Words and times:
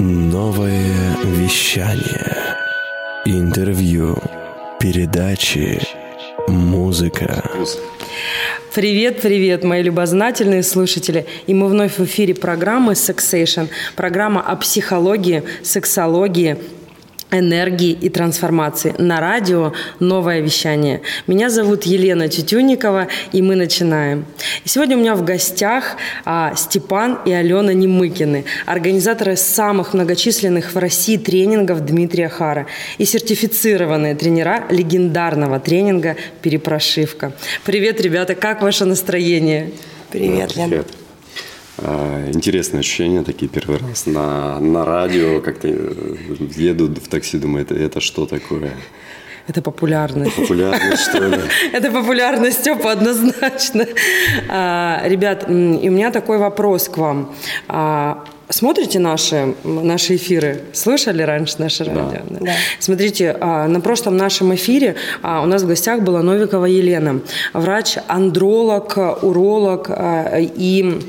Новое 0.00 1.16
вещание. 1.24 2.56
Интервью. 3.24 4.16
Передачи. 4.78 5.80
Музыка. 6.46 7.42
Привет, 8.72 9.20
привет, 9.20 9.64
мои 9.64 9.82
любознательные 9.82 10.62
слушатели. 10.62 11.26
И 11.48 11.54
мы 11.54 11.66
вновь 11.66 11.98
в 11.98 12.04
эфире 12.04 12.36
программы 12.36 12.92
Sexation. 12.92 13.70
Программа 13.96 14.40
о 14.40 14.54
психологии, 14.54 15.42
сексологии, 15.64 16.58
энергии 17.30 17.92
и 17.92 18.08
трансформации. 18.08 18.94
На 18.98 19.20
радио 19.20 19.72
«Новое 20.00 20.40
вещание». 20.40 21.02
Меня 21.26 21.50
зовут 21.50 21.84
Елена 21.84 22.28
Тютюникова, 22.28 23.08
и 23.32 23.42
мы 23.42 23.56
начинаем. 23.56 24.24
И 24.64 24.68
сегодня 24.68 24.96
у 24.96 25.00
меня 25.00 25.14
в 25.14 25.24
гостях 25.24 25.96
а, 26.24 26.54
Степан 26.56 27.18
и 27.24 27.32
Алена 27.32 27.72
Немыкины, 27.72 28.44
организаторы 28.66 29.36
самых 29.36 29.94
многочисленных 29.94 30.74
в 30.74 30.78
России 30.78 31.16
тренингов 31.16 31.84
Дмитрия 31.84 32.28
Хара 32.28 32.66
и 32.98 33.04
сертифицированные 33.04 34.14
тренера 34.14 34.64
легендарного 34.70 35.60
тренинга 35.60 36.16
«Перепрошивка». 36.42 37.32
Привет, 37.64 38.00
ребята, 38.00 38.34
как 38.34 38.62
ваше 38.62 38.84
настроение? 38.84 39.70
Привет, 40.10 40.56
Лена. 40.56 40.68
Привет. 40.68 40.97
А, 41.80 42.28
интересные 42.32 42.80
ощущения 42.80 43.22
такие 43.22 43.48
первый 43.48 43.78
раз 43.78 44.06
на, 44.06 44.58
на 44.58 44.84
радио, 44.84 45.40
как-то 45.40 45.68
э, 45.68 46.14
еду 46.56 46.86
в 46.86 47.08
такси, 47.08 47.38
думаю, 47.38 47.64
это, 47.64 47.74
это 47.74 48.00
что 48.00 48.26
такое? 48.26 48.72
Это 49.46 49.62
популярность. 49.62 50.36
Популярность, 50.36 51.02
что 51.04 51.26
ли? 51.26 51.38
Это 51.72 51.90
популярность, 51.90 52.58
Степа, 52.58 52.92
однозначно. 52.92 53.86
А, 54.48 55.00
ребят, 55.06 55.48
и 55.48 55.88
у 55.88 55.92
меня 55.92 56.10
такой 56.10 56.36
вопрос 56.36 56.88
к 56.90 56.98
вам. 56.98 57.34
А, 57.66 58.24
смотрите 58.50 58.98
наши, 58.98 59.54
наши 59.64 60.16
эфиры? 60.16 60.64
Слышали 60.74 61.22
раньше 61.22 61.54
наши 61.60 61.84
радио? 61.84 62.20
Да. 62.28 62.40
да. 62.40 62.52
Смотрите, 62.78 63.32
на 63.40 63.80
прошлом 63.80 64.18
нашем 64.18 64.54
эфире 64.54 64.96
у 65.22 65.46
нас 65.46 65.62
в 65.62 65.66
гостях 65.66 66.02
была 66.02 66.22
Новикова 66.22 66.66
Елена, 66.66 67.20
врач-андролог, 67.54 68.98
уролог 69.22 69.90
и 69.90 71.00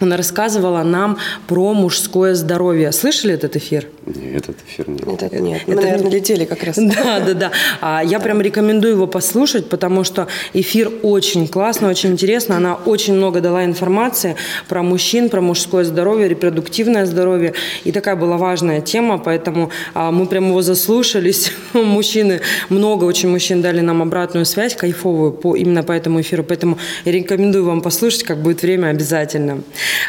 она 0.00 0.16
рассказывала 0.16 0.82
нам 0.82 1.18
про 1.46 1.74
мужское 1.74 2.34
здоровье. 2.34 2.90
Слышали 2.90 3.34
этот 3.34 3.56
эфир? 3.56 3.86
Нет, 4.06 4.48
этот 4.48 4.56
эфир 4.66 4.88
нет. 4.88 5.22
Этот 5.22 5.40
нет. 5.40 5.62
Мы, 5.66 5.74
это, 5.74 5.82
наверное, 5.82 6.10
летели 6.10 6.44
как 6.44 6.62
раз. 6.64 6.78
Да, 6.90 7.20
да, 7.20 7.34
да. 7.34 7.50
А, 7.80 8.02
я 8.02 8.18
прям 8.18 8.40
рекомендую 8.40 8.94
его 8.94 9.06
послушать, 9.06 9.68
потому 9.68 10.02
что 10.02 10.26
эфир 10.54 10.90
очень 11.02 11.46
классный, 11.46 11.88
очень 11.88 12.12
интересно. 12.12 12.56
Она 12.56 12.74
очень 12.74 13.14
много 13.14 13.40
дала 13.40 13.64
информации 13.64 14.36
про 14.68 14.82
мужчин, 14.82 15.28
про 15.28 15.40
мужское 15.40 15.84
здоровье, 15.84 16.28
репродуктивное 16.28 17.06
здоровье. 17.06 17.52
И 17.84 17.92
такая 17.92 18.16
была 18.16 18.38
важная 18.38 18.80
тема, 18.80 19.18
поэтому 19.18 19.70
а, 19.94 20.10
мы 20.10 20.26
прям 20.26 20.48
его 20.48 20.62
заслушались. 20.62 21.52
Мужчины, 21.74 22.40
много 22.70 23.04
очень 23.04 23.28
мужчин 23.28 23.60
дали 23.62 23.80
нам 23.80 24.02
обратную 24.02 24.46
связь, 24.46 24.74
кайфовую, 24.74 25.32
по, 25.32 25.54
именно 25.54 25.82
по 25.82 25.92
этому 25.92 26.22
эфиру. 26.22 26.42
Поэтому 26.42 26.78
я 27.04 27.12
рекомендую 27.12 27.64
вам 27.64 27.82
послушать, 27.82 28.22
как 28.22 28.38
будет 28.38 28.62
время 28.62 28.88
обязательно. 28.88 29.62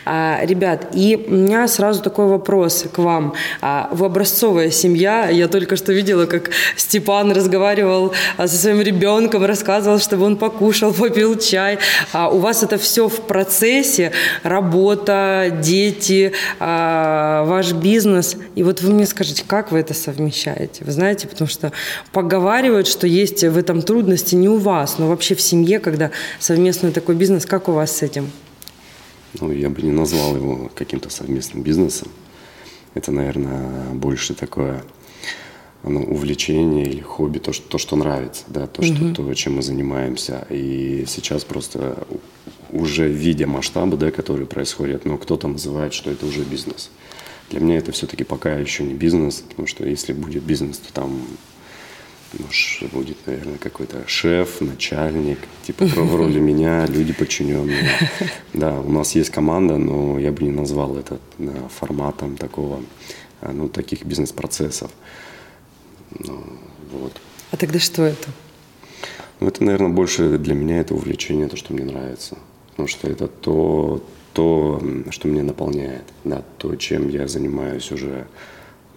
А, 0.06 0.40
ребят, 0.44 0.90
и 0.94 1.26
у 1.28 1.32
меня 1.32 1.68
сразу 1.68 2.02
такой 2.02 2.28
вопрос 2.28 2.86
к 2.92 2.98
вам. 2.98 3.34
А, 3.62 3.90
вы 3.92 4.06
образцовая 4.06 4.72
семья. 4.72 5.30
Я 5.30 5.48
только 5.48 5.76
что 5.76 5.94
видела, 5.94 6.26
как 6.26 6.50
Степан 6.76 7.32
разговаривал 7.32 8.14
а, 8.38 8.48
со 8.48 8.58
своим 8.58 8.82
ребенком, 8.82 9.46
рассказывал, 9.46 10.00
чтобы 10.00 10.26
он 10.26 10.38
покушал, 10.38 10.94
попил 11.02 11.38
чай. 11.38 11.80
У 12.14 12.38
вас 12.38 12.64
это 12.64 12.78
все 12.78 13.08
в 13.08 13.22
процессе. 13.22 14.12
Работа, 14.44 15.60
дети, 15.62 16.34
ваш 16.60 17.74
бизнес. 17.74 18.36
И 18.56 18.64
вот 18.64 18.82
вы 18.82 18.94
мне 18.94 19.06
скажите, 19.06 19.44
как 19.46 19.72
вы 19.72 19.80
это 19.80 19.94
совмещаете? 19.94 20.84
Вы 20.84 20.92
знаете, 20.92 21.28
потому 21.28 21.48
что 21.48 21.72
поговаривают, 22.12 22.88
что 22.88 23.08
есть 23.08 23.44
в 23.44 23.58
этом 23.58 23.82
трудности 23.82 24.36
не 24.36 24.50
у 24.50 24.58
вас, 24.58 24.98
но 24.98 25.08
вообще 25.08 25.36
в 25.36 25.42
семье, 25.42 25.80
когда 25.80 26.12
совместный 26.40 26.92
такой 26.92 27.16
бизнес, 27.16 27.46
как 27.46 27.70
у 27.70 27.72
вас 27.72 27.98
с 27.98 28.02
этим? 28.02 28.32
Ну, 29.40 29.52
я 29.52 29.70
бы 29.70 29.82
не 29.82 29.92
назвал 29.92 30.36
его 30.36 30.72
каким-то 30.76 31.10
совместным 31.10 31.64
бизнесом. 31.64 32.10
Это, 32.94 33.12
наверное, 33.12 33.94
больше 33.94 34.34
такое 34.34 34.84
ну, 35.84 36.04
увлечение 36.04 36.86
или 36.86 37.02
хобби, 37.02 37.40
то, 37.40 37.54
что, 37.54 37.68
то, 37.68 37.78
что 37.78 37.96
нравится, 37.96 38.44
да, 38.48 38.68
то, 38.68 38.84
что, 38.84 38.94
угу. 39.04 39.14
то, 39.14 39.34
чем 39.34 39.56
мы 39.56 39.62
занимаемся. 39.62 40.46
И 40.50 41.06
сейчас 41.08 41.44
просто 41.44 42.06
уже 42.72 43.08
видя 43.08 43.48
масштабы, 43.48 43.98
да, 43.98 44.12
которые 44.12 44.46
происходят, 44.46 45.06
ну, 45.06 45.18
кто-то 45.18 45.48
называет, 45.48 45.94
что 45.94 46.12
это 46.12 46.26
уже 46.26 46.44
бизнес. 46.44 46.92
Для 47.50 47.60
меня 47.60 47.78
это 47.78 47.92
все-таки 47.92 48.24
пока 48.24 48.54
еще 48.54 48.84
не 48.84 48.94
бизнес, 48.94 49.44
потому 49.48 49.68
что 49.68 49.86
если 49.86 50.14
будет 50.14 50.44
бизнес, 50.44 50.78
то 50.78 50.94
там 50.94 51.22
Муж 52.40 52.84
будет, 52.94 53.18
наверное, 53.28 53.58
какой-то 53.58 54.08
шеф, 54.08 54.62
начальник, 54.62 55.40
типа 55.64 55.86
в 55.86 56.16
роли 56.16 56.40
меня, 56.40 56.86
люди 56.86 57.14
подчиненные. 57.14 57.84
Да, 58.54 58.80
у 58.80 58.90
нас 58.90 59.16
есть 59.16 59.30
команда, 59.32 59.78
но 59.78 60.20
я 60.20 60.32
бы 60.32 60.44
не 60.44 60.52
назвал 60.52 60.98
это 60.98 61.20
форматом 61.80 62.38
такого, 62.38 62.82
а, 63.42 63.52
ну, 63.52 63.68
таких 63.68 64.06
бизнес-процессов. 64.06 64.92
Ну, 66.20 66.44
вот. 66.92 67.14
А 67.52 67.58
тогда 67.58 67.80
что 67.80 68.04
это? 68.04 68.30
Ну, 69.40 69.48
это, 69.48 69.64
наверное, 69.64 69.90
больше 69.90 70.38
для 70.38 70.54
меня 70.54 70.80
это 70.80 70.94
увлечение, 70.94 71.48
то, 71.48 71.58
что 71.58 71.74
мне 71.74 71.84
нравится. 71.84 72.38
Потому 72.70 72.88
что 72.88 73.10
это 73.10 73.28
то, 73.28 74.04
то, 74.34 74.82
что 75.10 75.28
меня 75.28 75.44
наполняет, 75.44 76.06
да, 76.24 76.44
то, 76.58 76.76
чем 76.76 77.10
я 77.10 77.28
занимаюсь 77.28 77.92
уже, 77.92 78.28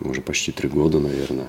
уже 0.00 0.20
почти 0.20 0.52
три 0.52 0.68
года, 0.68 1.00
наверное. 1.00 1.48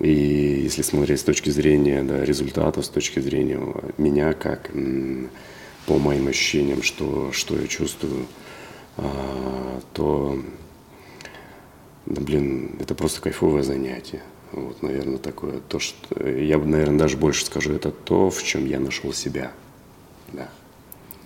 И 0.00 0.60
если 0.62 0.82
смотреть 0.82 1.20
с 1.20 1.24
точки 1.24 1.50
зрения 1.50 2.02
да, 2.02 2.24
результата, 2.24 2.82
с 2.82 2.88
точки 2.88 3.18
зрения 3.20 3.60
меня, 3.96 4.32
как 4.32 4.70
по 5.86 5.98
моим 5.98 6.28
ощущениям, 6.28 6.82
что, 6.82 7.32
что 7.32 7.58
я 7.58 7.66
чувствую, 7.66 8.26
а, 8.96 9.80
то, 9.92 10.40
да, 12.06 12.20
блин, 12.20 12.76
это 12.80 12.94
просто 12.94 13.20
кайфовое 13.20 13.62
занятие. 13.62 14.22
Вот, 14.52 14.82
наверное, 14.82 15.18
такое. 15.18 15.60
То, 15.68 15.78
что, 15.78 16.26
я 16.26 16.58
бы, 16.58 16.66
наверное, 16.66 16.98
даже 16.98 17.16
больше 17.16 17.44
скажу, 17.44 17.72
это 17.72 17.90
то, 17.90 18.30
в 18.30 18.42
чем 18.42 18.66
я 18.66 18.80
нашел 18.80 19.12
себя. 19.12 19.50
Да. 20.32 20.48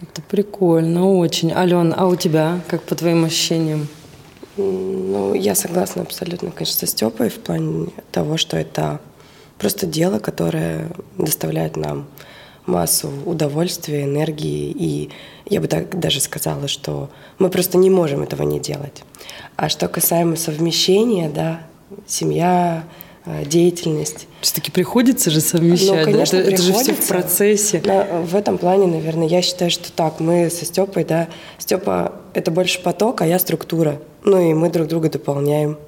Это 0.00 0.22
прикольно, 0.22 1.08
очень. 1.08 1.52
Ален, 1.52 1.94
а 1.96 2.06
у 2.06 2.16
тебя, 2.16 2.60
как 2.68 2.82
по 2.82 2.94
твоим 2.94 3.24
ощущениям? 3.24 3.86
Ну, 4.56 5.34
я 5.34 5.54
согласна 5.54 6.02
абсолютно, 6.02 6.50
конечно, 6.50 6.78
со 6.78 6.86
Степой 6.86 7.30
в 7.30 7.38
плане 7.38 7.88
того, 8.10 8.36
что 8.36 8.56
это 8.56 9.00
просто 9.58 9.86
дело, 9.86 10.18
которое 10.18 10.90
доставляет 11.16 11.76
нам 11.76 12.06
массу 12.66 13.10
удовольствия, 13.24 14.04
энергии. 14.04 14.70
И 14.70 15.10
я 15.46 15.60
бы 15.60 15.68
так 15.68 15.98
даже 15.98 16.20
сказала, 16.20 16.68
что 16.68 17.10
мы 17.38 17.48
просто 17.48 17.78
не 17.78 17.90
можем 17.90 18.22
этого 18.22 18.42
не 18.42 18.60
делать. 18.60 19.04
А 19.56 19.68
что 19.68 19.88
касаемо 19.88 20.36
совмещения, 20.36 21.30
да, 21.30 21.62
семья, 22.06 22.84
деятельность. 23.44 24.26
Все-таки 24.40 24.70
приходится 24.70 25.30
же 25.30 25.40
совмещать, 25.40 26.06
ну, 26.06 26.12
конечно, 26.12 26.38
да? 26.38 26.44
это, 26.44 26.54
это 26.54 26.62
же 26.62 26.72
все 26.72 26.92
в 26.92 27.06
процессе. 27.06 27.82
Но 27.84 28.22
в 28.22 28.34
этом 28.34 28.58
плане, 28.58 28.86
наверное, 28.86 29.28
я 29.28 29.42
считаю, 29.42 29.70
что 29.70 29.92
так, 29.92 30.20
мы 30.20 30.50
со 30.50 30.64
Степой, 30.64 31.04
да, 31.04 31.28
Степа 31.58 32.12
это 32.34 32.50
больше 32.50 32.82
поток, 32.82 33.20
а 33.22 33.26
я 33.26 33.38
структура. 33.38 34.00
Ну 34.24 34.50
и 34.50 34.54
мы 34.54 34.70
друг 34.70 34.88
друга 34.88 35.08
дополняем. 35.08 35.78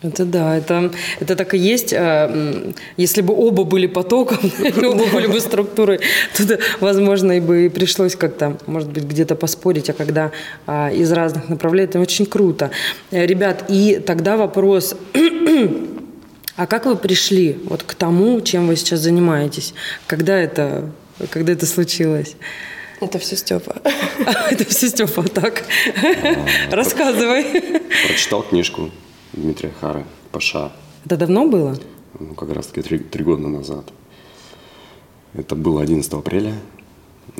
Это 0.00 0.24
да, 0.24 0.56
это, 0.56 0.92
это 1.18 1.34
так 1.34 1.54
и 1.54 1.58
есть. 1.58 1.92
А, 1.92 2.72
если 2.96 3.20
бы 3.20 3.34
оба 3.34 3.64
были 3.64 3.88
потоком, 3.88 4.38
оба 4.76 5.06
были 5.12 5.26
бы 5.26 5.40
структурой, 5.40 5.98
то, 6.36 6.58
возможно, 6.78 7.32
и 7.32 7.40
бы 7.40 7.70
пришлось 7.74 8.14
как-то, 8.14 8.56
может 8.66 8.90
быть, 8.90 9.04
где-то 9.04 9.34
поспорить, 9.34 9.90
а 9.90 9.92
когда 9.94 10.30
а, 10.66 10.90
из 10.90 11.10
разных 11.10 11.48
направлений, 11.48 11.88
это 11.88 11.98
очень 11.98 12.26
круто. 12.26 12.70
Э, 13.10 13.26
ребят, 13.26 13.64
и 13.68 14.00
тогда 14.04 14.36
вопрос, 14.36 14.94
а 16.58 16.66
как 16.66 16.86
вы 16.86 16.96
пришли 16.96 17.56
вот 17.66 17.84
к 17.84 17.94
тому, 17.94 18.40
чем 18.40 18.66
вы 18.66 18.74
сейчас 18.74 18.98
занимаетесь? 18.98 19.74
Когда 20.08 20.36
это, 20.36 20.90
когда 21.30 21.52
это 21.52 21.66
случилось? 21.66 22.34
Это 23.00 23.20
все 23.20 23.36
Степа. 23.36 23.76
Это 24.50 24.64
все 24.64 24.88
Степа, 24.88 25.22
так. 25.22 25.62
Рассказывай. 26.72 27.44
Прочитал 28.08 28.42
книжку 28.42 28.90
Дмитрия 29.34 29.72
Хара 29.80 30.04
«Паша». 30.32 30.72
Это 31.04 31.16
давно 31.16 31.46
было? 31.46 31.78
Ну, 32.18 32.34
как 32.34 32.52
раз 32.52 32.66
таки 32.66 32.82
три, 32.82 32.98
три 32.98 33.22
года 33.22 33.46
назад. 33.46 33.92
Это 35.34 35.54
было 35.54 35.80
11 35.80 36.12
апреля. 36.12 36.54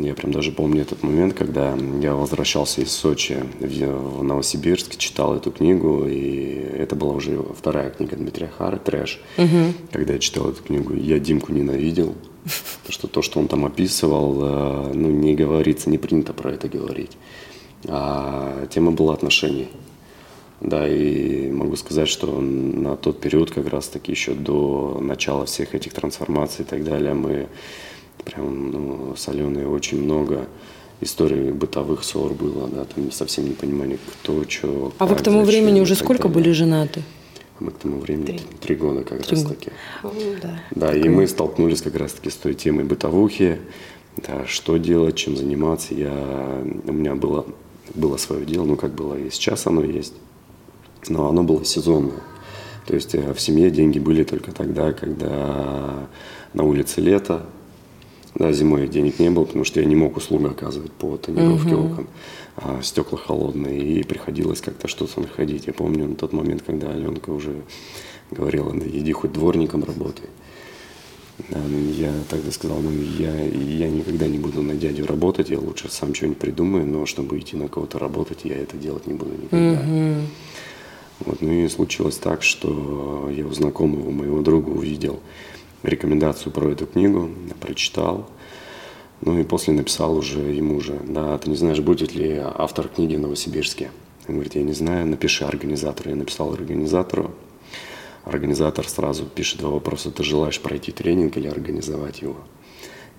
Я 0.00 0.14
прям 0.14 0.32
даже 0.32 0.52
помню 0.52 0.82
этот 0.82 1.02
момент, 1.02 1.34
когда 1.34 1.76
я 2.00 2.14
возвращался 2.14 2.82
из 2.82 2.92
Сочи 2.92 3.36
в 3.58 4.22
Новосибирск, 4.22 4.96
читал 4.96 5.34
эту 5.34 5.50
книгу, 5.50 6.06
и 6.06 6.54
это 6.78 6.94
была 6.94 7.14
уже 7.14 7.42
вторая 7.56 7.90
книга 7.90 8.16
Дмитрия 8.16 8.48
Хара 8.48 8.76
«Трэш». 8.76 9.20
Угу. 9.36 9.74
Когда 9.92 10.12
я 10.14 10.18
читал 10.18 10.50
эту 10.50 10.62
книгу, 10.62 10.94
я 10.94 11.18
Димку 11.18 11.52
ненавидел, 11.52 12.14
что 12.88 13.08
то, 13.08 13.22
что 13.22 13.40
он 13.40 13.48
там 13.48 13.64
описывал, 13.64 14.38
э, 14.42 14.92
ну, 14.94 15.10
не 15.10 15.34
говорится, 15.34 15.90
не 15.90 15.98
принято 15.98 16.32
про 16.32 16.52
это 16.52 16.68
говорить. 16.68 17.16
А 17.86 18.66
тема 18.70 18.92
была 18.92 19.14
отношений. 19.14 19.68
Да, 20.60 20.88
и 20.88 21.50
могу 21.50 21.76
сказать, 21.76 22.08
что 22.08 22.40
на 22.40 22.96
тот 22.96 23.20
период, 23.20 23.50
как 23.50 23.68
раз 23.68 23.88
таки 23.88 24.10
еще 24.10 24.34
до 24.34 24.98
начала 25.00 25.46
всех 25.46 25.74
этих 25.74 25.92
трансформаций 25.92 26.64
и 26.64 26.68
так 26.68 26.82
далее, 26.82 27.14
мы 27.14 27.48
прям 28.28 28.70
ну, 28.70 29.14
с 29.16 29.28
Аленой 29.28 29.66
очень 29.66 30.02
много 30.02 30.46
историй 31.00 31.50
бытовых 31.50 32.04
ссор 32.04 32.32
было, 32.32 32.68
да, 32.68 32.84
там 32.84 33.10
совсем 33.10 33.44
не 33.44 33.54
понимание, 33.54 33.98
кто, 34.22 34.44
что. 34.48 34.92
А 34.98 35.06
вы 35.06 35.14
к 35.14 35.22
тому 35.22 35.44
времени 35.44 35.80
уже 35.80 35.94
сколько 35.94 36.24
далее. 36.24 36.34
были 36.34 36.52
женаты? 36.52 37.02
Мы 37.60 37.70
к 37.70 37.78
тому 37.78 37.98
времени 37.98 38.24
три, 38.24 38.40
три 38.60 38.74
года 38.76 39.02
как 39.02 39.22
три 39.22 39.36
раз 39.36 39.42
года. 39.44 39.54
таки. 39.54 39.70
Да, 40.42 40.60
да 40.70 40.96
и 40.96 41.08
мы 41.08 41.26
столкнулись 41.26 41.82
как 41.82 41.96
раз 41.96 42.12
таки 42.12 42.30
с 42.30 42.34
той 42.34 42.54
темой 42.54 42.84
бытовухи, 42.84 43.58
да, 44.16 44.46
что 44.46 44.76
делать, 44.76 45.16
чем 45.16 45.36
заниматься. 45.36 45.94
Я, 45.94 46.62
у 46.86 46.92
меня 46.92 47.14
было, 47.14 47.46
было 47.94 48.16
свое 48.16 48.44
дело, 48.44 48.64
ну 48.64 48.76
как 48.76 48.94
было 48.94 49.14
и 49.14 49.30
сейчас 49.30 49.66
оно 49.66 49.82
есть, 49.82 50.14
но 51.08 51.28
оно 51.28 51.42
было 51.42 51.64
сезонное. 51.64 52.22
То 52.86 52.94
есть 52.94 53.14
э, 53.14 53.34
в 53.34 53.40
семье 53.40 53.70
деньги 53.70 53.98
были 53.98 54.24
только 54.24 54.50
тогда, 54.52 54.92
когда 54.92 56.08
на 56.54 56.62
улице 56.64 57.00
лето, 57.00 57.44
да, 58.34 58.52
зимой 58.52 58.88
денег 58.88 59.18
не 59.18 59.30
было, 59.30 59.44
потому 59.44 59.64
что 59.64 59.80
я 59.80 59.86
не 59.86 59.96
мог 59.96 60.16
услугу 60.16 60.48
оказывать 60.48 60.92
по 60.92 61.16
тонировке 61.16 61.74
угу. 61.74 61.92
окон. 61.92 62.06
А 62.56 62.80
стекла 62.82 63.18
холодные, 63.18 63.80
и 63.80 64.02
приходилось 64.02 64.60
как-то 64.60 64.88
что-то 64.88 65.20
находить. 65.20 65.66
Я 65.66 65.72
помню 65.72 66.08
на 66.08 66.16
тот 66.16 66.32
момент, 66.32 66.62
когда 66.66 66.90
Аленка 66.90 67.30
уже 67.30 67.62
говорила, 68.30 68.72
да 68.72 68.86
иди 68.86 69.12
хоть 69.12 69.32
дворником 69.32 69.84
работай. 69.84 70.26
Да, 71.50 71.58
ну, 71.68 71.78
я 71.92 72.12
тогда 72.28 72.50
сказал, 72.50 72.80
ну 72.80 72.90
я, 72.90 73.32
я 73.44 73.88
никогда 73.88 74.26
не 74.26 74.38
буду 74.38 74.60
на 74.60 74.74
дядю 74.74 75.06
работать, 75.06 75.50
я 75.50 75.60
лучше 75.60 75.88
сам 75.88 76.12
что-нибудь 76.12 76.38
придумаю, 76.38 76.84
но 76.84 77.06
чтобы 77.06 77.38
идти 77.38 77.56
на 77.56 77.68
кого-то 77.68 78.00
работать, 78.00 78.40
я 78.42 78.56
это 78.56 78.76
делать 78.76 79.06
не 79.06 79.14
буду 79.14 79.30
никогда. 79.40 79.80
Угу. 79.80 80.14
Вот, 81.26 81.40
ну 81.40 81.52
и 81.52 81.68
случилось 81.68 82.16
так, 82.16 82.42
что 82.42 83.30
я 83.32 83.46
у 83.46 83.52
знакомого 83.52 84.10
моего 84.10 84.40
друга 84.40 84.70
увидел 84.70 85.20
рекомендацию 85.82 86.52
про 86.52 86.70
эту 86.70 86.86
книгу, 86.86 87.30
прочитал. 87.60 88.28
Ну 89.20 89.38
и 89.38 89.44
после 89.44 89.74
написал 89.74 90.16
уже 90.16 90.40
ему 90.40 90.80
же, 90.80 90.98
да, 91.04 91.36
ты 91.38 91.50
не 91.50 91.56
знаешь, 91.56 91.80
будет 91.80 92.14
ли 92.14 92.40
автор 92.40 92.88
книги 92.88 93.16
в 93.16 93.20
Новосибирске. 93.20 93.90
Он 94.28 94.34
говорит, 94.34 94.54
я 94.54 94.62
не 94.62 94.74
знаю, 94.74 95.06
напиши 95.06 95.44
организатору. 95.44 96.10
Я 96.10 96.16
написал 96.16 96.52
организатору. 96.52 97.32
Организатор 98.24 98.86
сразу 98.86 99.24
пишет 99.24 99.60
два 99.60 99.70
вопроса, 99.70 100.10
ты 100.10 100.22
желаешь 100.22 100.60
пройти 100.60 100.92
тренинг 100.92 101.36
или 101.38 101.48
организовать 101.48 102.20
его? 102.20 102.36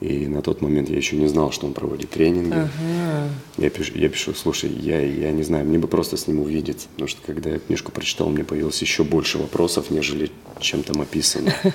И 0.02 0.28
на 0.28 0.42
тот 0.42 0.62
момент 0.62 0.90
я 0.90 0.96
еще 0.96 1.18
не 1.18 1.28
знал, 1.28 1.52
что 1.52 1.68
он 1.68 1.74
проводит 1.74 2.12
тренинги. 2.12 2.54
Ага. 2.54 3.30
Я, 3.58 3.70
пишу, 3.70 3.98
я 3.98 4.08
пишу, 4.08 4.34
слушай, 4.34 4.70
я, 4.70 5.02
я 5.02 5.32
не 5.32 5.44
знаю, 5.44 5.66
мне 5.66 5.78
бы 5.78 5.90
просто 5.90 6.16
с 6.16 6.28
ним 6.28 6.40
увидеться. 6.40 6.88
Потому 6.94 7.10
что 7.10 7.22
когда 7.26 7.50
я 7.50 7.60
книжку 7.60 7.92
прочитал, 7.92 8.30
мне 8.30 8.46
появилось 8.46 8.82
еще 8.82 9.04
больше 9.04 9.40
вопросов, 9.40 9.90
нежели 9.90 10.32
чем 10.62 10.84
там 10.84 11.02
описано. 11.02 11.54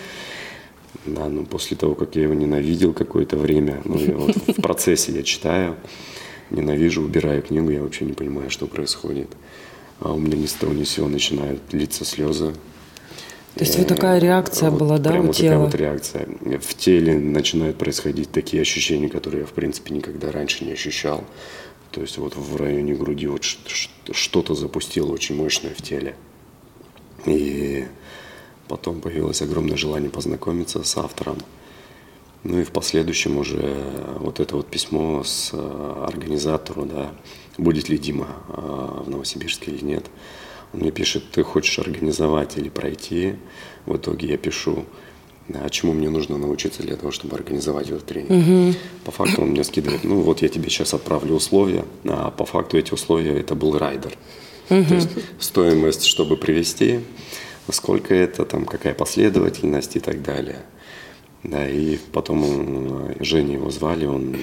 Да, 1.06 1.28
но 1.28 1.44
после 1.44 1.76
того, 1.76 1.94
как 1.94 2.16
я 2.16 2.22
его 2.22 2.34
ненавидел 2.34 2.92
какое-то 2.92 3.36
время, 3.36 3.82
ну, 3.84 3.98
я 3.98 4.16
вот 4.16 4.36
в 4.36 4.62
процессе 4.62 5.12
я 5.12 5.22
читаю, 5.22 5.76
ненавижу, 6.50 7.02
убираю 7.02 7.42
книгу, 7.42 7.70
я 7.70 7.82
вообще 7.82 8.04
не 8.04 8.12
понимаю, 8.12 8.50
что 8.50 8.66
происходит. 8.66 9.28
А 10.00 10.12
у 10.12 10.18
меня 10.18 10.36
ни 10.36 10.46
с 10.46 10.52
того 10.54 10.72
ни 10.72 10.84
с 10.84 10.90
сего 10.90 11.08
начинают 11.08 11.60
литься 11.72 12.04
слезы. 12.04 12.54
То 13.54 13.60
есть 13.60 13.78
вот 13.78 13.86
такая 13.86 14.18
реакция 14.18 14.70
вот 14.70 14.80
была, 14.80 14.98
да, 14.98 15.10
прям 15.10 15.28
у 15.28 15.32
тела? 15.32 15.50
такая 15.50 15.58
вот 15.58 15.74
реакция. 15.76 16.28
В 16.60 16.74
теле 16.74 17.18
начинают 17.18 17.78
происходить 17.78 18.32
такие 18.32 18.62
ощущения, 18.62 19.08
которые 19.08 19.42
я, 19.42 19.46
в 19.46 19.52
принципе, 19.52 19.94
никогда 19.94 20.32
раньше 20.32 20.64
не 20.64 20.72
ощущал. 20.72 21.22
То 21.92 22.00
есть 22.00 22.18
вот 22.18 22.34
в 22.34 22.56
районе 22.56 22.94
груди 22.94 23.28
вот 23.28 23.44
что-то 23.44 24.54
запустило 24.54 25.12
очень 25.12 25.36
мощное 25.36 25.72
в 25.72 25.82
теле. 25.82 26.16
И 27.26 27.86
Потом 28.68 29.00
появилось 29.00 29.42
огромное 29.42 29.76
желание 29.76 30.10
познакомиться 30.10 30.82
с 30.82 30.96
автором. 30.96 31.38
Ну 32.44 32.60
и 32.60 32.64
в 32.64 32.72
последующем 32.72 33.38
уже 33.38 33.82
вот 34.18 34.40
это 34.40 34.56
вот 34.56 34.66
письмо 34.66 35.24
с 35.24 35.50
э, 35.52 36.04
организатору, 36.06 36.84
да, 36.84 37.12
будет 37.56 37.88
ли 37.88 37.96
Дима 37.96 38.28
э, 38.48 39.02
в 39.06 39.08
Новосибирске 39.08 39.70
или 39.70 39.84
нет. 39.84 40.04
Он 40.74 40.80
мне 40.80 40.90
пишет, 40.90 41.30
ты 41.30 41.42
хочешь 41.42 41.78
организовать 41.78 42.58
или 42.58 42.68
пройти. 42.68 43.36
В 43.86 43.96
итоге 43.96 44.28
я 44.28 44.36
пишу, 44.36 44.84
а 45.52 45.68
чему 45.70 45.92
мне 45.92 46.10
нужно 46.10 46.36
научиться 46.36 46.82
для 46.82 46.96
того, 46.96 47.12
чтобы 47.12 47.36
организовать 47.36 47.88
этот 47.88 48.06
тренинг. 48.06 48.30
Угу. 48.30 48.74
По 49.04 49.12
факту 49.12 49.42
он 49.42 49.48
мне 49.48 49.64
скидывает, 49.64 50.04
ну 50.04 50.20
вот 50.20 50.42
я 50.42 50.48
тебе 50.48 50.68
сейчас 50.68 50.94
отправлю 50.94 51.34
условия, 51.34 51.84
а 52.04 52.30
по 52.30 52.44
факту 52.44 52.76
эти 52.76 52.92
условия 52.92 53.38
это 53.38 53.54
был 53.54 53.78
райдер. 53.78 54.16
Угу. 54.70 54.84
То 54.84 54.94
есть 54.94 55.10
стоимость, 55.38 56.04
чтобы 56.04 56.36
привести, 56.36 57.00
сколько 57.70 58.14
это, 58.14 58.44
там, 58.44 58.64
какая 58.64 58.94
последовательность 58.94 59.96
и 59.96 60.00
так 60.00 60.22
далее. 60.22 60.62
Да, 61.42 61.68
и 61.68 61.98
потом 62.12 62.42
он, 62.42 63.14
Женя 63.20 63.54
его 63.54 63.70
звали, 63.70 64.06
он 64.06 64.34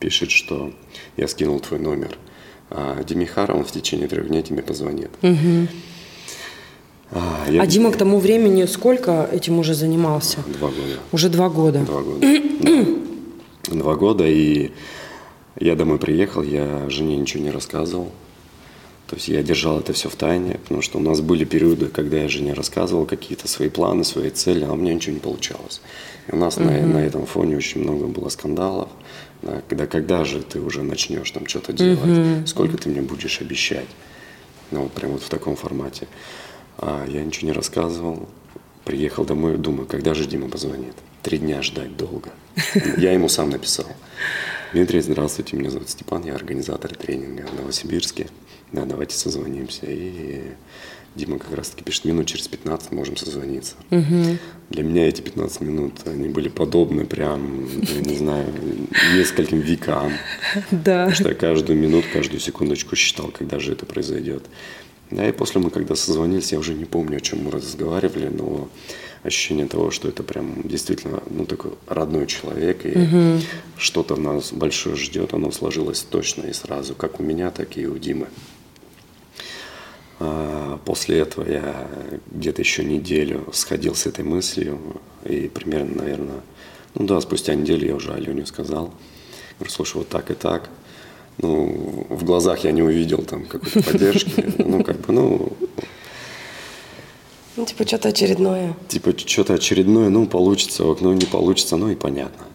пишет, 0.00 0.30
что 0.30 0.72
я 1.16 1.28
скинул 1.28 1.60
твой 1.60 1.80
номер. 1.80 2.18
А 2.70 3.02
Демихара, 3.04 3.52
он 3.54 3.64
в 3.64 3.70
течение 3.70 4.08
трех 4.08 4.28
дней 4.28 4.42
тебе 4.42 4.62
позвонит. 4.62 5.10
Угу. 5.22 5.68
А, 7.12 7.46
я... 7.48 7.62
а 7.62 7.66
Дима 7.66 7.92
к 7.92 7.96
тому 7.96 8.18
времени 8.18 8.64
сколько 8.64 9.28
этим 9.30 9.58
уже 9.58 9.74
занимался? 9.74 10.38
Два 10.58 10.68
года. 10.68 10.98
Уже 11.12 11.28
два 11.28 11.48
года. 11.48 11.80
Два 11.80 12.02
года. 12.02 12.26
да. 12.60 12.86
Два 13.68 13.94
года, 13.96 14.24
и 14.26 14.72
я 15.58 15.74
домой 15.74 15.98
приехал, 15.98 16.42
я 16.42 16.88
жене 16.88 17.16
ничего 17.16 17.42
не 17.42 17.50
рассказывал. 17.50 18.12
То 19.06 19.14
есть 19.14 19.28
я 19.28 19.42
держал 19.42 19.78
это 19.78 19.92
все 19.92 20.08
в 20.08 20.16
тайне, 20.16 20.58
потому 20.58 20.82
что 20.82 20.98
у 20.98 21.00
нас 21.00 21.20
были 21.20 21.44
периоды, 21.44 21.86
когда 21.86 22.18
я 22.18 22.28
жене 22.28 22.54
рассказывал 22.54 23.06
какие-то 23.06 23.46
свои 23.46 23.68
планы, 23.68 24.02
свои 24.02 24.30
цели, 24.30 24.64
а 24.64 24.72
у 24.72 24.76
меня 24.76 24.94
ничего 24.94 25.14
не 25.14 25.20
получалось. 25.20 25.80
И 26.26 26.34
у 26.34 26.36
нас 26.36 26.58
uh-huh. 26.58 26.82
на, 26.82 26.94
на 26.94 26.98
этом 26.98 27.24
фоне 27.24 27.56
очень 27.56 27.82
много 27.82 28.06
было 28.06 28.28
скандалов. 28.30 28.88
Да, 29.42 29.62
когда, 29.68 29.86
когда 29.86 30.24
же 30.24 30.42
ты 30.42 30.60
уже 30.60 30.82
начнешь 30.82 31.30
там 31.30 31.46
что-то 31.46 31.72
делать, 31.72 32.00
uh-huh. 32.00 32.46
сколько 32.46 32.78
ты 32.78 32.88
мне 32.88 33.00
будешь 33.00 33.40
обещать. 33.40 33.86
Ну, 34.72 34.82
вот 34.82 34.92
прям 34.92 35.12
вот 35.12 35.22
в 35.22 35.28
таком 35.28 35.54
формате. 35.54 36.08
А 36.78 37.06
я 37.06 37.24
ничего 37.24 37.48
не 37.48 37.52
рассказывал. 37.52 38.28
Приехал 38.84 39.24
домой, 39.24 39.56
думаю, 39.56 39.86
когда 39.86 40.14
же 40.14 40.26
Дима 40.26 40.48
позвонит? 40.48 40.94
Три 41.22 41.38
дня 41.38 41.62
ждать 41.62 41.96
долго. 41.96 42.30
Я 42.96 43.12
ему 43.12 43.28
сам 43.28 43.50
написал. 43.50 43.86
Дмитрий, 44.72 45.00
здравствуйте, 45.00 45.56
меня 45.56 45.70
зовут 45.70 45.88
Степан, 45.88 46.24
я 46.24 46.34
организатор 46.34 46.92
тренинга 46.94 47.46
в 47.46 47.54
Новосибирске 47.54 48.26
да, 48.72 48.84
давайте 48.84 49.16
созвонимся. 49.16 49.86
И 49.86 50.42
Дима 51.16 51.38
как 51.38 51.54
раз-таки 51.54 51.82
пишет, 51.82 52.04
минут 52.04 52.26
через 52.26 52.46
15 52.48 52.92
можем 52.92 53.16
созвониться. 53.16 53.74
Угу. 53.90 54.38
Для 54.70 54.82
меня 54.82 55.08
эти 55.08 55.22
15 55.22 55.60
минут, 55.62 55.92
они 56.04 56.28
были 56.28 56.48
подобны 56.48 57.06
прям, 57.06 57.66
я 57.82 58.00
не 58.00 58.16
знаю, 58.16 58.46
нескольким 59.14 59.60
векам. 59.60 60.12
Да. 60.70 61.06
Потому 61.06 61.14
что 61.14 61.28
я 61.30 61.34
каждую 61.34 61.78
минуту, 61.78 62.06
каждую 62.12 62.40
секундочку 62.40 62.96
считал, 62.96 63.28
когда 63.28 63.58
же 63.58 63.72
это 63.72 63.86
произойдет. 63.86 64.44
Да, 65.10 65.26
и 65.28 65.32
после 65.32 65.60
мы, 65.60 65.70
когда 65.70 65.94
созвонились, 65.94 66.52
я 66.52 66.58
уже 66.58 66.74
не 66.74 66.84
помню, 66.84 67.18
о 67.18 67.20
чем 67.20 67.44
мы 67.44 67.50
разговаривали, 67.52 68.28
но 68.28 68.68
ощущение 69.22 69.66
того, 69.66 69.90
что 69.90 70.08
это 70.08 70.22
прям 70.22 70.62
действительно 70.64 71.22
ну, 71.30 71.46
такой 71.46 71.72
родной 71.86 72.26
человек, 72.26 72.84
и 72.84 72.98
угу. 72.98 73.40
что-то 73.78 74.16
нас 74.16 74.52
большое 74.52 74.96
ждет, 74.96 75.32
оно 75.32 75.50
сложилось 75.52 76.02
точно 76.02 76.46
и 76.46 76.52
сразу, 76.52 76.94
как 76.94 77.20
у 77.20 77.22
меня, 77.22 77.50
так 77.50 77.76
и 77.76 77.86
у 77.86 77.98
Димы. 77.98 78.26
А, 80.18 80.78
после 80.84 81.18
этого 81.18 81.48
я 81.48 81.88
где-то 82.30 82.62
еще 82.62 82.84
неделю 82.84 83.48
сходил 83.52 83.94
с 83.94 84.06
этой 84.06 84.24
мыслью, 84.24 84.78
и 85.24 85.48
примерно, 85.48 86.02
наверное, 86.02 86.40
ну 86.94 87.06
да, 87.06 87.20
спустя 87.20 87.54
неделю 87.54 87.86
я 87.86 87.94
уже 87.94 88.12
Алене 88.12 88.46
сказал, 88.46 88.92
говорю, 89.58 89.70
слушай, 89.70 89.98
вот 89.98 90.08
так 90.08 90.30
и 90.30 90.34
так. 90.34 90.70
Ну, 91.38 92.06
в 92.08 92.24
глазах 92.24 92.64
я 92.64 92.72
не 92.72 92.82
увидел 92.82 93.18
там 93.18 93.44
какой-то 93.44 93.82
поддержки, 93.90 94.54
ну, 94.58 94.82
как 94.82 95.00
бы, 95.00 95.12
ну... 95.12 95.52
Ну, 97.56 97.64
типа, 97.64 97.86
что-то 97.86 98.08
очередное. 98.08 98.76
Типа, 98.88 99.14
что-то 99.16 99.54
очередное, 99.54 100.08
ну, 100.08 100.26
получится, 100.26 100.82
ну, 100.82 101.12
не 101.12 101.26
получится, 101.26 101.76
ну, 101.76 101.90
и 101.90 101.94
понятно. 101.94 102.46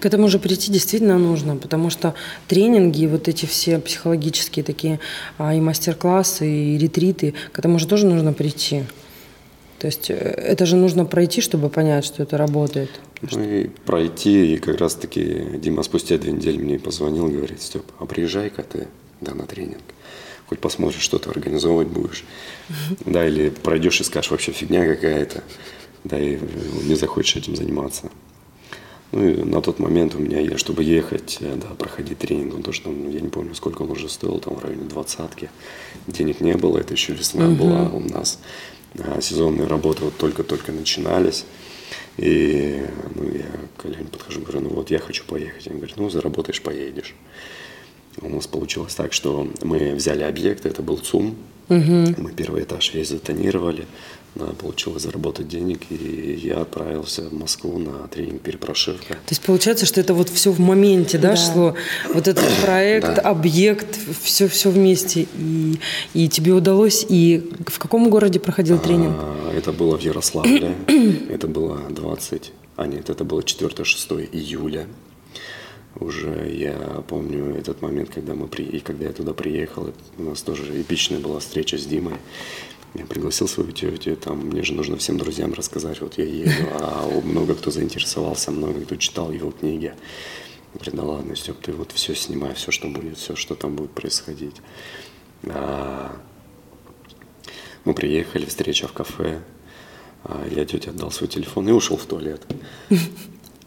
К 0.00 0.04
этому 0.04 0.28
же 0.28 0.38
прийти 0.38 0.72
действительно 0.72 1.18
нужно, 1.18 1.56
потому 1.56 1.90
что 1.90 2.14
тренинги, 2.48 3.06
вот 3.06 3.28
эти 3.28 3.46
все 3.46 3.78
психологические 3.78 4.64
такие, 4.64 4.98
а, 5.38 5.54
и 5.54 5.60
мастер-классы, 5.60 6.48
и 6.48 6.78
ретриты, 6.78 7.34
к 7.52 7.58
этому 7.58 7.78
же 7.78 7.86
тоже 7.86 8.06
нужно 8.06 8.32
прийти. 8.32 8.84
То 9.78 9.86
есть 9.86 10.10
э, 10.10 10.14
это 10.14 10.66
же 10.66 10.76
нужно 10.76 11.04
пройти, 11.04 11.40
чтобы 11.40 11.68
понять, 11.68 12.04
что 12.04 12.22
это 12.22 12.36
работает. 12.36 12.90
Ну 13.30 13.42
и 13.42 13.68
пройти, 13.68 14.54
и 14.54 14.58
как 14.58 14.78
раз-таки 14.78 15.44
Дима 15.58 15.82
спустя 15.82 16.18
две 16.18 16.32
недели 16.32 16.58
мне 16.58 16.78
позвонил, 16.78 17.28
говорит, 17.28 17.62
Степ, 17.62 17.84
а 17.98 18.06
приезжай-ка 18.06 18.62
ты 18.62 18.88
да, 19.20 19.34
на 19.34 19.46
тренинг. 19.46 19.82
Хоть 20.48 20.60
посмотришь, 20.60 21.02
что 21.02 21.18
ты 21.18 21.30
организовывать 21.30 21.88
будешь. 21.88 22.24
Да, 23.04 23.26
или 23.26 23.50
пройдешь 23.50 24.00
и 24.00 24.04
скажешь, 24.04 24.30
вообще 24.30 24.52
фигня 24.52 24.86
какая-то. 24.86 25.42
Да, 26.04 26.18
и 26.18 26.38
не 26.84 26.94
захочешь 26.94 27.36
этим 27.36 27.56
заниматься. 27.56 28.10
Ну 29.12 29.28
и 29.28 29.44
на 29.44 29.62
тот 29.62 29.78
момент 29.78 30.14
у 30.14 30.18
меня, 30.18 30.58
чтобы 30.58 30.82
ехать, 30.82 31.38
э, 31.40 31.56
да, 31.56 31.68
проходить 31.74 32.18
тренинг, 32.18 32.54
он 32.54 32.62
то, 32.62 32.72
что 32.72 32.90
ну, 32.90 33.10
я 33.10 33.20
не 33.20 33.28
помню, 33.28 33.54
сколько 33.54 33.82
он 33.82 33.90
уже 33.90 34.08
стоил, 34.08 34.38
там 34.38 34.56
в 34.56 34.64
районе 34.64 34.88
двадцатки. 34.88 35.48
Денег 36.06 36.40
не 36.40 36.54
было, 36.54 36.78
это 36.78 36.94
еще 36.94 37.12
весна 37.12 37.48
угу. 37.48 37.64
была 37.64 37.88
у 37.88 38.00
нас. 38.00 38.40
А 38.98 39.20
сезонные 39.20 39.66
работы 39.66 40.04
вот 40.04 40.16
только-только 40.16 40.72
начинались. 40.72 41.44
И 42.16 42.82
ну, 43.14 43.30
я 43.30 43.44
к 43.76 43.82
Коляне 43.82 44.06
подхожу, 44.06 44.40
говорю, 44.40 44.60
ну 44.62 44.68
вот 44.70 44.90
я 44.90 44.98
хочу 44.98 45.24
поехать. 45.24 45.68
Он 45.68 45.76
говорит, 45.76 45.96
ну 45.96 46.08
заработаешь, 46.08 46.62
поедешь. 46.62 47.14
У 48.22 48.28
нас 48.28 48.46
получилось 48.46 48.94
так, 48.94 49.12
что 49.12 49.48
мы 49.62 49.94
взяли 49.94 50.22
объект, 50.22 50.64
это 50.64 50.82
был 50.82 50.96
ЦУМ. 50.96 51.36
Угу. 51.68 52.14
Мы 52.18 52.32
первый 52.34 52.62
этаж 52.62 52.94
весь 52.94 53.08
затонировали, 53.08 53.86
получилось 54.44 55.02
заработать 55.02 55.48
денег, 55.48 55.80
и 55.90 56.40
я 56.42 56.60
отправился 56.60 57.22
в 57.22 57.32
Москву 57.32 57.78
на 57.78 58.06
тренинг 58.08 58.42
перепрошивка. 58.42 59.14
То 59.14 59.30
есть 59.30 59.42
получается, 59.42 59.86
что 59.86 60.00
это 60.00 60.14
вот 60.14 60.28
все 60.28 60.52
в 60.52 60.60
моменте, 60.60 61.18
да, 61.18 61.30
да. 61.30 61.36
шло? 61.36 61.74
Вот 62.12 62.28
этот 62.28 62.44
проект, 62.62 63.16
да. 63.16 63.22
объект, 63.22 63.98
все, 64.22 64.48
все 64.48 64.70
вместе. 64.70 65.26
И, 65.38 65.78
и 66.14 66.28
тебе 66.28 66.52
удалось, 66.52 67.04
и 67.08 67.50
в 67.66 67.78
каком 67.78 68.10
городе 68.10 68.38
проходил 68.38 68.78
тренинг? 68.78 69.16
А, 69.18 69.52
это 69.56 69.72
было 69.72 69.96
в 69.96 70.02
Ярославле, 70.02 70.74
это 71.30 71.48
было 71.48 71.80
20, 71.90 72.52
а 72.76 72.86
нет, 72.86 73.10
это 73.10 73.24
было 73.24 73.40
4-6 73.40 74.28
июля 74.32 74.86
уже 75.98 76.50
я 76.52 77.02
помню 77.08 77.54
этот 77.56 77.80
момент, 77.80 78.10
когда 78.10 78.34
мы 78.34 78.48
при... 78.48 78.64
и 78.64 78.80
когда 78.80 79.06
я 79.06 79.12
туда 79.12 79.32
приехал, 79.32 79.92
у 80.18 80.22
нас 80.22 80.42
тоже 80.42 80.80
эпичная 80.80 81.20
была 81.20 81.40
встреча 81.40 81.78
с 81.78 81.86
Димой. 81.86 82.14
Я 82.98 83.04
пригласил 83.04 83.46
свою 83.46 83.72
тетю, 83.72 84.16
там, 84.16 84.38
мне 84.46 84.62
же 84.62 84.72
нужно 84.72 84.96
всем 84.96 85.18
друзьям 85.18 85.52
рассказать, 85.52 86.00
вот 86.00 86.16
я 86.18 86.24
еду, 86.24 86.50
а 86.80 87.20
много 87.24 87.54
кто 87.54 87.70
заинтересовался, 87.70 88.50
много 88.50 88.80
кто 88.80 88.96
читал 88.96 89.30
его 89.30 89.50
книги. 89.50 89.94
Говорит, 90.72 90.94
да 90.94 91.02
ладно, 91.02 91.36
Степ, 91.36 91.60
ты 91.60 91.72
вот 91.72 91.92
все 91.92 92.14
снимай, 92.14 92.54
все, 92.54 92.70
что 92.70 92.88
будет, 92.88 93.18
все, 93.18 93.36
что 93.36 93.54
там 93.54 93.76
будет 93.76 93.90
происходить. 93.90 94.56
А... 95.44 96.16
Мы 97.84 97.94
приехали, 97.94 98.44
встреча 98.46 98.88
в 98.88 98.92
кафе, 98.92 99.42
а 100.24 100.44
я 100.50 100.64
тете 100.64 100.90
отдал 100.90 101.12
свой 101.12 101.28
телефон 101.28 101.68
и 101.68 101.72
ушел 101.72 101.96
в 101.96 102.04
туалет. 102.04 102.44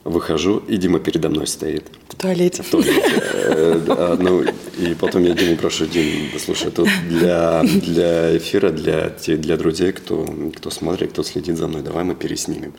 Выхожу, 0.09 0.63
и 0.67 0.77
Дима 0.77 0.99
передо 0.99 1.29
мной 1.29 1.45
стоит. 1.45 1.83
В 2.07 2.15
туалете. 2.15 2.63
В 2.63 2.69
туалете. 2.71 3.21
Э, 3.31 3.79
да, 3.85 4.17
ну, 4.19 4.43
и 4.79 4.95
потом 4.99 5.23
я 5.23 5.33
Диму 5.33 5.55
прошу, 5.55 5.85
Дим, 5.85 6.31
слушай, 6.43 6.71
тут 6.71 6.89
для, 7.07 7.61
для 7.63 8.35
эфира, 8.35 8.71
для, 8.71 9.15
для 9.27 9.55
друзей, 9.55 9.91
кто, 9.91 10.27
кто 10.55 10.71
смотрит, 10.71 11.11
кто 11.11 11.21
следит 11.21 11.57
за 11.57 11.67
мной, 11.67 11.83
давай 11.83 12.03
мы 12.03 12.15
переснимем. 12.15 12.73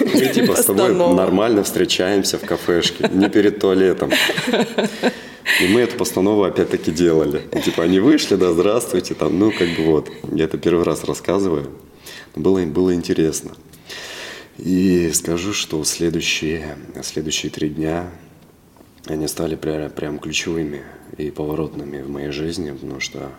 Мы 0.00 0.26
типа 0.26 0.56
с 0.56 0.66
тобой 0.66 0.94
нормально 0.94 1.62
встречаемся 1.62 2.36
в 2.36 2.42
кафешке, 2.42 3.08
не 3.14 3.30
перед 3.30 3.60
туалетом. 3.60 4.10
И 5.62 5.68
мы 5.68 5.80
эту 5.80 5.96
постанову 5.96 6.44
опять-таки 6.44 6.90
делали. 6.90 7.40
И, 7.56 7.60
типа 7.60 7.84
они 7.84 7.98
вышли, 7.98 8.36
да, 8.36 8.52
здравствуйте, 8.52 9.14
там, 9.14 9.38
ну 9.38 9.52
как 9.52 9.68
бы 9.68 9.84
вот. 9.84 10.10
Я 10.34 10.44
это 10.44 10.58
первый 10.58 10.84
раз 10.84 11.04
рассказываю. 11.04 11.66
Было, 12.36 12.60
было 12.66 12.94
интересно. 12.94 13.52
И 14.58 15.10
скажу, 15.12 15.52
что 15.52 15.82
следующие, 15.84 16.76
следующие 17.02 17.50
три 17.50 17.68
дня 17.68 18.10
они 19.06 19.28
стали 19.28 19.54
прям, 19.54 19.88
прям 19.90 20.18
ключевыми 20.18 20.82
и 21.16 21.30
поворотными 21.30 22.02
в 22.02 22.10
моей 22.10 22.30
жизни, 22.30 22.72
потому 22.72 22.98
что 22.98 23.30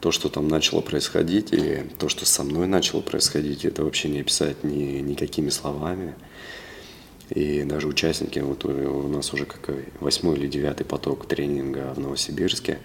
то, 0.00 0.10
что 0.10 0.28
там 0.30 0.48
начало 0.48 0.80
происходить, 0.80 1.52
и 1.52 1.82
то, 1.98 2.08
что 2.08 2.24
со 2.24 2.42
мной 2.42 2.66
начало 2.66 3.02
происходить, 3.02 3.64
это 3.64 3.84
вообще 3.84 4.08
не 4.08 4.20
описать 4.20 4.64
ни, 4.64 5.00
никакими 5.00 5.50
словами. 5.50 6.14
И 7.30 7.62
даже 7.64 7.86
участники, 7.86 8.38
вот 8.40 8.64
у 8.64 9.08
нас 9.08 9.32
уже 9.32 9.44
какой 9.44 9.84
восьмой 10.00 10.36
или 10.36 10.48
девятый 10.48 10.84
поток 10.84 11.26
тренинга 11.26 11.92
в 11.94 12.00
Новосибирске, 12.00 12.78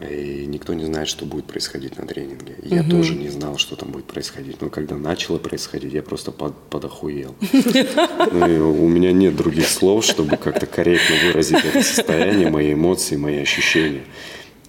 и 0.00 0.46
никто 0.46 0.74
не 0.74 0.84
знает, 0.84 1.08
что 1.08 1.26
будет 1.26 1.46
происходить 1.46 1.98
на 1.98 2.06
тренинге. 2.06 2.54
Я 2.62 2.82
угу. 2.82 2.90
тоже 2.90 3.14
не 3.14 3.28
знал, 3.28 3.58
что 3.58 3.74
там 3.74 3.90
будет 3.90 4.04
происходить. 4.04 4.60
Но 4.60 4.70
когда 4.70 4.96
начало 4.96 5.38
происходить, 5.38 5.92
я 5.92 6.02
просто 6.02 6.30
под, 6.30 6.54
подохуел. 6.70 7.34
Ну, 8.32 8.84
у 8.84 8.88
меня 8.88 9.12
нет 9.12 9.36
других 9.36 9.66
слов, 9.66 10.04
чтобы 10.04 10.36
как-то 10.36 10.66
корректно 10.66 11.16
выразить 11.26 11.64
это 11.64 11.82
состояние, 11.82 12.50
мои 12.50 12.74
эмоции, 12.74 13.16
мои 13.16 13.38
ощущения. 13.38 14.04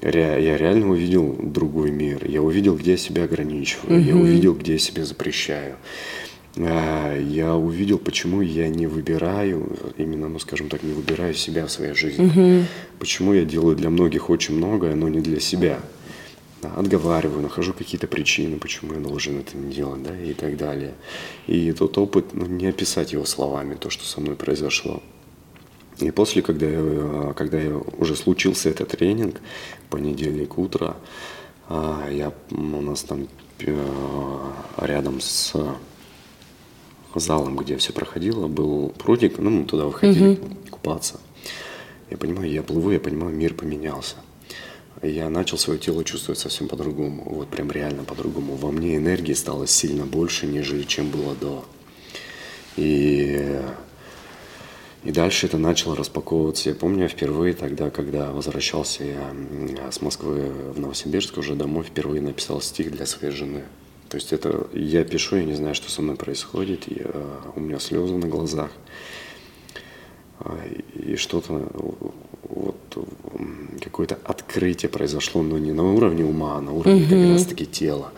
Я 0.02 0.58
реально 0.58 0.90
увидел 0.90 1.36
другой 1.38 1.92
мир. 1.92 2.26
Я 2.26 2.42
увидел, 2.42 2.76
где 2.76 2.92
я 2.92 2.98
себя 2.98 3.26
ограничиваю. 3.26 4.04
Я 4.04 4.16
увидел, 4.16 4.54
где 4.56 4.74
я 4.74 4.80
себя 4.80 5.06
запрещаю. 5.06 5.76
А, 6.58 7.18
я 7.18 7.56
увидел, 7.56 8.00
почему 8.00 8.42
я 8.42 8.68
не 8.70 8.88
выбираю, 8.88 9.78
именно, 9.98 10.28
ну, 10.30 10.40
скажем 10.40 10.70
так, 10.70 10.84
не 10.84 10.94
выбираю 10.94 11.34
себя 11.34 11.66
в 11.66 11.72
своей 11.72 11.94
жизни. 11.94 12.26
Угу. 12.26 12.66
Почему 13.00 13.34
я 13.34 13.46
делаю 13.46 13.76
для 13.76 13.90
многих 13.90 14.30
очень 14.30 14.56
многое, 14.56 14.96
но 14.96 15.08
не 15.10 15.22
для 15.22 15.40
себя. 15.40 15.80
Отговариваю, 16.62 17.42
нахожу 17.42 17.74
какие-то 17.74 18.08
причины, 18.08 18.58
почему 18.58 18.94
я 18.94 19.00
должен 19.00 19.40
это 19.40 19.56
не 19.56 19.74
делать, 19.74 20.04
да, 20.04 20.20
и 20.20 20.34
так 20.34 20.58
далее. 20.58 20.94
И 21.48 21.72
тот 21.72 21.98
опыт, 21.98 22.34
ну, 22.34 22.46
не 22.46 22.68
описать 22.68 23.14
его 23.14 23.26
словами, 23.26 23.76
то, 23.76 23.90
что 23.90 24.06
со 24.06 24.20
мной 24.20 24.36
произошло. 24.36 25.02
И 26.00 26.12
после, 26.12 26.42
когда 26.42 26.66
я, 26.66 27.34
когда 27.36 27.60
я 27.60 27.78
уже 27.98 28.16
случился 28.16 28.70
этот 28.70 28.90
тренинг, 28.90 29.40
понедельник 29.90 30.58
утро, 30.58 30.98
а, 31.70 32.10
я, 32.10 32.34
у 32.52 32.82
нас 32.82 33.04
там 33.04 33.28
э, 33.60 34.52
рядом 34.82 35.22
с 35.22 35.54
залом, 37.16 37.58
где 37.58 37.78
все 37.78 37.94
проходило, 37.94 38.48
был 38.48 38.90
прудик, 38.98 39.40
ну, 39.40 39.50
мы 39.50 39.66
туда 39.66 39.86
выходили 39.86 40.34
угу. 40.34 40.48
купаться. 40.70 41.20
Я 42.10 42.18
понимаю, 42.18 42.52
я 42.52 42.64
плыву, 42.64 42.92
я 42.92 43.00
понимаю, 43.00 43.36
мир 43.36 43.54
поменялся. 43.54 44.16
Я 45.02 45.30
начал 45.30 45.58
свое 45.58 45.80
тело 45.80 46.04
чувствовать 46.04 46.40
совсем 46.40 46.68
по-другому, 46.68 47.24
вот 47.24 47.48
прям 47.48 47.72
реально 47.72 48.04
по-другому. 48.04 48.56
Во 48.56 48.72
мне 48.72 48.98
энергии 48.98 49.34
стало 49.34 49.66
сильно 49.66 50.06
больше, 50.06 50.46
нежели 50.46 50.84
чем 50.84 51.10
было 51.10 51.36
до. 51.36 51.64
И, 52.76 53.62
и 55.04 55.12
дальше 55.12 55.46
это 55.46 55.58
начало 55.58 55.96
распаковываться. 55.96 56.70
Я 56.70 56.76
помню, 56.76 57.08
впервые 57.08 57.54
тогда, 57.54 57.90
когда 57.90 58.32
возвращался 58.32 59.06
я 59.06 59.92
с 59.92 60.02
Москвы 60.02 60.52
в 60.76 60.80
Новосибирск 60.80 61.38
уже 61.38 61.56
домой, 61.56 61.86
впервые 61.86 62.22
написал 62.22 62.62
стих 62.62 62.92
для 62.92 63.06
своей 63.06 63.34
жены. 63.34 63.64
То 64.10 64.18
есть 64.18 64.34
это 64.34 64.68
я 64.74 65.04
пишу, 65.04 65.38
я 65.38 65.44
не 65.44 65.54
знаю, 65.54 65.76
что 65.76 65.92
со 65.92 66.02
мной 66.02 66.16
происходит, 66.16 66.86
я, 66.88 67.12
у 67.56 67.60
меня 67.60 67.80
слезы 67.80 68.16
на 68.16 68.28
глазах. 68.28 68.72
А, 70.40 70.58
и 70.96 71.16
что-то, 71.16 71.70
вот, 72.44 73.08
какое-то 73.82 74.18
открытие 74.24 74.90
произошло, 74.90 75.44
но 75.44 75.60
не 75.60 75.74
на 75.74 75.84
уровне 75.94 76.26
ума, 76.26 76.58
а 76.58 76.62
на 76.62 76.72
уровне 76.72 77.04
угу. 77.04 77.10
как 77.10 77.34
раз-таки 77.34 77.66
тела. 77.68 78.12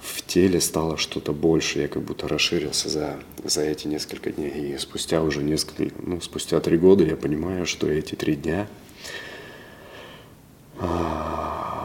В 0.00 0.24
теле 0.24 0.60
стало 0.60 0.96
что-то 0.96 1.32
больше, 1.32 1.80
я 1.80 1.88
как 1.88 2.02
будто 2.02 2.28
расширился 2.28 2.88
за, 2.88 3.16
за 3.42 3.62
эти 3.62 3.88
несколько 3.88 4.30
дней. 4.30 4.74
И 4.74 4.78
спустя 4.78 5.22
уже 5.22 5.42
несколько, 5.42 5.92
ну, 6.00 6.20
спустя 6.20 6.60
три 6.60 6.78
года 6.78 7.02
я 7.02 7.16
понимаю, 7.16 7.66
что 7.66 7.88
эти 7.88 8.14
три 8.14 8.36
дня 8.36 8.68
а, 10.78 11.75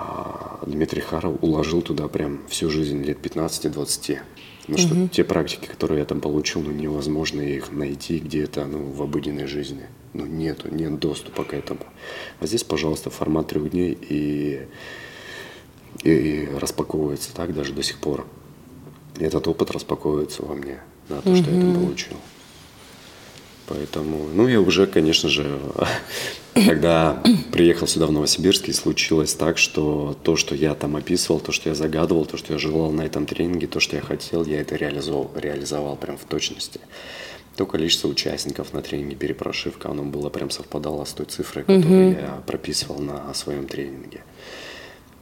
Дмитрий 0.65 1.01
Харов 1.01 1.37
уложил 1.41 1.81
туда 1.81 2.07
прям 2.07 2.41
всю 2.47 2.69
жизнь 2.69 3.03
лет 3.03 3.17
15-20. 3.19 4.19
Потому 4.61 4.77
что 4.77 4.93
угу. 4.95 5.07
те 5.07 5.23
практики, 5.23 5.65
которые 5.65 5.99
я 5.99 6.05
там 6.05 6.21
получил, 6.21 6.61
ну 6.61 6.71
невозможно 6.71 7.41
их 7.41 7.71
найти 7.71 8.19
где-то 8.19 8.65
ну, 8.65 8.91
в 8.91 9.01
обыденной 9.01 9.47
жизни. 9.47 9.87
Ну 10.13 10.25
нету, 10.25 10.73
нет 10.73 10.99
доступа 10.99 11.43
к 11.43 11.53
этому. 11.53 11.81
А 12.39 12.45
здесь, 12.45 12.63
пожалуйста, 12.63 13.09
формат 13.09 13.47
трех 13.47 13.71
дней 13.71 13.97
и, 13.99 14.67
и, 16.03 16.09
и 16.09 16.45
распаковывается 16.55 17.33
так 17.33 17.55
даже 17.55 17.73
до 17.73 17.81
сих 17.81 17.97
пор. 17.97 18.27
Этот 19.19 19.47
опыт 19.47 19.71
распаковывается 19.71 20.45
во 20.45 20.53
мне, 20.53 20.79
да, 21.09 21.21
то, 21.21 21.29
угу. 21.29 21.37
что 21.37 21.51
я 21.51 21.59
там 21.59 21.73
получил. 21.75 22.17
Поэтому, 23.67 24.27
ну 24.33 24.47
и 24.47 24.55
уже, 24.55 24.87
конечно 24.87 25.29
же, 25.29 25.59
когда 26.53 27.21
приехал 27.51 27.87
сюда 27.87 28.07
в 28.07 28.11
Новосибирск, 28.11 28.69
и 28.69 28.73
случилось 28.73 29.33
так, 29.33 29.57
что 29.57 30.17
то, 30.23 30.35
что 30.35 30.55
я 30.55 30.75
там 30.75 30.95
описывал, 30.95 31.39
то, 31.39 31.51
что 31.51 31.69
я 31.69 31.75
загадывал, 31.75 32.25
то, 32.25 32.37
что 32.37 32.53
я 32.53 32.59
желал 32.59 32.91
на 32.91 33.01
этом 33.01 33.25
тренинге, 33.25 33.67
то, 33.67 33.79
что 33.79 33.95
я 33.95 34.01
хотел, 34.01 34.45
я 34.45 34.61
это 34.61 34.75
реализовал, 34.75 35.31
реализовал 35.35 35.95
прям 35.95 36.17
в 36.17 36.25
точности. 36.25 36.79
То 37.55 37.65
количество 37.65 38.07
участников 38.07 38.73
на 38.73 38.81
тренинге 38.81 39.15
перепрошивка, 39.15 39.89
оно 39.89 40.03
было 40.03 40.29
прям 40.29 40.49
совпадало 40.49 41.05
с 41.05 41.13
той 41.13 41.25
цифрой, 41.25 41.63
которую 41.63 42.11
mm 42.11 42.21
я 42.21 42.41
прописывал 42.45 42.99
на 42.99 43.33
своем 43.33 43.67
тренинге. 43.67 44.23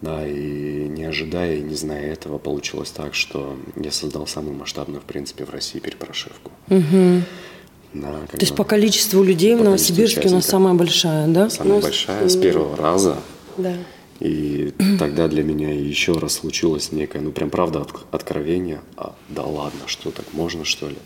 Да, 0.02 0.26
и 0.26 0.88
не 0.88 1.04
ожидая 1.04 1.58
и 1.58 1.62
не 1.62 1.76
зная 1.76 2.14
этого, 2.14 2.38
получилось 2.38 2.92
так, 2.92 3.14
что 3.14 3.58
я 3.76 3.92
создал 3.92 4.28
самую 4.28 4.56
масштабную, 4.56 5.02
в 5.02 5.06
принципе, 5.06 5.44
в 5.44 5.50
России 5.50 5.80
перепрошивку. 5.80 6.52
mm 6.70 7.24
да, 7.94 8.12
То 8.32 8.38
есть 8.40 8.56
по 8.56 8.64
количеству 8.64 9.24
людей 9.24 9.56
по 9.56 9.62
в 9.62 9.66
Новосибирске 9.66 10.30
у 10.30 10.32
нас 10.32 10.46
самая 10.46 10.74
большая, 10.74 11.28
да? 11.28 11.50
Самая 11.50 11.76
ну, 11.76 11.82
большая, 11.82 12.30
с 12.30 12.36
первого 12.36 12.78
раза. 12.78 13.18
Да. 13.58 13.74
И 14.20 14.74
тогда 15.00 15.28
для 15.28 15.44
меня 15.44 15.74
еще 15.74 16.14
раз 16.14 16.34
случилось 16.34 16.92
некое, 16.92 17.22
ну 17.22 17.32
прям 17.32 17.50
правда 17.50 17.82
от, 17.82 17.94
откровение. 18.12 18.82
А, 18.98 19.16
да 19.30 19.44
ладно, 19.44 19.82
что 19.88 20.12
так 20.12 20.26
можно 20.34 20.66
что 20.66 20.90
ли? 20.90 20.98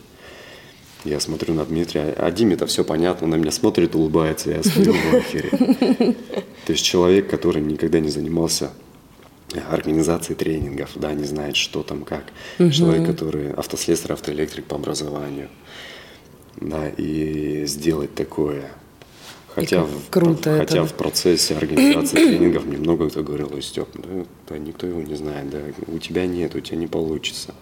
Я 1.06 1.20
смотрю 1.20 1.54
на 1.54 1.66
Дмитрия, 1.66 2.14
а 2.18 2.32
Диме-то 2.32 2.66
все 2.66 2.84
понятно, 2.84 3.28
на 3.28 3.36
меня 3.36 3.52
смотрит, 3.52 3.94
улыбается, 3.94 4.52
я 4.52 4.64
смотрю 4.64 4.94
в 4.94 5.14
ахере. 5.16 5.50
То 6.66 6.72
есть 6.72 6.84
человек, 6.84 7.30
который 7.30 7.62
никогда 7.62 8.00
не 8.00 8.10
занимался 8.10 8.72
организацией 9.70 10.36
тренингов, 10.36 10.92
да, 10.96 11.14
не 11.14 11.26
знает, 11.26 11.56
что 11.56 11.84
там, 11.84 12.04
как. 12.04 12.24
Человек, 12.58 13.06
который 13.06 13.52
автослесарь, 13.52 14.14
автоэлектрик 14.14 14.66
по 14.66 14.76
образованию. 14.76 15.50
Да, 16.58 16.88
и 16.90 17.66
сделать 17.66 18.14
такое. 18.16 18.72
Хотя, 19.56 19.84
в, 19.84 20.10
круто 20.10 20.58
хотя 20.58 20.80
это. 20.80 20.86
в 20.88 20.94
процессе 20.94 21.56
организации 21.56 22.16
тренингов 22.16 22.66
мне 22.66 22.78
много 22.78 23.10
кто 23.10 23.22
говорил, 23.22 23.52
ой, 23.54 23.62
Степ, 23.62 23.88
да, 23.94 24.26
да, 24.50 24.58
никто 24.58 24.88
его 24.88 25.02
не 25.02 25.14
знает, 25.16 25.50
да, 25.52 25.60
у 25.88 26.00
тебя 26.00 26.26
нет, 26.26 26.56
у 26.56 26.60
тебя 26.60 26.78
не 26.78 26.88
получится. 26.88 27.54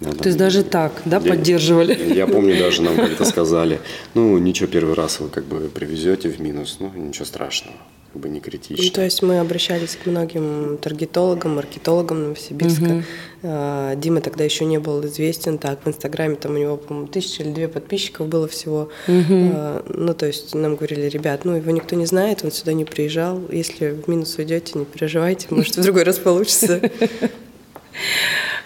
Да, 0.00 0.12
То 0.12 0.28
есть 0.28 0.38
даже 0.38 0.62
так, 0.62 0.92
да, 1.06 1.16
я- 1.16 1.30
поддерживали? 1.30 2.14
Я 2.14 2.26
помню, 2.26 2.58
даже 2.58 2.82
нам 2.82 2.94
как-то 2.96 3.24
сказали, 3.24 3.80
ну, 4.14 4.36
ничего, 4.38 4.68
первый 4.68 4.94
раз 4.94 5.18
вы 5.20 5.28
как 5.28 5.44
бы 5.44 5.70
привезете 5.74 6.28
в 6.28 6.40
минус, 6.40 6.76
ну, 6.78 6.92
ничего 6.94 7.24
страшного, 7.24 7.76
как 8.12 8.22
бы 8.22 8.28
не 8.28 8.40
критично. 8.40 8.82
Ну, 8.84 8.90
то 8.90 9.02
есть 9.02 9.22
мы 9.22 9.38
обращались 9.38 9.96
к 9.96 10.06
многим 10.06 10.78
таргетологам, 10.78 11.56
маркетологам 11.56 12.22
Новосибирска. 12.22 13.04
А, 13.42 13.94
Дима 13.96 14.20
тогда 14.20 14.44
еще 14.44 14.64
не 14.64 14.78
был 14.78 15.04
известен 15.06 15.58
так. 15.58 15.84
В 15.84 15.88
Инстаграме 15.88 16.36
там 16.36 16.54
у 16.54 16.58
него, 16.58 16.76
по-моему, 16.76 17.08
тысяча 17.08 17.42
или 17.42 17.50
две 17.50 17.68
подписчиков 17.68 18.28
было 18.28 18.48
всего. 18.48 18.88
А, 19.06 19.84
Ну, 19.88 20.14
то 20.14 20.26
есть 20.26 20.54
нам 20.54 20.76
говорили, 20.76 21.08
ребят, 21.08 21.44
ну, 21.44 21.54
его 21.56 21.70
никто 21.70 21.96
не 21.96 22.06
знает, 22.06 22.44
он 22.44 22.50
сюда 22.50 22.72
не 22.72 22.84
приезжал. 22.84 23.42
Если 23.50 23.90
в 23.90 24.08
минус 24.08 24.36
уйдете, 24.38 24.78
не 24.78 24.84
переживайте, 24.84 25.46
может, 25.50 25.76
в 25.76 25.82
другой 25.82 26.04
раз 26.04 26.18
получится. 26.18 26.80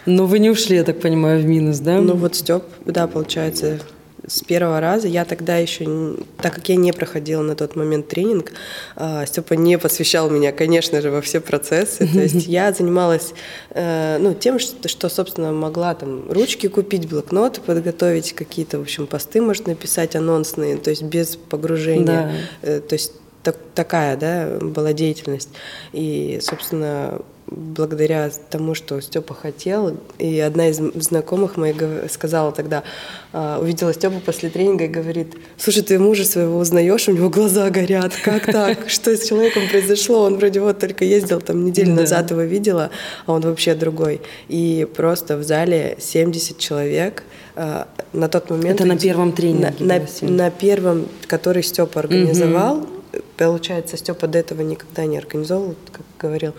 Но 0.06 0.26
вы 0.26 0.38
не 0.38 0.50
ушли, 0.50 0.76
я 0.76 0.84
так 0.84 1.00
понимаю, 1.00 1.40
в 1.40 1.44
минус, 1.44 1.78
да? 1.78 2.00
Ну, 2.00 2.14
вот 2.14 2.34
Степ, 2.34 2.64
да, 2.86 3.06
получается, 3.06 3.80
с 4.26 4.42
первого 4.42 4.80
раза. 4.80 5.08
Я 5.08 5.24
тогда 5.24 5.56
еще, 5.56 6.16
так 6.40 6.54
как 6.54 6.68
я 6.68 6.76
не 6.76 6.92
проходила 6.92 7.42
на 7.42 7.54
тот 7.54 7.76
момент 7.76 8.08
тренинг, 8.08 8.52
Степа 9.26 9.54
не 9.54 9.78
посвящал 9.78 10.30
меня, 10.30 10.52
конечно 10.52 11.00
же, 11.00 11.10
во 11.10 11.20
все 11.20 11.40
процессы. 11.40 12.06
То 12.06 12.20
есть 12.20 12.46
я 12.46 12.72
занималась 12.72 13.34
э, 13.70 14.18
ну, 14.20 14.34
тем, 14.34 14.58
что, 14.58 14.88
что, 14.88 15.08
собственно, 15.08 15.52
могла 15.52 15.94
там 15.94 16.30
ручки 16.30 16.68
купить, 16.68 17.08
блокноты 17.08 17.60
подготовить, 17.60 18.32
какие-то, 18.32 18.78
в 18.78 18.82
общем, 18.82 19.06
посты, 19.06 19.40
может, 19.40 19.66
написать 19.66 20.14
анонсные, 20.16 20.76
то 20.76 20.90
есть 20.90 21.02
без 21.02 21.36
погружения. 21.36 22.32
Да. 22.62 22.68
Э, 22.68 22.80
То 22.80 22.94
есть 22.94 23.12
так- 23.42 23.58
такая, 23.74 24.16
да, 24.16 24.58
была 24.60 24.92
деятельность. 24.92 25.48
И, 25.92 26.38
собственно, 26.42 27.20
благодаря 27.46 28.30
тому, 28.50 28.74
что 28.74 29.00
Степа 29.00 29.34
хотел, 29.34 29.96
и 30.18 30.38
одна 30.40 30.68
из 30.68 30.76
знакомых 30.76 31.56
моих 31.56 31.76
сказала 32.10 32.52
тогда, 32.52 32.82
а, 33.32 33.58
увидела 33.60 33.92
Степу 33.92 34.20
после 34.20 34.48
тренинга 34.48 34.84
и 34.84 34.88
говорит, 34.88 35.34
слушай, 35.56 35.82
ты 35.82 35.98
мужа 35.98 36.24
своего 36.24 36.58
узнаешь, 36.58 37.08
у 37.08 37.12
него 37.12 37.28
глаза 37.30 37.68
горят, 37.70 38.12
как 38.22 38.46
так, 38.46 38.78
что 38.88 39.16
с 39.16 39.26
человеком 39.26 39.64
произошло, 39.70 40.22
он 40.22 40.36
вроде 40.36 40.60
вот 40.60 40.78
только 40.78 41.04
ездил 41.04 41.40
там 41.40 41.64
неделю 41.64 41.94
назад 41.94 42.30
его 42.30 42.42
видела, 42.42 42.90
а 43.26 43.32
он 43.32 43.42
вообще 43.42 43.74
другой. 43.74 44.20
И 44.48 44.86
просто 44.96 45.36
в 45.36 45.42
зале 45.42 45.96
70 45.98 46.58
человек, 46.58 47.24
а, 47.54 47.88
на 48.12 48.28
тот 48.28 48.50
момент... 48.50 48.80
Это 48.80 48.86
на 48.88 48.98
первом 48.98 49.32
тренинге 49.32 49.72
На, 49.80 49.86
на- 49.86 49.98
было 50.00 50.08
70. 50.08 50.36
на 50.36 50.50
первом, 50.50 51.08
который 51.26 51.62
Степа 51.62 52.00
организовал, 52.00 52.86
Получается, 53.36 53.96
Степа 53.96 54.26
до 54.26 54.38
этого 54.38 54.62
никогда 54.62 55.04
не 55.04 55.18
организовывал, 55.18 55.74
как 55.92 56.02
говорил. 56.18 56.54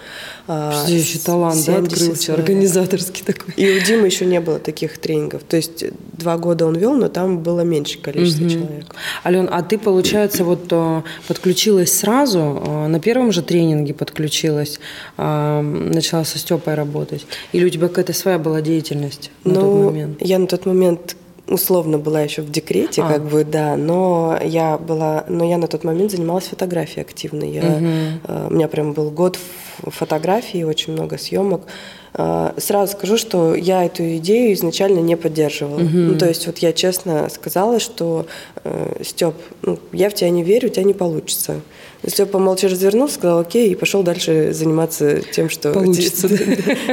а, 0.48 0.72
Потрясающий 0.72 1.20
талант, 1.20 1.56
да, 1.66 1.74
70 1.74 1.94
открылся, 1.94 2.24
человек. 2.26 2.44
организаторский 2.46 3.24
такой. 3.26 3.54
И 3.56 3.78
у 3.78 3.80
Димы 3.80 4.06
еще 4.08 4.26
не 4.26 4.40
было 4.42 4.60
таких 4.60 4.98
тренингов. 4.98 5.44
То 5.44 5.56
есть 5.56 5.86
два 6.18 6.38
года 6.38 6.66
он 6.66 6.76
вел, 6.76 6.94
но 6.96 7.08
там 7.10 7.40
было 7.40 7.62
меньше 7.62 8.00
количество 8.00 8.50
человек. 8.50 8.94
Ален, 9.26 9.48
а 9.52 9.62
ты, 9.64 9.78
получается, 9.78 10.44
вот 10.44 10.66
э, 10.72 11.02
подключилась 11.28 11.94
сразу, 11.98 12.40
э, 12.66 12.88
на 12.88 13.00
первом 13.00 13.32
же 13.32 13.42
тренинге 13.42 13.94
подключилась, 13.94 14.80
э, 15.18 15.62
начала 15.62 16.26
со 16.26 16.38
Степой 16.38 16.74
работать? 16.76 17.26
Или 17.54 17.66
у 17.66 17.70
тебя 17.70 17.88
какая-то 17.88 18.14
своя 18.14 18.38
была 18.38 18.62
деятельность 18.62 19.32
на 19.44 19.56
тот 19.56 19.64
Ну, 19.64 19.84
момент? 19.86 20.18
я 20.22 20.38
на 20.40 20.48
тот 20.48 20.66
момент 20.66 21.16
условно 21.48 21.98
была 21.98 22.22
еще 22.22 22.42
в 22.42 22.52
декрете, 22.52 23.02
А. 23.02 23.10
как 23.10 23.24
бы, 23.26 23.44
да, 23.44 23.76
но 23.76 24.40
я 24.44 24.78
была, 24.78 25.26
но 25.28 25.44
я 25.44 25.58
на 25.58 25.68
тот 25.68 25.84
момент 25.84 26.12
занималась 26.12 26.46
фотографией 26.46 27.02
активно. 27.02 27.44
Я, 27.44 27.62
э, 28.24 28.48
у 28.50 28.54
меня 28.54 28.68
прям 28.68 28.94
был 28.94 29.12
год 29.12 29.38
фотографии, 29.84 30.64
очень 30.64 30.94
много 30.94 31.18
съемок. 31.18 31.62
Э, 32.14 32.52
Сразу 32.58 32.94
скажу, 32.94 33.18
что 33.18 33.56
я 33.56 33.84
эту 33.84 34.16
идею 34.18 34.54
изначально 34.54 35.00
не 35.00 35.18
поддерживала. 35.18 35.80
Ну, 35.80 36.18
то 36.18 36.28
есть 36.28 36.48
вот 36.48 36.60
я 36.60 36.72
честно 36.72 37.28
сказала, 37.30 37.80
что 37.80 38.26
Степ, 39.02 39.36
ну, 39.64 39.80
я 39.92 40.10
в 40.10 40.14
тебя 40.14 40.30
не 40.30 40.44
верю, 40.44 40.70
у 40.70 40.72
тебя 40.72 40.84
не 40.84 40.94
получится. 40.94 41.62
Степа 42.06 42.38
молча 42.40 42.68
развернулся, 42.68 43.16
сказал 43.16 43.40
окей, 43.40 43.72
и 43.72 43.76
пошел 43.76 44.04
дальше 44.04 44.54
заниматься 44.54 45.22
тем, 45.22 45.50
что... 45.50 45.72
Получится, 45.72 46.30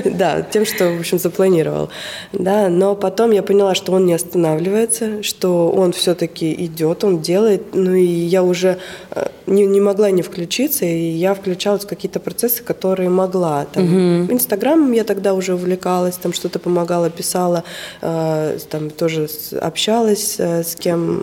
Да, 0.04 0.42
тем, 0.42 0.64
что, 0.64 0.90
в 0.90 1.00
общем, 1.00 1.18
запланировал. 1.18 1.90
Да, 2.32 2.68
но 2.68 2.94
потом 2.94 3.32
я 3.32 3.42
поняла, 3.42 3.74
что 3.74 3.92
он 3.92 4.06
не 4.06 4.14
останавливается, 4.14 5.22
что 5.22 5.70
он 5.70 5.92
все-таки 5.92 6.52
идет, 6.52 7.04
он 7.04 7.20
делает. 7.20 7.74
Ну 7.74 7.94
и 7.94 8.04
я 8.04 8.42
уже 8.42 8.78
э, 9.10 9.26
не, 9.46 9.66
не 9.66 9.80
могла 9.80 10.10
не 10.10 10.22
включиться, 10.22 10.84
и 10.84 11.10
я 11.10 11.34
включалась 11.34 11.84
в 11.84 11.88
какие-то 11.88 12.20
процессы, 12.20 12.62
которые 12.62 13.08
могла. 13.10 13.64
Там, 13.64 14.30
Инстаграмом 14.30 14.92
я 14.92 15.04
тогда 15.04 15.34
уже 15.34 15.54
увлекалась, 15.54 16.16
там 16.16 16.32
что-то 16.32 16.58
помогала, 16.58 17.10
писала, 17.10 17.64
э, 18.00 18.58
там 18.70 18.90
тоже 18.90 19.28
общалась 19.60 20.36
э, 20.38 20.62
с 20.62 20.76
кем, 20.76 21.22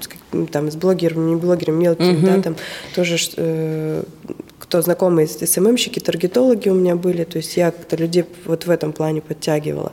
с 0.00 0.06
каким- 0.06 0.22
там, 0.52 0.70
с 0.70 0.76
блогерами, 0.76 1.30
не 1.30 1.36
блогерами, 1.36 1.82
мелкими, 1.82 2.24
да, 2.24 2.42
там 2.42 2.56
тоже 2.94 3.16
э, 3.36 4.02
кто 4.68 4.82
знакомые 4.82 5.26
СММщики, 5.26 5.98
таргетологи 5.98 6.68
у 6.68 6.74
меня 6.74 6.94
были, 6.94 7.24
то 7.24 7.38
есть 7.38 7.56
я 7.56 7.70
как-то 7.70 7.96
людей 7.96 8.26
вот 8.44 8.66
в 8.66 8.70
этом 8.70 8.92
плане 8.92 9.22
подтягивала. 9.22 9.92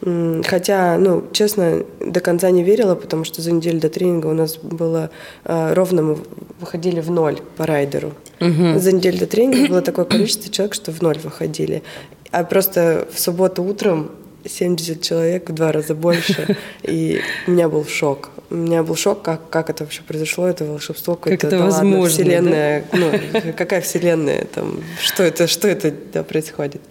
Хотя, 0.00 0.96
ну, 0.98 1.24
честно, 1.32 1.84
до 2.00 2.20
конца 2.20 2.50
не 2.50 2.62
верила, 2.62 2.94
потому 2.94 3.24
что 3.24 3.42
за 3.42 3.50
неделю 3.50 3.80
до 3.80 3.88
тренинга 3.88 4.28
у 4.28 4.32
нас 4.32 4.56
было 4.56 5.10
э, 5.44 5.74
ровно 5.74 6.02
мы 6.02 6.18
выходили 6.60 7.00
в 7.00 7.10
ноль 7.10 7.40
по 7.56 7.66
райдеру. 7.66 8.12
За 8.40 8.92
неделю 8.92 9.18
до 9.18 9.26
тренинга 9.26 9.68
было 9.68 9.82
такое 9.82 10.04
количество 10.04 10.50
человек, 10.52 10.74
что 10.74 10.92
в 10.92 11.00
ноль 11.02 11.18
выходили. 11.18 11.82
А 12.30 12.44
просто 12.44 13.08
в 13.12 13.18
субботу 13.18 13.62
утром 13.62 14.10
70 14.46 15.00
человек, 15.02 15.50
в 15.50 15.54
два 15.54 15.72
раза 15.72 15.94
больше, 15.94 16.56
и 16.82 17.20
у 17.46 17.50
меня 17.50 17.68
был 17.68 17.84
шок. 17.84 18.30
У 18.50 18.54
меня 18.56 18.82
был 18.82 18.96
шок, 18.96 19.22
как, 19.22 19.48
как 19.50 19.70
это 19.70 19.84
вообще 19.84 20.02
произошло, 20.02 20.46
это 20.46 20.64
волшебство 20.64 21.16
какое-то. 21.16 21.46
это 21.46 21.56
да 21.58 21.64
ладно, 21.64 21.76
возможно, 21.76 22.08
вселенная, 22.10 22.84
ну, 22.92 23.10
какая 23.56 23.80
вселенная 23.80 24.46
там, 24.54 24.80
что 25.00 25.22
это, 25.22 25.46
что 25.46 25.68
это 25.68 25.92
да, 26.12 26.22
происходит. 26.22 26.82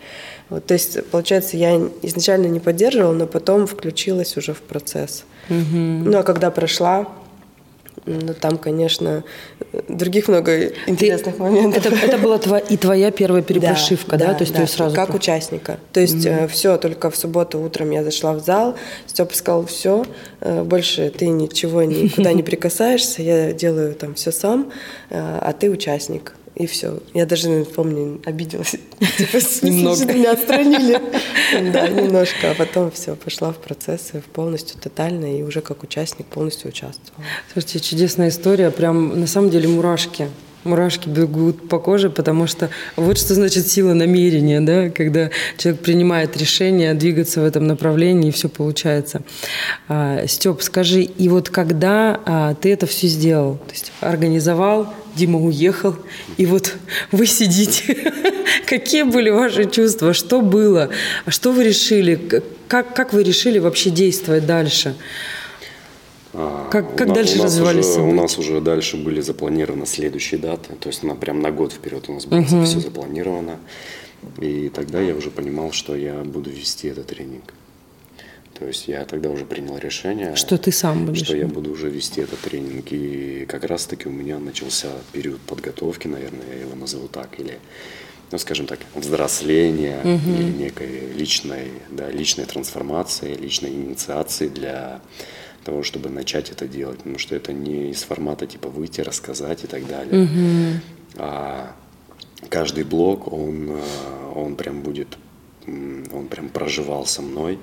Вот, 0.49 0.65
то 0.65 0.73
есть, 0.73 1.03
получается, 1.05 1.57
я 1.57 1.79
изначально 2.01 2.47
не 2.47 2.59
поддерживала, 2.59 3.13
но 3.13 3.27
потом 3.27 3.65
включилась 3.65 4.37
уже 4.37 4.53
в 4.53 4.61
процесс. 4.61 5.23
Ну, 5.49 6.17
а 6.17 6.23
когда 6.23 6.51
прошла, 6.51 7.07
ну, 8.05 8.33
там, 8.33 8.57
конечно, 8.57 9.23
других 9.87 10.27
много 10.27 10.71
интересных 10.87 11.37
моментов. 11.37 11.85
Это, 11.85 11.95
это 11.95 12.17
была 12.17 12.37
тва- 12.37 12.63
и 12.67 12.77
твоя 12.77 13.11
первая 13.11 13.41
Да, 13.41 13.47
перепрошивка, 13.47 14.17
да? 14.17 14.33
То 14.33 14.43
есть 14.43 14.53
ты 14.53 14.61
её 14.61 14.67
сразу... 14.67 14.95
как 14.95 15.13
участника. 15.13 15.79
То 15.91 15.99
есть 15.99 16.27
все, 16.51 16.77
только 16.77 17.09
в 17.09 17.15
субботу 17.15 17.59
утром 17.59 17.91
я 17.91 18.03
зашла 18.03 18.33
в 18.33 18.39
зал, 18.39 18.75
Степа 19.07 19.33
сказал, 19.35 19.65
все, 19.65 20.05
больше 20.41 21.09
ты 21.09 21.27
ничего 21.27 21.83
никуда 21.83 22.33
не 22.33 22.43
прикасаешься, 22.53 23.21
я 23.21 23.53
делаю 23.53 23.95
там 23.95 24.15
все 24.15 24.31
сам, 24.31 24.71
э, 25.09 25.39
а 25.41 25.53
ты 25.53 25.69
участник. 25.69 26.33
И 26.55 26.67
все. 26.67 26.99
Я 27.13 27.25
даже, 27.25 27.65
помню, 27.65 28.21
обиделась. 28.25 28.71
Типа, 29.17 29.37
Немного. 29.65 30.05
меня 30.05 30.31
отстранили. 30.33 31.01
Да, 31.71 31.87
немножко. 31.87 32.51
А 32.51 32.55
потом 32.55 32.89
все, 32.91 33.15
пошла 33.15 33.51
в 33.53 33.57
процессы 33.57 34.23
полностью, 34.33 34.79
тотально, 34.79 35.37
и 35.37 35.43
уже 35.43 35.61
как 35.61 35.83
участник 35.83 36.25
полностью 36.25 36.69
участвовала. 36.69 37.23
Слушайте, 37.51 37.79
чудесная 37.79 38.29
история, 38.29 38.71
прям 38.71 39.19
на 39.19 39.27
самом 39.27 39.49
деле 39.49 39.67
мурашки. 39.67 40.29
Мурашки 40.63 41.09
бегут 41.09 41.67
по 41.67 41.77
коже, 41.77 42.09
потому 42.09 42.47
что 42.47 42.69
вот 42.95 43.17
что 43.17 43.33
значит 43.33 43.67
сила 43.67 43.93
намерения, 43.93 44.61
да, 44.61 44.89
когда 44.89 45.29
человек 45.57 45.81
принимает 45.81 46.37
решение 46.37 46.93
двигаться 46.93 47.41
в 47.41 47.43
этом 47.43 47.67
направлении, 47.67 48.29
и 48.29 48.31
все 48.31 48.47
получается. 48.47 49.21
А, 49.89 50.25
Степ, 50.25 50.61
скажи, 50.61 51.01
и 51.01 51.27
вот 51.27 51.49
когда 51.49 52.19
а, 52.25 52.55
ты 52.55 52.71
это 52.71 52.85
все 52.87 53.07
сделал, 53.07 53.55
то 53.57 53.71
есть 53.71 53.91
организовал, 53.99 54.93
Дима 55.15 55.39
уехал, 55.39 55.95
и 56.37 56.45
вот 56.45 56.75
вы 57.11 57.25
сидите, 57.27 58.11
какие 58.65 59.03
были 59.03 59.29
ваши 59.29 59.69
чувства, 59.69 60.13
что 60.13 60.41
было, 60.41 60.89
А 61.25 61.31
что 61.31 61.51
вы 61.51 61.63
решили, 61.63 62.15
как, 62.67 62.95
как 62.95 63.13
вы 63.13 63.23
решили 63.23 63.59
вообще 63.59 63.89
действовать 63.91 64.45
дальше? 64.45 64.95
А, 66.33 66.67
Как- 66.71 66.93
у 66.93 66.95
как 66.97 67.07
на- 67.09 67.13
дальше 67.15 67.39
у 67.39 67.43
развивались 67.43 67.85
уже- 67.85 67.91
У 67.93 67.95
события? 67.95 68.21
нас 68.21 68.37
уже 68.39 68.61
дальше 68.61 68.97
были 68.97 69.21
запланированы 69.21 69.85
следующие 69.85 70.39
даты, 70.39 70.73
то 70.79 70.89
есть 70.89 71.03
на, 71.03 71.15
прям 71.15 71.41
на 71.41 71.51
год 71.51 71.73
вперед 71.73 72.05
у 72.09 72.13
нас 72.13 72.25
было 72.25 72.43
все 72.43 72.79
запланировано. 72.79 73.59
И 74.39 74.69
тогда 74.69 74.99
я 75.01 75.13
уже 75.15 75.29
понимал, 75.29 75.73
что 75.73 75.95
я 75.95 76.13
буду 76.23 76.49
вести 76.49 76.87
этот 76.87 77.07
тренинг. 77.07 77.53
То 78.59 78.67
есть 78.67 78.87
я 78.87 79.03
тогда 79.05 79.29
уже 79.29 79.45
принял 79.45 79.77
решение, 79.77 80.35
что 80.35 80.57
ты 80.57 80.71
сам 80.71 81.05
будешь, 81.07 81.25
что 81.25 81.35
я 81.35 81.47
буду 81.47 81.71
уже 81.71 81.89
вести 81.89 82.21
этот 82.21 82.39
тренинг. 82.39 82.91
И 82.91 83.45
как 83.47 83.63
раз-таки 83.63 84.07
у 84.07 84.11
меня 84.11 84.37
начался 84.39 84.89
период 85.11 85.41
подготовки, 85.41 86.07
наверное, 86.07 86.45
я 86.53 86.61
его 86.61 86.75
назову 86.75 87.07
так, 87.07 87.39
или 87.39 87.57
ну, 88.31 88.39
скажем 88.39 88.65
так, 88.65 88.79
взросления 88.95 89.99
угу. 89.99 90.33
или 90.33 90.51
некой 90.51 91.13
личной, 91.13 91.71
да, 91.91 92.09
личной 92.09 92.45
трансформации, 92.45 93.35
личной 93.35 93.69
инициации 93.69 94.47
для 94.47 95.01
того, 95.63 95.83
чтобы 95.83 96.09
начать 96.09 96.49
это 96.49 96.67
делать. 96.67 96.97
Потому 96.97 97.19
что 97.19 97.35
это 97.35 97.53
не 97.53 97.91
из 97.91 98.03
формата 98.03 98.47
типа 98.47 98.69
выйти, 98.69 99.01
рассказать 99.01 99.63
и 99.63 99.67
так 99.67 99.87
далее. 99.87 100.23
Угу. 100.23 100.81
А 101.17 101.75
каждый 102.49 102.83
блок, 102.83 103.31
он, 103.31 103.69
э, 103.69 103.81
он 104.35 104.55
прям 104.55 104.81
будет, 104.81 105.17
он 105.67 106.27
прям 106.29 106.49
проживал 106.49 107.05
со 107.05 107.21
мной. 107.21 107.59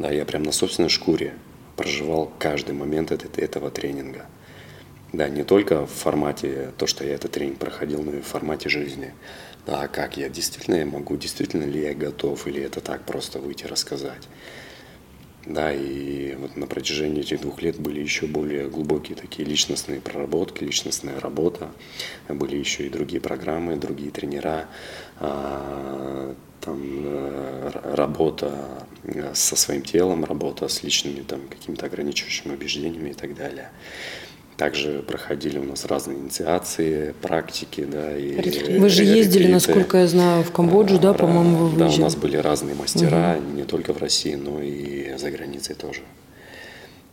Да, 0.00 0.10
я 0.10 0.24
прям 0.24 0.44
на 0.44 0.52
собственной 0.52 0.88
шкуре 0.88 1.34
проживал 1.76 2.32
каждый 2.38 2.74
момент 2.74 3.12
этого 3.12 3.70
тренинга. 3.70 4.24
Да, 5.12 5.28
не 5.28 5.44
только 5.44 5.86
в 5.86 5.90
формате 5.90 6.72
то, 6.78 6.86
что 6.86 7.04
я 7.04 7.16
этот 7.16 7.32
тренинг 7.32 7.58
проходил, 7.58 8.02
но 8.02 8.14
и 8.14 8.22
в 8.22 8.26
формате 8.26 8.70
жизни. 8.70 9.12
Да, 9.66 9.88
как 9.88 10.16
я 10.16 10.30
действительно 10.30 10.76
я 10.76 10.86
могу, 10.86 11.18
действительно 11.18 11.64
ли 11.64 11.82
я 11.82 11.92
готов, 11.92 12.46
или 12.46 12.62
это 12.62 12.80
так 12.80 13.04
просто 13.04 13.40
выйти 13.40 13.66
рассказать. 13.66 14.26
Да, 15.44 15.70
и 15.70 16.34
вот 16.36 16.56
на 16.56 16.66
протяжении 16.66 17.20
этих 17.20 17.42
двух 17.42 17.60
лет 17.60 17.78
были 17.78 18.00
еще 18.00 18.26
более 18.26 18.70
глубокие 18.70 19.16
такие 19.16 19.46
личностные 19.46 20.00
проработки, 20.00 20.64
личностная 20.64 21.20
работа. 21.20 21.72
Были 22.26 22.56
еще 22.56 22.86
и 22.86 22.88
другие 22.88 23.20
программы, 23.20 23.76
другие 23.76 24.10
тренера, 24.10 24.66
а, 25.18 26.34
там 26.60 26.80
э, 26.82 27.70
работа 27.94 28.52
э, 29.04 29.32
со 29.34 29.56
своим 29.56 29.82
телом, 29.82 30.24
работа 30.24 30.68
с 30.68 30.82
личными 30.82 31.22
там 31.22 31.40
какими-то 31.48 31.86
ограничивающими 31.86 32.54
убеждениями 32.54 33.10
и 33.10 33.14
так 33.14 33.34
далее. 33.34 33.70
Также 34.56 35.02
проходили 35.02 35.58
у 35.58 35.64
нас 35.64 35.86
разные 35.86 36.18
инициации, 36.18 37.14
практики, 37.22 37.86
да. 37.90 38.14
И 38.14 38.78
вы 38.78 38.90
же 38.90 39.04
ездили, 39.04 39.44
ретриты. 39.44 39.52
насколько 39.52 39.98
я 39.98 40.06
знаю, 40.06 40.44
в 40.44 40.52
Камбоджу, 40.52 40.98
да, 40.98 41.14
по-моему, 41.14 41.56
вы 41.56 41.68
выезжали? 41.70 41.96
Да, 41.96 41.96
у 41.96 42.04
нас 42.04 42.16
были 42.16 42.36
разные 42.36 42.74
мастера, 42.74 43.38
угу. 43.38 43.56
не 43.56 43.64
только 43.64 43.94
в 43.94 43.98
России, 43.98 44.34
но 44.34 44.60
и 44.60 45.16
за 45.16 45.30
границей 45.30 45.74
тоже. 45.74 46.02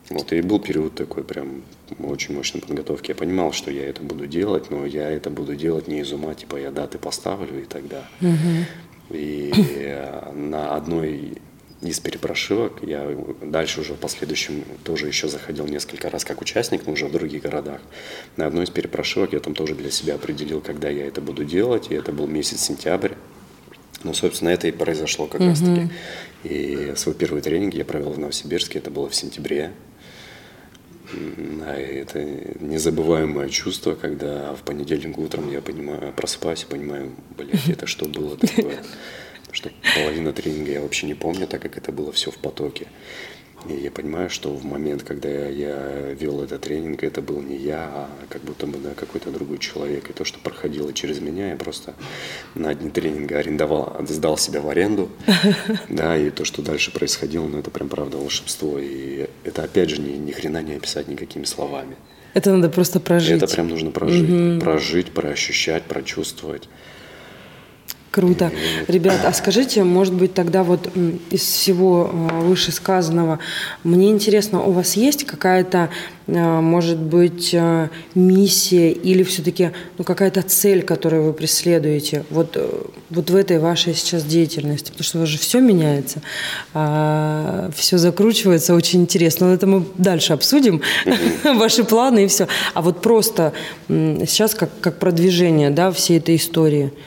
Вот, 0.10 0.32
и 0.34 0.42
был 0.42 0.60
период 0.60 0.96
такой 0.96 1.24
прям 1.24 1.64
очень 2.00 2.36
мощной 2.36 2.62
подготовки. 2.62 3.12
Я 3.12 3.16
понимал, 3.16 3.52
что 3.54 3.72
я 3.72 3.88
это 3.88 4.02
буду 4.02 4.26
делать, 4.26 4.70
но 4.70 4.86
я 4.86 5.10
это 5.10 5.30
буду 5.30 5.56
делать 5.56 5.88
не 5.88 6.00
из 6.00 6.12
ума, 6.12 6.34
типа 6.34 6.58
я 6.58 6.72
даты 6.72 6.98
поставлю 6.98 7.62
и 7.62 7.66
тогда. 7.66 8.04
Угу. 8.22 8.66
И 9.10 9.52
на 10.34 10.76
одной 10.76 11.38
из 11.82 12.00
перепрошивок. 12.00 12.80
Я 12.82 13.16
дальше 13.42 13.82
уже 13.82 13.94
в 13.94 13.98
последующем 13.98 14.64
тоже 14.84 15.08
еще 15.08 15.28
заходил 15.28 15.66
несколько 15.68 16.10
раз 16.10 16.26
как 16.26 16.42
участник, 16.42 16.86
но 16.86 16.94
уже 16.94 17.06
в 17.06 17.12
других 17.12 17.44
городах. 17.44 17.82
На 18.36 18.48
одной 18.48 18.64
из 18.66 18.70
перепрошивок 18.70 19.34
я 19.34 19.40
там 19.40 19.54
тоже 19.54 19.76
для 19.76 19.92
себя 19.92 20.16
определил, 20.16 20.62
когда 20.62 20.90
я 20.90 21.06
это 21.06 21.22
буду 21.22 21.46
делать, 21.46 21.92
и 21.92 21.96
это 21.96 22.12
был 22.12 22.28
месяц 22.28 22.62
сентябрь. 22.62 23.14
Ну, 24.04 24.14
собственно, 24.14 24.50
это 24.50 24.68
и 24.68 24.72
произошло 24.72 25.28
как 25.28 25.42
mm-hmm. 25.42 25.50
раз-таки. 25.50 25.90
И 26.44 26.94
свой 26.96 27.16
первый 27.16 27.42
тренинг 27.42 27.74
я 27.74 27.86
провел 27.86 28.12
в 28.12 28.20
Новосибирске, 28.20 28.80
это 28.80 28.92
было 28.92 29.10
в 29.10 29.16
сентябре. 29.16 29.72
И 31.14 32.00
это 32.00 32.24
незабываемое 32.60 33.50
чувство, 33.50 33.96
когда 33.96 34.54
в 34.56 34.64
понедельник 34.64 35.18
утром 35.18 35.52
я 35.52 35.62
понимаю, 35.62 36.14
просыпаюсь 36.14 36.64
и 36.64 36.66
понимаю, 36.66 37.14
блядь, 37.38 37.70
это 37.70 37.86
что 37.86 38.08
было 38.08 38.38
такое? 38.38 38.78
что 39.52 39.72
половина 39.96 40.34
тренинга 40.34 40.72
я 40.72 40.82
вообще 40.82 41.08
не 41.08 41.14
помню, 41.14 41.48
так 41.48 41.62
как 41.62 41.78
это 41.78 41.92
было 41.92 42.12
все 42.12 42.32
в 42.32 42.38
потоке. 42.38 42.88
И 43.68 43.74
я 43.74 43.92
понимаю, 43.92 44.30
что 44.30 44.54
в 44.54 44.64
момент, 44.64 45.04
когда 45.04 45.30
я, 45.30 46.14
вел 46.14 46.42
этот 46.42 46.62
тренинг, 46.62 47.04
это 47.04 47.22
был 47.22 47.42
не 47.42 47.58
я, 47.58 47.90
а 47.92 48.10
как 48.30 48.44
будто 48.44 48.68
бы 48.68 48.78
да, 48.78 48.92
какой-то 48.94 49.32
другой 49.32 49.58
человек. 49.58 50.10
И 50.10 50.14
то, 50.14 50.24
что 50.26 50.40
проходило 50.40 50.94
через 50.94 51.20
меня, 51.20 51.50
я 51.50 51.56
просто 51.56 51.96
на 52.56 52.74
дне 52.74 52.90
тренинга 52.90 53.40
арендовал, 53.40 53.98
сдал 54.08 54.38
себя 54.38 54.62
в 54.62 54.70
аренду. 54.70 55.10
Да, 55.90 56.18
и 56.18 56.30
то, 56.30 56.46
что 56.46 56.62
дальше 56.62 56.92
происходило, 56.92 57.48
ну 57.48 57.60
это 57.60 57.72
прям 57.72 57.90
правда 57.90 58.18
волшебство. 58.18 58.78
И 58.80 59.28
это 59.44 59.64
опять 59.64 59.90
же 59.90 60.00
ни, 60.00 60.12
ни 60.12 60.32
хрена 60.32 60.62
не 60.62 60.76
описать 60.76 61.08
никакими 61.08 61.46
словами. 61.46 61.96
Это 62.34 62.54
надо 62.54 62.70
просто 62.70 63.00
прожить. 63.00 63.42
Это 63.42 63.48
прям 63.48 63.68
нужно 63.68 63.92
прожить. 63.92 64.30
Угу. 64.30 64.60
Прожить, 64.62 65.12
проощущать, 65.12 65.84
прочувствовать. 65.84 66.70
Круто. 68.12 68.52
Ребят, 68.88 69.26
а 69.26 69.34
скажите, 69.34 69.84
может 69.84 70.14
быть, 70.14 70.34
тогда 70.34 70.64
вот 70.64 70.90
из 71.30 71.42
всего 71.42 72.10
а, 72.12 72.40
вышесказанного, 72.40 73.40
мне 73.84 74.10
интересно, 74.10 74.64
у 74.64 74.72
вас 74.72 74.96
есть 74.96 75.26
какая-то, 75.26 75.90
а, 76.28 76.62
может 76.62 76.98
быть, 76.98 77.54
а, 77.54 77.90
миссия 78.16 78.92
или 78.92 79.24
все-таки 79.24 79.72
ну, 79.98 80.04
какая-то 80.04 80.42
цель, 80.42 80.84
которую 80.84 81.26
вы 81.26 81.34
преследуете 81.34 82.24
вот, 82.30 82.54
э, 82.56 82.68
вот 83.10 83.30
в 83.30 83.36
этой 83.36 83.60
вашей 83.60 83.94
сейчас 83.94 84.24
деятельности? 84.24 84.90
Потому 84.90 85.04
что 85.04 85.18
у 85.18 85.22
вас 85.22 85.30
же 85.30 85.38
все 85.38 85.60
меняется, 85.60 86.22
все 87.76 87.98
закручивается, 87.98 88.74
очень 88.74 89.02
интересно. 89.02 89.48
Но 89.48 89.54
это 89.54 89.68
мы 89.68 89.86
дальше 89.98 90.34
обсудим, 90.34 90.82
ваши 91.44 91.84
планы 91.84 92.26
и 92.26 92.28
все. 92.28 92.48
А 92.74 92.82
вот 92.82 93.02
просто 93.02 93.54
сейчас 93.88 94.56
как, 94.56 94.70
как 94.80 94.98
продвижение 94.98 95.70
да, 95.70 95.92
всей 95.92 96.18
этой 96.18 96.38
истории– 96.38 96.94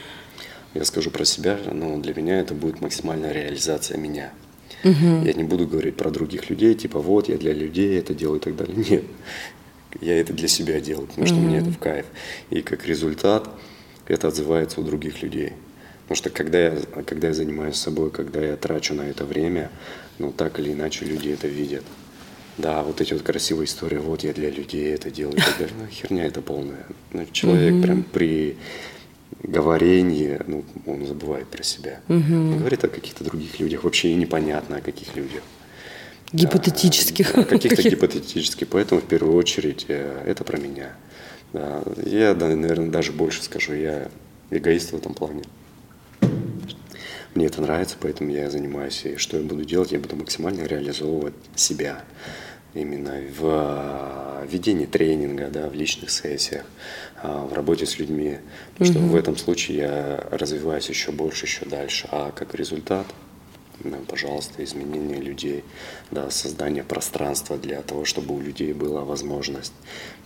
я 0.75 0.85
скажу 0.85 1.11
про 1.11 1.25
себя, 1.25 1.59
но 1.73 1.99
для 1.99 2.15
меня 2.15 2.39
это 2.39 2.55
будет 2.55 2.81
максимальная 2.81 3.33
реализация 3.33 3.99
меня. 3.99 4.33
Угу. 4.85 5.25
Я 5.25 5.33
не 5.33 5.45
буду 5.45 5.67
говорить 5.67 5.97
про 5.97 6.11
других 6.11 6.49
людей, 6.49 6.75
типа 6.75 7.01
вот 7.01 7.29
я 7.29 7.37
для 7.37 7.53
людей 7.53 7.99
это 7.99 8.15
делаю 8.15 8.41
и 8.41 8.43
так 8.43 8.57
далее. 8.57 8.77
Нет, 8.91 9.05
я 10.01 10.19
это 10.21 10.33
для 10.33 10.49
себя 10.49 10.81
делаю, 10.81 11.07
потому 11.09 11.27
что 11.27 11.37
угу. 11.37 11.45
мне 11.45 11.59
это 11.59 11.71
в 11.71 11.79
кайф. 11.79 12.07
И 12.51 12.63
как 12.63 12.87
результат 12.87 13.49
это 14.07 14.29
отзывается 14.29 14.81
у 14.81 14.85
других 14.85 15.23
людей. 15.23 15.53
Потому 16.03 16.17
что 16.17 16.31
когда 16.31 16.59
я, 16.59 16.77
когда 17.07 17.29
я 17.29 17.35
занимаюсь 17.35 17.77
собой, 17.77 18.11
когда 18.11 18.41
я 18.41 18.57
трачу 18.57 18.95
на 18.95 19.03
это 19.03 19.25
время, 19.25 19.71
ну 20.19 20.33
так 20.33 20.59
или 20.59 20.73
иначе 20.73 21.05
люди 21.05 21.29
это 21.29 21.47
видят. 21.47 21.85
Да, 22.59 22.83
вот 22.83 23.01
эти 23.01 23.13
вот 23.13 23.23
красивые 23.23 23.67
истории, 23.67 23.99
вот 23.99 24.23
я 24.25 24.33
для 24.33 24.51
людей 24.51 24.93
это 24.93 25.11
делаю, 25.11 25.37
и 25.37 25.41
так 25.41 25.55
далее. 25.59 25.75
Ну, 25.79 25.87
херня 25.87 26.27
это 26.27 26.43
полная. 26.43 26.85
Ну, 27.13 27.27
человек 27.33 27.75
mm 27.75 27.83
прям 27.83 28.03
при 28.03 28.57
говорение, 29.43 30.43
ну, 30.47 30.65
он 30.87 31.07
забывает 31.07 31.49
про 31.49 31.63
себя. 31.63 32.01
Угу. 32.09 32.17
Он 32.19 32.59
говорит 32.59 32.85
о 32.85 32.89
каких-то 32.89 33.25
других 33.25 33.59
людях, 33.61 33.85
вообще 33.85 34.11
и 34.11 34.15
непонятно 34.15 34.77
о 34.77 34.81
каких 34.81 35.17
людях. 35.17 35.43
Гипотетических. 36.33 37.35
Да, 37.35 37.45
каких-то 37.45 37.83
гипотетических. 37.91 38.69
Поэтому 38.69 39.01
в 39.01 39.05
первую 39.05 39.37
очередь 39.37 39.87
э, 39.89 40.23
это 40.27 40.45
про 40.45 40.59
меня. 40.59 40.93
Да, 41.53 41.83
я, 42.05 42.35
да, 42.35 42.47
наверное, 42.49 42.91
даже 42.91 43.13
больше 43.13 43.43
скажу, 43.43 43.75
я 43.75 44.09
эгоист 44.51 44.93
в 44.93 44.97
этом 44.97 45.15
плане. 45.15 45.43
Мне 47.35 47.47
это 47.47 47.61
нравится, 47.63 47.97
поэтому 48.01 48.31
я 48.31 48.51
занимаюсь. 48.51 49.05
И 49.05 49.17
что 49.17 49.37
я 49.37 49.43
буду 49.43 49.65
делать? 49.65 49.93
Я 49.93 49.99
буду 49.99 50.17
максимально 50.17 50.65
реализовывать 50.65 51.35
себя 51.55 52.05
именно 52.75 53.21
в 53.37 53.41
а, 53.43 54.47
ведении 54.51 54.87
тренинга, 54.87 55.49
да, 55.49 55.69
в 55.69 55.75
личных 55.75 56.11
сессиях, 56.11 56.65
в 57.23 57.53
работе 57.53 57.87
с 57.87 57.99
людьми. 57.99 58.39
Потому 58.73 58.91
угу. 58.91 58.99
что 58.99 59.13
в 59.13 59.17
этом 59.17 59.37
случае 59.37 59.79
я 59.79 60.27
развиваюсь 60.31 60.89
еще 60.89 61.13
больше, 61.13 61.47
еще 61.47 61.65
дальше. 61.67 62.09
А 62.11 62.33
как 62.33 62.55
результат, 62.55 63.07
да, 63.85 63.99
пожалуйста, 64.07 64.63
изменение 64.65 65.19
людей, 65.19 65.65
да, 66.11 66.31
создание 66.31 66.83
пространства 66.83 67.57
для 67.57 67.83
того, 67.83 68.05
чтобы 68.05 68.35
у 68.35 68.41
людей 68.41 68.73
была 68.73 69.05
возможность 69.05 69.73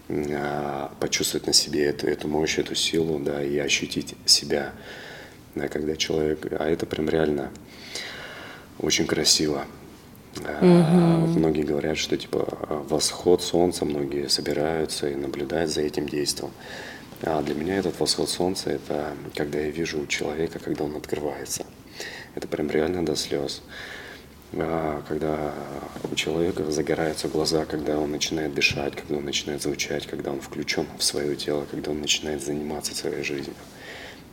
а, 0.08 0.92
почувствовать 1.00 1.46
на 1.46 1.52
себе 1.52 1.84
эту, 1.86 2.06
эту 2.06 2.28
мощь, 2.28 2.58
эту 2.58 2.74
силу, 2.74 3.18
да, 3.18 3.42
и 3.42 3.56
ощутить 3.58 4.14
себя, 4.26 4.72
да, 5.54 5.68
когда 5.68 5.96
человек, 5.96 6.46
а 6.50 6.68
это 6.68 6.84
прям 6.86 7.08
реально 7.08 7.50
очень 8.78 9.06
красиво. 9.06 9.66
Угу. 10.36 11.38
Многие 11.38 11.62
говорят, 11.62 11.96
что 11.96 12.16
типа 12.16 12.84
восход 12.88 13.42
солнца, 13.42 13.84
многие 13.84 14.28
собираются 14.28 15.08
и 15.08 15.14
наблюдают 15.14 15.70
за 15.70 15.82
этим 15.82 16.08
действием. 16.08 16.50
А 17.22 17.42
для 17.42 17.54
меня 17.54 17.76
этот 17.76 17.98
восход 18.00 18.28
солнца– 18.28 18.70
это 18.72 19.12
когда 19.34 19.58
я 19.60 19.70
вижу 19.70 20.06
человека, 20.06 20.58
когда 20.58 20.84
он 20.84 20.96
открывается. 20.96 21.64
Это 22.34 22.48
прям 22.48 22.70
реально 22.70 23.06
до 23.06 23.16
слез. 23.16 23.62
А 24.52 25.02
когда 25.08 25.52
у 26.10 26.14
человека 26.14 26.70
загораются 26.70 27.28
глаза, 27.28 27.64
когда 27.64 27.98
он 27.98 28.10
начинает 28.10 28.54
дышать, 28.54 28.94
когда 28.94 29.16
он 29.16 29.24
начинает 29.24 29.62
звучать, 29.62 30.06
когда 30.06 30.30
он 30.30 30.40
включен 30.40 30.86
в 30.98 31.02
свое 31.02 31.34
тело, 31.34 31.66
когда 31.70 31.90
он 31.90 32.00
начинает 32.00 32.42
заниматься 32.44 32.94
своей 32.94 33.22
жизнью. 33.22 33.56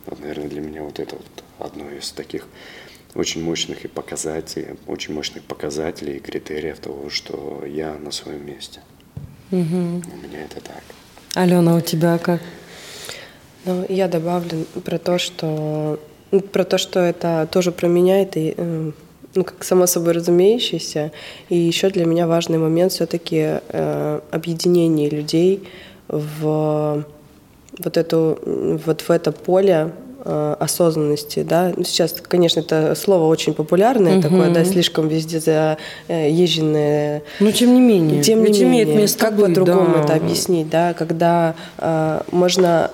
Вот, 0.06 0.20
наверное, 0.20 0.48
для 0.48 0.60
меня 0.60 0.82
вот 0.82 0.98
это 0.98 1.16
вот 1.16 1.44
одно 1.58 1.88
из 1.90 2.10
таких 2.12 2.46
очень 3.14 3.42
мощных 3.42 3.84
и 3.84 3.88
показателей, 3.88 4.76
очень 4.86 5.14
мощных 5.14 5.42
показателей 5.42 6.16
и 6.16 6.20
критериев 6.20 6.78
того, 6.78 7.10
что 7.10 7.64
я 7.66 7.94
на 7.94 8.10
своем 8.10 8.46
месте. 8.46 8.80
Угу. 9.50 9.60
У 9.60 10.26
меня 10.26 10.44
это 10.44 10.60
так. 10.60 10.82
Алена, 11.34 11.76
у 11.76 11.80
тебя 11.80 12.18
как? 12.18 12.40
Ну, 13.64 13.84
я 13.88 14.08
добавлю 14.08 14.66
про 14.84 14.98
то, 14.98 15.18
что 15.18 16.00
ну, 16.30 16.40
про 16.40 16.64
то, 16.64 16.78
что 16.78 17.00
это 17.00 17.46
тоже 17.50 17.72
про 17.72 17.86
меня, 17.86 18.22
это 18.22 18.40
э, 18.40 18.92
ну, 19.34 19.44
как 19.44 19.62
само 19.64 19.86
собой 19.86 20.12
разумеющееся. 20.12 21.12
И 21.48 21.56
еще 21.56 21.90
для 21.90 22.06
меня 22.06 22.26
важный 22.26 22.58
момент 22.58 22.92
все-таки 22.92 23.60
э, 23.68 24.20
объединение 24.30 25.10
людей 25.10 25.68
в 26.08 27.04
вот 27.78 27.96
эту 27.96 28.38
вот 28.44 29.00
в 29.02 29.10
это 29.10 29.32
поле 29.32 29.92
осознанности, 30.24 31.42
да. 31.42 31.72
Ну, 31.76 31.84
сейчас, 31.84 32.12
конечно, 32.12 32.60
это 32.60 32.94
слово 32.94 33.26
очень 33.26 33.54
популярное 33.54 34.14
угу. 34.14 34.22
такое, 34.22 34.50
да, 34.50 34.64
слишком 34.64 35.08
везде 35.08 35.40
заезженное. 35.40 37.22
Но 37.40 37.50
тем 37.50 37.74
не 37.74 37.80
менее, 37.80 38.22
тем 38.22 38.42
не 38.42 38.50
менее, 38.50 38.62
имеет 38.62 38.88
место 38.88 39.18
как 39.18 39.36
по-другому 39.36 39.96
да. 39.96 40.04
это 40.04 40.14
объяснить, 40.14 40.70
да, 40.70 40.94
когда 40.94 41.54
э, 41.78 42.20
можно 42.30 42.90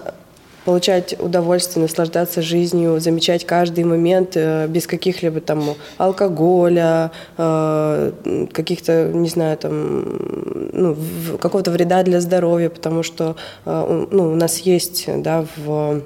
получать 0.69 1.17
удовольствие, 1.19 1.83
наслаждаться 1.83 2.43
жизнью, 2.43 3.01
замечать 3.01 3.47
каждый 3.47 3.85
момент 3.85 4.33
э, 4.35 4.67
без 4.69 4.87
каких-либо 4.87 5.41
там 5.41 5.77
алкоголя, 5.97 7.11
э, 7.39 8.13
каких-то, 8.53 9.11
не 9.15 9.31
знаю, 9.31 9.57
там, 9.57 10.05
ну, 10.75 10.95
какого-то 11.41 11.71
вреда 11.71 12.03
для 12.03 12.21
здоровья, 12.21 12.69
потому 12.69 13.03
что 13.03 13.37
э, 13.65 14.07
ну, 14.11 14.33
у 14.33 14.35
нас 14.35 14.59
есть, 14.59 15.07
да, 15.23 15.47
в 15.57 16.03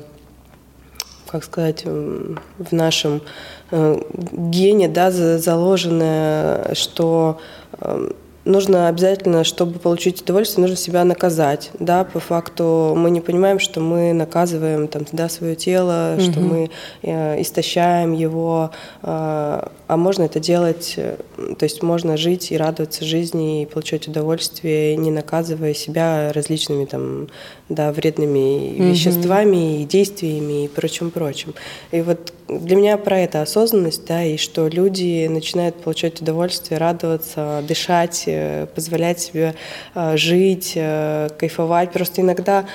как 1.32 1.44
сказать, 1.44 1.84
в 1.84 2.72
нашем 2.72 3.22
э, 3.70 4.00
гене 4.12 4.88
да, 4.88 5.10
заложено, 5.10 6.70
что 6.74 7.40
эм, 7.80 8.14
нужно 8.44 8.88
обязательно, 8.88 9.44
чтобы 9.44 9.78
получить 9.78 10.22
удовольствие, 10.22 10.62
нужно 10.62 10.76
себя 10.76 11.04
наказать. 11.04 11.70
Да, 11.78 12.04
по 12.04 12.20
факту 12.20 12.94
мы 12.96 13.10
не 13.10 13.20
понимаем, 13.20 13.58
что 13.58 13.80
мы 13.80 14.12
наказываем 14.12 14.88
там, 14.88 15.06
да, 15.12 15.28
свое 15.28 15.54
тело, 15.54 16.14
угу. 16.16 16.22
что 16.22 16.40
мы 16.40 16.70
э, 17.02 17.40
истощаем 17.40 18.12
его, 18.12 18.70
э, 19.02 19.06
а 19.06 19.96
можно 19.96 20.24
это 20.24 20.40
делать, 20.40 20.94
э, 20.96 21.16
то 21.58 21.64
есть 21.64 21.82
можно 21.82 22.16
жить 22.16 22.50
и 22.50 22.56
радоваться 22.56 23.04
жизни 23.04 23.62
и 23.62 23.66
получать 23.66 24.08
удовольствие, 24.08 24.96
не 24.96 25.10
наказывая 25.10 25.74
себя 25.74 26.32
различными 26.32 26.84
там, 26.84 27.28
да, 27.74 27.92
вредными 27.92 28.38
mm-hmm. 28.38 28.90
веществами 28.90 29.82
и 29.82 29.84
действиями 29.84 30.64
и 30.64 30.68
прочим-прочим. 30.68 31.54
И 31.90 32.00
вот 32.00 32.32
для 32.48 32.76
меня 32.76 32.96
про 32.96 33.20
это 33.20 33.42
осознанность, 33.42 34.04
да, 34.06 34.24
и 34.24 34.36
что 34.36 34.68
люди 34.68 35.26
начинают 35.26 35.76
получать 35.76 36.20
удовольствие, 36.20 36.78
радоваться, 36.78 37.62
дышать, 37.66 38.24
э, 38.26 38.66
позволять 38.74 39.20
себе 39.20 39.54
э, 39.94 40.16
жить, 40.16 40.72
кайфовать. 40.74 41.92
Просто 41.92 42.20
иногда 42.20 42.66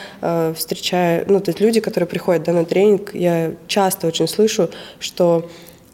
встречаю, 0.56 1.26
ну, 1.28 1.40
то 1.40 1.50
есть 1.50 1.60
люди, 1.60 1.80
которые 1.80 2.08
приходят 2.08 2.44
да, 2.44 2.54
на 2.54 2.66
тренинг, 2.66 3.14
я 3.14 3.54
часто 3.68 4.08
очень 4.08 4.28
слышу, 4.28 4.70
что 5.00 5.50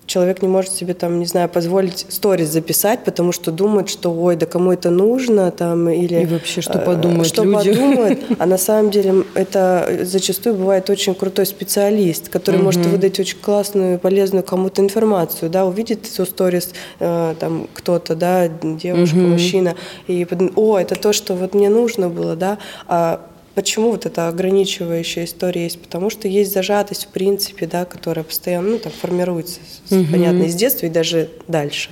человек 0.06 0.42
не 0.42 0.48
может 0.48 0.72
себе 0.72 0.94
там, 0.94 1.20
не 1.20 1.26
знаю, 1.26 1.50
позволить 1.50 2.06
сторис 2.10 2.50
записать, 2.50 3.04
потому 3.04 3.32
что 3.32 3.52
думает, 3.52 3.89
что 3.89 4.13
ой, 4.13 4.36
да 4.36 4.46
кому 4.46 4.72
это 4.72 4.89
нужно 4.89 5.52
там 5.52 5.89
или 5.89 6.22
и 6.22 6.26
вообще 6.26 6.62
что 6.62 6.80
э, 6.80 6.86
подумают 6.86 7.28
что 7.28 7.44
люди. 7.44 7.74
подумают, 7.74 8.20
а 8.39 8.46
на 8.46 8.58
самом 8.58 8.92
деле 8.92 9.24
это 9.34 10.00
зачастую 10.02 10.56
бывает 10.56 10.89
очень 10.89 11.16
крутой 11.16 11.46
специалист, 11.46 12.30
который 12.30 12.58
угу. 12.58 12.66
может 12.66 12.86
выдать 12.86 13.20
очень 13.20 13.38
классную, 13.39 14.00
полезную 14.00 14.44
кому-то 14.44 14.82
информацию, 14.82 15.50
да, 15.50 15.66
увидит 15.66 16.08
эту 16.12 16.26
сторис 16.26 16.72
э, 17.00 17.36
там 17.39 17.68
кто-то, 17.74 18.16
да, 18.16 18.48
девушка, 18.48 19.16
угу. 19.16 19.28
мужчина 19.28 19.76
и 20.08 20.28
о, 20.56 20.78
это 20.78 20.96
то, 20.96 21.13
что 21.13 21.36
вот 21.36 21.54
мне 21.54 21.70
нужно 21.70 22.10
было, 22.10 22.36
да, 22.36 22.58
а 22.88 23.22
Почему 23.56 23.92
вот 23.92 24.08
эта 24.08 24.28
ограничивающая 24.28 25.26
история 25.26 25.66
есть? 25.66 25.80
Потому 25.80 26.10
что 26.10 26.28
есть 26.28 26.52
зажатость, 26.52 27.06
в 27.06 27.08
принципе, 27.10 27.68
да, 27.68 27.86
которая 27.86 28.24
постоянно 28.24 28.72
ну, 28.72 28.80
там, 28.80 28.92
формируется, 28.92 29.60
угу. 29.92 30.06
понятно, 30.12 30.44
из 30.44 30.56
детства 30.56 30.88
и 30.88 30.89
даже 30.89 31.30
дальше. 31.48 31.92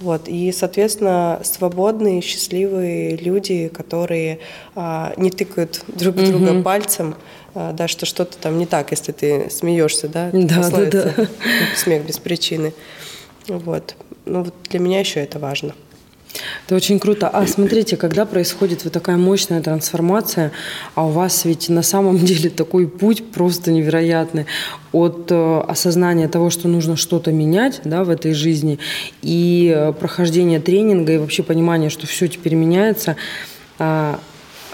Вот. 0.00 0.28
И, 0.28 0.50
соответственно, 0.50 1.40
свободные, 1.44 2.22
счастливые 2.22 3.16
люди, 3.16 3.68
которые 3.68 4.40
а, 4.74 5.12
не 5.16 5.30
тыкают 5.30 5.82
друг 5.88 6.16
угу. 6.16 6.26
друга 6.26 6.62
пальцем, 6.62 7.16
а, 7.54 7.72
да, 7.72 7.86
что 7.86 8.06
что-то 8.06 8.38
там 8.38 8.58
не 8.58 8.66
так, 8.66 8.90
если 8.90 9.12
ты 9.12 9.50
смеешься, 9.50 10.08
да, 10.08 10.30
да, 10.32 10.70
да, 10.70 10.86
да. 10.86 11.28
смех 11.76 12.06
без 12.06 12.18
причины. 12.18 12.72
Вот. 13.46 13.94
Ну, 14.24 14.44
вот 14.44 14.54
для 14.70 14.80
меня 14.80 15.00
еще 15.00 15.20
это 15.20 15.38
важно. 15.38 15.74
Это 16.66 16.74
очень 16.74 16.98
круто. 16.98 17.28
А 17.28 17.46
смотрите, 17.46 17.96
когда 17.96 18.26
происходит 18.26 18.84
вот 18.84 18.92
такая 18.92 19.16
мощная 19.16 19.62
трансформация, 19.62 20.52
а 20.94 21.06
у 21.06 21.10
вас 21.10 21.44
ведь 21.44 21.68
на 21.68 21.82
самом 21.82 22.18
деле 22.24 22.50
такой 22.50 22.86
путь 22.86 23.30
просто 23.30 23.70
невероятный 23.70 24.46
от 24.92 25.30
э, 25.30 25.60
осознания 25.68 26.28
того, 26.28 26.50
что 26.50 26.68
нужно 26.68 26.96
что-то 26.96 27.32
менять 27.32 27.80
да, 27.84 28.04
в 28.04 28.10
этой 28.10 28.34
жизни, 28.34 28.78
и 29.22 29.72
э, 29.74 29.92
прохождения 29.92 30.60
тренинга, 30.60 31.14
и 31.14 31.18
вообще 31.18 31.42
понимания, 31.42 31.90
что 31.90 32.06
все 32.06 32.28
теперь 32.28 32.54
меняется, 32.54 33.16
а, 33.78 34.20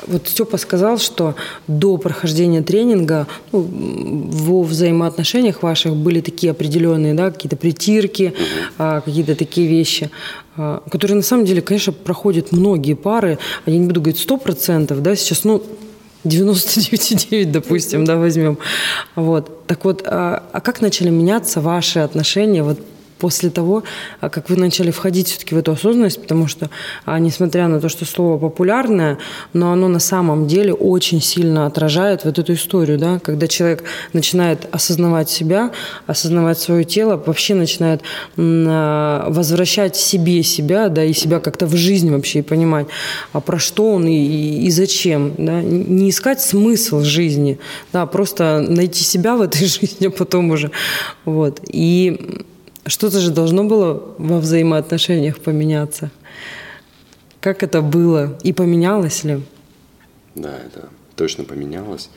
вот 0.07 0.29
Степа 0.29 0.57
сказал, 0.57 0.99
что 0.99 1.35
до 1.66 1.96
прохождения 1.99 2.62
тренинга 2.62 3.27
ну, 3.53 3.66
во 3.70 4.62
взаимоотношениях 4.62 5.62
ваших 5.62 5.96
были 5.96 6.20
такие 6.20 6.51
определенные, 6.51 7.14
да, 7.14 7.31
какие-то 7.31 7.57
притирки, 7.57 8.35
а, 8.79 9.01
какие-то 9.01 9.35
такие 9.35 9.68
вещи, 9.68 10.11
которые 10.90 11.16
на 11.16 11.23
самом 11.23 11.44
деле, 11.44 11.62
конечно, 11.62 11.92
проходят 11.92 12.53
многие 12.53 12.94
пары, 12.94 13.38
а 13.64 13.70
я 13.70 13.79
не 13.79 13.87
буду 13.87 14.01
говорить 14.01 14.25
100%, 14.27 15.01
да, 15.01 15.16
сейчас, 15.16 15.44
ну, 15.44 15.62
99,9, 16.25 17.51
допустим, 17.51 18.05
да, 18.05 18.16
возьмем. 18.16 18.59
Вот. 19.16 19.66
Так 19.66 19.85
вот, 19.85 20.03
а, 20.07 20.42
а 20.53 20.61
как 20.61 20.81
начали 20.81 21.11
меняться 21.11 21.61
ваши 21.61 22.01
отношения 22.01 22.62
вот 22.62 22.79
после 23.20 23.50
того, 23.50 23.85
а, 24.20 24.30
как 24.30 24.50
вы 24.50 24.56
начали 24.56 24.90
входить 24.90 25.28
все-таки 25.28 25.54
в 25.54 25.59
эту 25.59 25.72
осознанность, 25.72 26.20
потому 26.20 26.48
что, 26.48 26.70
а, 27.04 27.18
несмотря 27.18 27.68
на 27.68 27.80
то, 27.80 27.88
что 27.88 28.04
слово 28.04 28.38
популярное, 28.38 29.18
но 29.52 29.72
оно 29.72 29.88
на 29.88 30.00
самом 30.00 30.46
деле 30.46 30.72
очень 30.72 31.20
сильно 31.20 31.66
отражает 31.66 32.24
вот 32.24 32.38
эту 32.38 32.54
историю, 32.54 32.98
да, 32.98 33.18
когда 33.18 33.46
человек 33.46 33.85
начинает 34.12 34.66
осознавать 34.72 35.30
себя, 35.30 35.70
осознавать 36.06 36.59
свое 36.59 36.85
тело, 36.85 37.22
вообще 37.24 37.54
начинает 37.54 38.00
а, 38.37 39.30
возвращать 39.30 39.96
себе 39.96 40.42
себя, 40.42 40.88
да, 40.88 41.04
и 41.04 41.12
себя 41.12 41.40
как-то 41.40 41.66
в 41.66 41.76
жизнь 41.76 42.11
вообще 42.11 42.38
и 42.38 42.42
понимать, 42.42 42.87
а 43.33 43.40
про 43.40 43.59
что 43.59 43.92
он 43.92 44.06
и, 44.06 44.66
и 44.66 44.70
зачем, 44.70 45.35
да, 45.37 45.62
не 45.62 46.09
искать 46.11 46.40
смысл 46.40 47.02
жизни, 47.02 47.59
да, 47.92 48.06
просто 48.06 48.64
найти 48.66 49.04
себя 49.04 49.37
в 49.37 49.42
этой 49.42 49.66
жизни, 49.66 50.09
потом 50.09 50.50
уже, 50.50 50.70
вот, 51.24 51.61
и 51.68 52.44
что-то 52.90 53.20
же 53.20 53.31
должно 53.31 53.64
было 53.64 54.14
во 54.18 54.38
взаимоотношениях 54.38 55.38
поменяться. 55.38 56.11
Как 57.40 57.62
это 57.62 57.81
было 57.81 58.38
и 58.42 58.53
поменялось 58.53 59.24
ли? 59.24 59.40
Да, 60.35 60.59
это 60.59 60.90
точно 61.16 61.44
поменялось. 61.44 62.11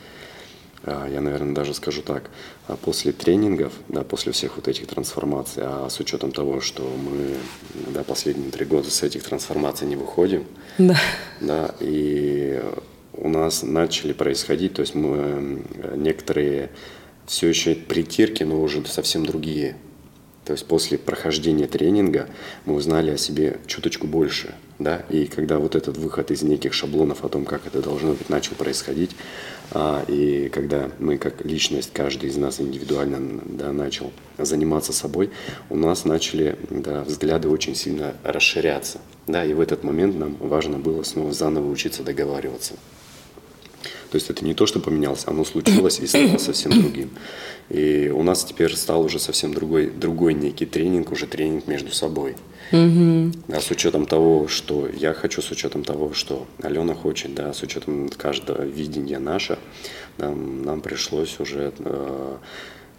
А, 0.86 1.08
я, 1.08 1.20
наверное, 1.20 1.54
даже 1.54 1.74
скажу 1.74 2.02
так. 2.02 2.30
А 2.66 2.76
после 2.76 3.12
тренингов, 3.12 3.72
да, 3.88 4.02
после 4.02 4.32
всех 4.32 4.56
вот 4.56 4.68
этих 4.68 4.86
трансформаций, 4.86 5.62
а 5.64 5.88
с 5.88 5.98
учетом 6.00 6.30
того, 6.30 6.60
что 6.60 6.82
мы 6.82 7.36
да, 7.92 8.02
последние 8.02 8.50
три 8.50 8.66
года 8.66 8.90
с 8.90 9.02
этих 9.02 9.22
трансформаций 9.22 9.86
не 9.86 9.96
выходим, 9.96 10.44
да. 10.78 10.96
Да, 11.40 11.74
и 11.80 12.62
у 13.12 13.28
нас 13.28 13.62
начали 13.62 14.12
происходить, 14.12 14.74
то 14.74 14.80
есть 14.80 14.94
мы 14.94 15.62
некоторые 15.96 16.70
все 17.26 17.48
еще 17.48 17.74
притирки, 17.74 18.42
но 18.42 18.60
уже 18.60 18.84
совсем 18.86 19.24
другие 19.24 19.76
то 20.44 20.52
есть 20.52 20.66
после 20.66 20.98
прохождения 20.98 21.66
тренинга 21.66 22.28
мы 22.66 22.74
узнали 22.74 23.10
о 23.10 23.16
себе 23.16 23.58
чуточку 23.66 24.06
больше. 24.06 24.54
Да? 24.78 25.04
И 25.08 25.26
когда 25.26 25.58
вот 25.58 25.74
этот 25.74 25.96
выход 25.96 26.30
из 26.30 26.42
неких 26.42 26.74
шаблонов 26.74 27.24
о 27.24 27.28
том, 27.28 27.44
как 27.44 27.66
это 27.66 27.80
должно 27.80 28.12
быть, 28.12 28.28
начал 28.28 28.54
происходить, 28.56 29.12
а, 29.70 30.04
и 30.08 30.50
когда 30.50 30.90
мы 30.98 31.16
как 31.16 31.44
личность, 31.44 31.90
каждый 31.92 32.28
из 32.28 32.36
нас 32.36 32.60
индивидуально 32.60 33.40
да, 33.46 33.72
начал 33.72 34.12
заниматься 34.36 34.92
собой, 34.92 35.30
у 35.70 35.76
нас 35.76 36.04
начали 36.04 36.58
да, 36.70 37.02
взгляды 37.04 37.48
очень 37.48 37.74
сильно 37.74 38.14
расширяться. 38.22 38.98
Да? 39.26 39.44
И 39.44 39.54
в 39.54 39.60
этот 39.60 39.84
момент 39.84 40.16
нам 40.16 40.36
важно 40.40 40.78
было 40.78 41.02
снова 41.04 41.32
заново 41.32 41.70
учиться 41.70 42.02
договариваться. 42.02 42.74
То 44.14 44.16
есть 44.18 44.30
это 44.30 44.44
не 44.44 44.54
то, 44.54 44.64
что 44.64 44.78
поменялось, 44.78 45.24
оно 45.26 45.44
случилось 45.44 45.98
и 45.98 46.06
стало 46.06 46.38
совсем 46.38 46.70
другим. 46.70 47.10
И 47.68 48.12
у 48.14 48.22
нас 48.22 48.44
теперь 48.44 48.72
стал 48.76 49.02
уже 49.02 49.18
совсем 49.18 49.52
другой, 49.52 49.90
другой 49.90 50.34
некий 50.34 50.66
тренинг, 50.66 51.10
уже 51.10 51.26
тренинг 51.26 51.66
между 51.66 51.92
собой. 51.92 52.36
Угу. 52.70 53.32
Да, 53.48 53.60
с 53.60 53.72
учетом 53.72 54.06
того, 54.06 54.46
что 54.46 54.88
я 54.88 55.14
хочу, 55.14 55.42
с 55.42 55.50
учетом 55.50 55.82
того, 55.82 56.14
что 56.14 56.46
Алена 56.62 56.94
хочет, 56.94 57.34
да, 57.34 57.52
с 57.52 57.64
учетом 57.64 58.08
каждого 58.08 58.62
видения 58.62 59.18
наше, 59.18 59.58
нам, 60.18 60.62
нам 60.62 60.80
пришлось 60.80 61.40
уже 61.40 61.72
э, 61.76 62.36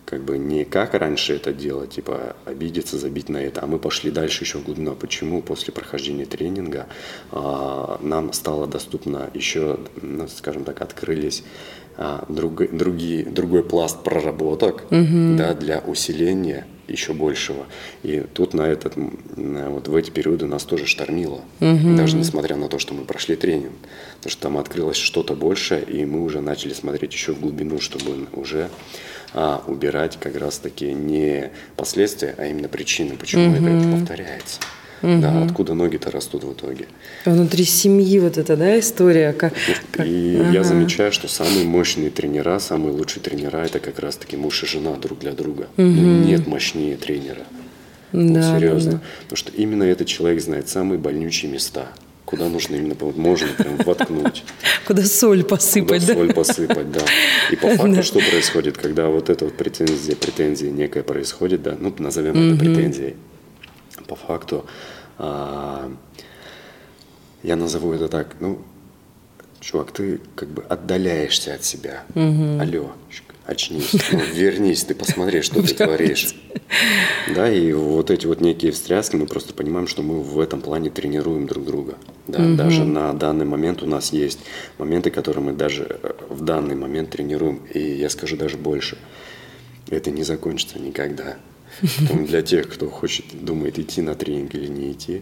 как 0.05 0.23
бы 0.23 0.37
не 0.37 0.65
как 0.65 0.93
раньше 0.93 1.35
это 1.35 1.51
делать, 1.51 1.91
типа 1.91 2.35
обидеться, 2.45 2.97
забить 2.97 3.29
на 3.29 3.37
это, 3.37 3.63
а 3.63 3.67
мы 3.67 3.79
пошли 3.79 4.11
дальше 4.11 4.43
еще 4.43 4.59
в 4.59 4.63
глубину. 4.63 4.91
А 4.91 4.95
почему 4.95 5.41
после 5.41 5.73
прохождения 5.73 6.25
тренинга 6.25 6.87
а, 7.31 7.99
нам 8.01 8.31
стало 8.33 8.67
доступно 8.67 9.29
еще, 9.33 9.79
ну, 10.01 10.27
скажем 10.27 10.63
так, 10.63 10.81
открылись 10.81 11.43
а, 11.97 12.25
друг, 12.29 12.75
другие, 12.75 13.23
другой 13.25 13.63
пласт 13.63 14.03
проработок 14.03 14.85
угу. 14.91 15.35
да, 15.37 15.53
для 15.53 15.79
усиления 15.79 16.65
еще 16.87 17.13
большего. 17.13 17.65
И 18.03 18.23
тут 18.33 18.53
на 18.53 18.63
этот, 18.63 18.93
вот 18.95 19.87
в 19.87 19.95
эти 19.95 20.11
периоды 20.11 20.45
нас 20.45 20.63
тоже 20.63 20.85
штормило. 20.85 21.41
Угу. 21.59 21.95
Даже 21.95 22.15
несмотря 22.15 22.55
на 22.55 22.67
то, 22.67 22.79
что 22.79 22.93
мы 22.93 23.05
прошли 23.05 23.35
тренинг. 23.35 23.73
Потому 24.17 24.31
что 24.31 24.41
там 24.41 24.57
открылось 24.57 24.97
что-то 24.97 25.35
большее, 25.35 25.83
и 25.83 26.05
мы 26.05 26.23
уже 26.23 26.41
начали 26.41 26.73
смотреть 26.73 27.13
еще 27.13 27.33
в 27.33 27.39
глубину, 27.39 27.79
чтобы 27.79 28.27
уже 28.33 28.69
а, 29.33 29.63
убирать 29.67 30.17
как 30.19 30.35
раз-таки 30.37 30.93
не 30.93 31.51
последствия, 31.75 32.35
а 32.37 32.45
именно 32.45 32.67
причины, 32.67 33.15
почему 33.17 33.51
угу. 33.51 33.65
это 33.65 33.97
повторяется. 33.97 34.59
Угу. 35.01 35.21
Да, 35.21 35.43
откуда 35.43 35.73
ноги-то 35.73 36.09
растут 36.09 36.43
в 36.43 36.53
итоге. 36.53 36.87
Внутри 37.25 37.63
семьи 37.65 38.19
вот 38.19 38.37
эта, 38.37 38.55
да, 38.55 38.79
история. 38.79 39.33
Как, 39.33 39.53
как... 39.91 40.07
И 40.07 40.37
ага. 40.39 40.51
я 40.51 40.63
замечаю, 40.63 41.11
что 41.11 41.27
самые 41.27 41.65
мощные 41.65 42.09
тренера, 42.09 42.59
самые 42.59 42.91
лучшие 42.91 43.21
тренера 43.21 43.57
это 43.57 43.79
как 43.79 43.99
раз-таки 43.99 44.37
муж 44.37 44.63
и 44.63 44.65
жена 44.65 44.93
друг 44.93 45.19
для 45.19 45.33
друга. 45.33 45.67
Угу. 45.77 45.83
Ну, 45.87 46.23
нет 46.23 46.47
мощнее 46.47 46.97
тренера. 46.97 47.43
Да, 48.13 48.53
вот, 48.53 48.59
серьезно. 48.59 48.91
Да, 48.91 48.97
да. 48.97 49.03
Потому 49.23 49.37
что 49.37 49.51
именно 49.51 49.83
этот 49.83 50.07
человек 50.07 50.41
знает 50.41 50.69
самые 50.69 50.97
больнючие 50.97 51.51
места. 51.51 51.87
Куда 52.25 52.49
нужно 52.49 52.75
именно, 52.75 52.95
можно 53.15 53.47
прям 53.55 53.77
воткнуть. 53.77 54.43
Куда 54.87 55.03
соль 55.03 55.43
посыпать, 55.43 56.01
Куда 56.01 56.13
соль 56.15 56.33
посыпать, 56.33 56.91
да. 56.91 57.01
И 57.51 57.55
по 57.55 57.69
факту 57.75 58.01
что 58.01 58.19
происходит, 58.19 58.77
когда 58.77 59.09
вот 59.09 59.29
эта 59.29 59.45
вот 59.45 59.55
претензия, 59.55 60.15
претензия 60.15 60.71
некая 60.71 61.03
происходит, 61.03 61.61
да, 61.61 61.75
ну, 61.79 61.93
назовем 61.99 62.53
это 62.53 62.59
претензией. 62.59 63.15
По 64.07 64.15
факту 64.15 64.65
а, 65.17 65.91
я 67.43 67.55
назову 67.55 67.93
это 67.93 68.07
так, 68.07 68.35
ну, 68.39 68.59
чувак, 69.59 69.91
ты 69.91 70.19
как 70.35 70.49
бы 70.49 70.63
отдаляешься 70.63 71.53
от 71.53 71.63
себя. 71.63 72.03
Угу. 72.15 72.59
Алло, 72.61 72.91
очнись, 73.45 73.93
ну, 74.11 74.19
вернись, 74.19 74.83
ты 74.83 74.95
посмотри, 74.95 75.41
что 75.41 75.61
ты 75.61 75.73
творишь. 75.75 76.35
Да, 77.33 77.51
и 77.51 77.71
вот 77.73 78.11
эти 78.11 78.25
вот 78.25 78.41
некие 78.41 78.71
встряски, 78.71 79.15
мы 79.15 79.27
просто 79.27 79.53
понимаем, 79.53 79.87
что 79.87 80.01
мы 80.01 80.21
в 80.21 80.39
этом 80.39 80.61
плане 80.61 80.89
тренируем 80.89 81.47
друг 81.47 81.65
друга. 81.65 81.95
Да, 82.27 82.39
угу. 82.39 82.55
даже 82.55 82.83
на 82.83 83.13
данный 83.13 83.45
момент 83.45 83.83
у 83.83 83.87
нас 83.87 84.11
есть 84.11 84.39
моменты, 84.77 85.11
которые 85.11 85.43
мы 85.43 85.53
даже 85.53 85.99
э, 86.01 86.13
в 86.29 86.43
данный 86.43 86.75
момент 86.75 87.11
тренируем. 87.11 87.61
И 87.73 87.79
я 87.79 88.09
скажу 88.09 88.37
даже 88.37 88.57
больше. 88.57 88.97
Это 89.89 90.09
не 90.09 90.23
закончится 90.23 90.79
никогда. 90.79 91.37
Потом 91.99 92.25
для 92.25 92.41
тех, 92.41 92.69
кто 92.69 92.89
хочет, 92.89 93.25
думает, 93.33 93.79
идти 93.79 94.01
на 94.01 94.15
тренинг 94.15 94.55
или 94.55 94.67
не 94.67 94.91
идти, 94.91 95.21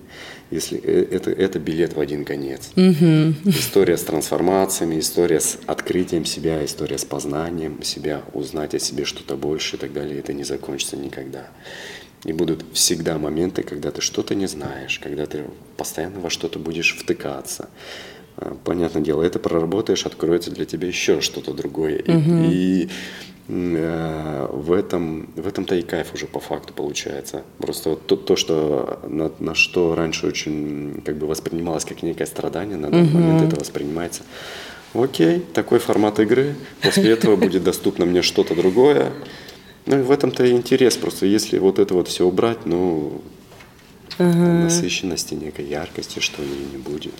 если 0.52 0.80
э, 0.80 1.08
это, 1.12 1.32
это 1.32 1.60
билет 1.60 1.94
в 1.96 2.00
один 2.00 2.26
конец. 2.26 2.72
История 2.76 3.98
с 3.98 4.04
трансформациями, 4.04 5.00
история 5.00 5.40
с 5.40 5.60
открытием 5.66 6.26
себя, 6.26 6.64
история 6.64 6.98
с 6.98 7.06
познанием 7.06 7.82
себя, 7.84 8.24
узнать 8.34 8.76
о 8.76 8.80
себе 8.80 9.06
что-то 9.06 9.36
больше 9.36 9.76
и 9.76 9.80
так 9.80 9.94
далее, 9.94 10.20
это 10.20 10.34
не 10.34 10.44
закончится 10.44 10.98
никогда. 10.98 11.48
И 12.26 12.32
будут 12.32 12.64
всегда 12.74 13.18
моменты, 13.18 13.64
когда 13.64 13.92
ты 13.92 14.02
что-то 14.02 14.34
не 14.34 14.48
знаешь, 14.48 15.00
когда 15.00 15.26
ты 15.26 15.46
постоянно 15.76 16.20
во 16.20 16.30
что-то 16.30 16.58
будешь 16.58 16.96
втыкаться. 16.98 17.70
А, 18.38 18.56
понятное 18.64 19.02
дело, 19.02 19.24
это 19.24 19.40
проработаешь, 19.40 20.06
откроется 20.06 20.52
для 20.52 20.66
тебя 20.66 20.88
еще 20.88 21.22
что-то 21.22 21.54
другое. 21.54 22.00
Угу. 22.00 22.50
И, 22.50 22.84
и 22.84 22.90
в 23.48 24.72
этом 24.72 25.28
в 25.36 25.46
этом-то 25.46 25.76
и 25.76 25.82
кайф 25.82 26.14
уже 26.14 26.28
по 26.28 26.40
факту 26.40 26.74
получается. 26.74 27.44
Просто 27.58 27.92
вот 27.92 28.08
то, 28.08 28.16
то 28.16 28.36
что 28.36 29.00
на, 29.08 29.32
на 29.40 29.54
что 29.54 29.96
раньше 29.96 30.28
очень 30.28 31.02
как 31.06 31.18
бы 31.18 31.28
воспринималось 31.28 31.84
как 31.84 32.04
некое 32.04 32.26
страдание, 32.26 32.78
на 32.78 32.90
данный 32.90 33.10
угу. 33.10 33.18
момент 33.18 33.52
это 33.52 33.60
воспринимается. 33.60 34.24
Окей, 34.94 35.40
такой 35.54 35.80
формат 35.80 36.20
игры. 36.20 36.56
После 36.82 37.12
этого 37.12 37.36
будет 37.36 37.64
доступно 37.64 38.06
мне 38.06 38.22
что-то 38.22 38.56
другое. 38.56 39.12
Ну 39.86 40.00
и 40.00 40.02
в 40.04 40.12
этом-то 40.12 40.46
и 40.46 40.52
интерес. 40.52 40.96
Просто 40.96 41.26
если 41.26 41.58
вот 41.58 41.80
это 41.80 41.94
вот 41.96 42.08
все 42.08 42.26
убрать, 42.26 42.66
ну 42.66 43.22
насыщенности, 44.20 45.34
некой 45.34 45.66
яркости, 45.66 46.20
что 46.20 46.42
ли, 46.42 46.50
не 46.72 46.78
будет. 46.78 47.14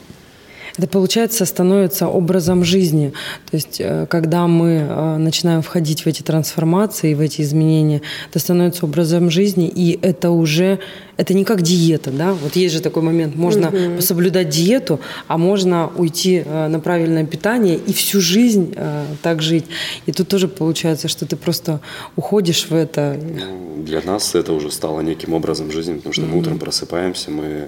Это, 0.78 0.88
получается, 0.88 1.46
становится 1.46 2.08
образом 2.08 2.64
жизни. 2.64 3.14
То 3.52 3.58
есть, 3.58 3.78
э, 3.80 4.08
когда 4.10 4.48
мы 4.48 4.88
э, 4.90 5.18
начинаем 5.18 5.62
входить 5.62 6.02
в 6.02 6.08
эти 6.08 6.24
трансформации, 6.24 7.14
в 7.14 7.20
эти 7.20 7.42
изменения, 7.42 8.02
это 8.30 8.40
становится 8.40 8.86
образом 8.86 9.30
жизни, 9.30 9.68
и 9.68 10.00
это 10.02 10.32
уже, 10.32 10.80
это 11.18 11.36
не 11.36 11.46
как 11.46 11.62
диета, 11.62 12.10
да? 12.10 12.34
Вот 12.34 12.56
есть 12.56 12.74
же 12.74 12.82
такой 12.82 13.04
момент, 13.04 13.36
можно 13.36 13.68
угу. 13.68 14.02
соблюдать 14.02 14.50
диету, 14.50 15.00
а 15.28 15.38
можно 15.38 15.92
уйти 15.96 16.44
э, 16.44 16.68
на 16.68 16.80
правильное 16.80 17.26
питание 17.26 17.76
и 17.76 17.94
всю 17.94 18.20
жизнь 18.20 18.76
так 19.22 19.42
жить. 19.42 19.66
И 20.08 20.12
тут 20.12 20.28
тоже 20.28 20.48
получается, 20.48 21.08
что 21.08 21.26
ты 21.26 21.36
просто 21.36 21.82
уходишь 22.16 22.68
в 22.70 22.74
это. 22.74 23.20
Ну, 23.22 23.84
для 23.84 24.02
нас 24.02 24.34
это 24.34 24.54
уже 24.54 24.72
стало 24.72 25.02
неким 25.02 25.34
образом 25.34 25.72
жизни, 25.72 25.96
потому 25.96 26.14
что 26.14 26.24
угу. 26.24 26.32
мы 26.32 26.40
утром 26.40 26.58
просыпаемся, 26.58 27.30
мы 27.30 27.68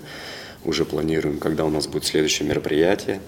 уже 0.66 0.86
планируем, 0.86 1.38
когда 1.38 1.66
у 1.66 1.70
нас 1.70 1.88
будет 1.88 2.06
следующее 2.06 2.48
мероприятие, 2.48 3.22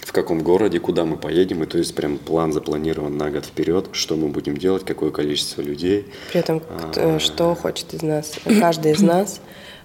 в 0.00 0.12
каком 0.12 0.42
городе, 0.42 0.78
куда 0.78 1.04
мы 1.04 1.16
поедем, 1.16 1.64
и 1.64 1.66
то 1.66 1.78
есть 1.78 1.94
прям 1.94 2.18
план 2.18 2.52
запланирован 2.52 3.16
на 3.16 3.30
год 3.30 3.44
вперед, 3.44 3.88
что 3.92 4.16
мы 4.16 4.28
будем 4.28 4.56
делать, 4.56 4.84
какое 4.84 5.10
количество 5.10 5.62
людей. 5.62 6.06
При 6.30 6.40
этом, 6.40 6.62
а, 6.68 7.18
что 7.18 7.54
хочет 7.54 7.92
из 7.92 8.02
нас, 8.02 8.34
каждый 8.60 8.92
из 8.92 9.02
нас. 9.02 9.40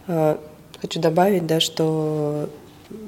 А, 0.08 0.40
хочу 0.80 1.00
добавить, 1.00 1.48
да, 1.48 1.60
что 1.60 2.50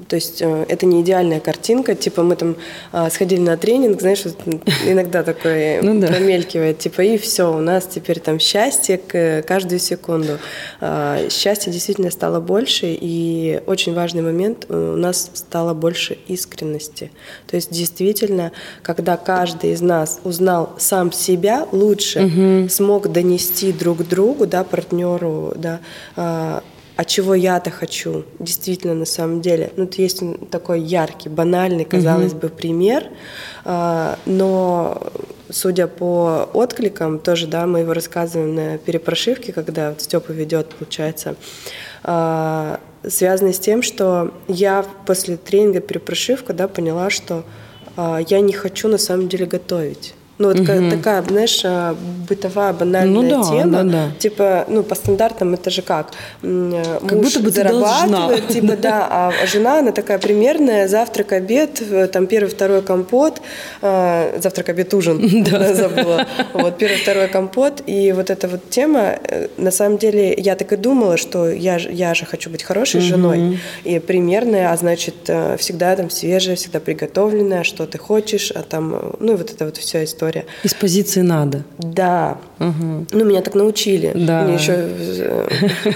то 0.08 0.16
есть 0.16 0.42
э, 0.42 0.64
это 0.68 0.86
не 0.86 1.02
идеальная 1.02 1.40
картинка, 1.40 1.94
типа 1.94 2.22
мы 2.22 2.36
там 2.36 2.56
а, 2.92 3.10
сходили 3.10 3.40
на 3.40 3.56
тренинг, 3.56 4.00
знаешь, 4.00 4.24
вот 4.24 4.36
иногда 4.86 5.22
такое 5.22 5.82
ну, 5.82 6.00
да. 6.00 6.08
промелькивает, 6.08 6.78
типа 6.78 7.02
и 7.02 7.18
все, 7.18 7.52
у 7.52 7.60
нас 7.60 7.86
теперь 7.86 8.20
там 8.20 8.38
счастье 8.38 8.98
каждую 9.46 9.78
секунду. 9.78 10.38
А, 10.80 11.28
счастье 11.30 11.72
действительно 11.72 12.10
стало 12.10 12.40
больше, 12.40 12.86
и 12.88 13.60
очень 13.66 13.94
важный 13.94 14.22
момент, 14.22 14.66
э, 14.68 14.92
у 14.94 14.96
нас 14.96 15.30
стало 15.34 15.74
больше 15.74 16.18
искренности. 16.28 17.10
То 17.46 17.56
есть 17.56 17.72
действительно, 17.72 18.52
когда 18.82 19.16
каждый 19.16 19.72
из 19.72 19.80
нас 19.80 20.20
узнал 20.24 20.74
сам 20.78 21.12
себя 21.12 21.66
лучше, 21.72 22.24
угу. 22.24 22.68
смог 22.68 23.10
донести 23.10 23.72
друг 23.72 24.06
другу, 24.06 24.46
да, 24.46 24.64
партнеру, 24.64 25.52
да, 25.56 25.80
а, 26.96 27.04
чего 27.04 27.34
я-то 27.34 27.70
хочу, 27.70 28.24
действительно, 28.38 28.94
на 28.94 29.04
самом 29.04 29.40
деле. 29.40 29.72
Ну, 29.76 29.84
это 29.84 30.00
есть 30.00 30.22
такой 30.50 30.80
яркий, 30.80 31.28
банальный, 31.28 31.84
казалось 31.84 32.32
угу. 32.32 32.42
бы, 32.42 32.48
пример, 32.48 33.08
а, 33.64 34.18
но 34.26 35.12
судя 35.50 35.86
по 35.86 36.48
откликам, 36.52 37.18
тоже, 37.18 37.46
да, 37.46 37.66
мы 37.66 37.80
его 37.80 37.92
рассказываем 37.92 38.54
на 38.54 38.78
перепрошивке, 38.78 39.52
когда 39.52 39.90
вот 39.90 40.02
Степа 40.02 40.32
ведет, 40.32 40.74
получается, 40.74 41.36
а, 42.02 42.80
связано 43.06 43.52
с 43.52 43.58
тем, 43.58 43.82
что 43.82 44.32
я 44.48 44.84
после 45.06 45.36
тренинга 45.36 45.80
перепрошивка, 45.80 46.52
да, 46.52 46.68
поняла, 46.68 47.10
что 47.10 47.44
а, 47.96 48.20
я 48.28 48.40
не 48.40 48.52
хочу 48.52 48.88
на 48.88 48.98
самом 48.98 49.28
деле 49.28 49.46
готовить. 49.46 50.14
Ну, 50.36 50.48
вот 50.48 50.60
угу. 50.60 50.90
такая, 50.90 51.22
знаешь, 51.22 51.62
а, 51.64 51.94
бытовая 52.28 52.72
банальная 52.72 53.22
ну, 53.22 53.28
да, 53.28 53.50
тема. 53.50 53.70
Да, 53.70 53.82
да. 53.84 54.10
Типа, 54.18 54.64
ну, 54.68 54.82
по 54.82 54.96
стандартам 54.96 55.54
это 55.54 55.70
же 55.70 55.82
как? 55.82 56.10
Э, 56.42 56.98
как 57.00 57.12
Муж 57.12 57.34
будто 57.34 57.40
бы 57.40 57.50
зарабатывает, 57.50 58.48
типа, 58.48 58.76
да, 58.76 59.06
а 59.08 59.46
жена, 59.46 59.78
она 59.78 59.92
такая 59.92 60.18
примерная, 60.18 60.88
завтрак, 60.88 61.32
обед, 61.32 61.80
э, 61.80 62.08
там 62.08 62.26
первый, 62.26 62.48
второй 62.48 62.82
компот, 62.82 63.40
э, 63.80 64.40
завтрак, 64.42 64.70
обед, 64.70 64.92
ужин, 64.94 65.44
да. 65.50 65.72
забыла. 65.72 66.26
Вот, 66.52 66.78
первый, 66.78 66.96
второй 66.96 67.28
компот. 67.28 67.82
И 67.86 68.10
вот 68.12 68.30
эта 68.30 68.48
вот 68.48 68.68
тема, 68.70 69.18
на 69.56 69.70
самом 69.70 69.98
деле, 69.98 70.34
я 70.36 70.56
так 70.56 70.72
и 70.72 70.76
думала, 70.76 71.16
что 71.16 71.48
я, 71.48 71.76
я 71.76 72.12
же 72.14 72.26
хочу 72.26 72.50
быть 72.50 72.64
хорошей 72.64 73.00
угу. 73.00 73.06
женой. 73.06 73.60
И 73.84 74.00
примерная, 74.00 74.72
а 74.72 74.76
значит, 74.76 75.30
всегда 75.58 75.94
там 75.94 76.10
свежая, 76.10 76.56
всегда 76.56 76.80
приготовленная, 76.80 77.62
что 77.62 77.86
ты 77.86 77.98
хочешь, 77.98 78.50
а 78.50 78.62
там, 78.62 79.14
ну, 79.20 79.34
и 79.34 79.36
вот 79.36 79.52
это 79.52 79.66
вот 79.66 79.76
вся 79.76 80.02
история 80.02 80.23
история. 80.24 80.46
Из 80.62 80.74
позиции 80.74 81.20
надо. 81.20 81.62
Да. 81.78 82.38
Угу. 82.58 83.06
Ну, 83.12 83.24
меня 83.24 83.42
так 83.42 83.54
научили. 83.54 84.12
Да. 84.14 84.42
Мне 84.42 84.54
еще 84.54 84.74
э, 84.76 85.48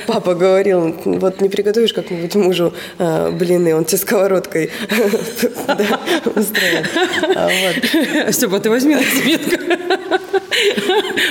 папа 0.06 0.34
говорил, 0.34 0.94
вот 1.04 1.40
не 1.40 1.48
приготовишь 1.48 1.92
как-нибудь 1.92 2.34
мужу 2.34 2.72
э, 2.98 3.30
блины, 3.30 3.74
он 3.74 3.84
тебе 3.84 3.98
сковородкой 3.98 4.70
устроит. 6.24 6.90
А 7.36 8.32
Степа, 8.32 8.60
ты 8.60 8.70
возьми 8.70 8.96
на. 8.96 9.02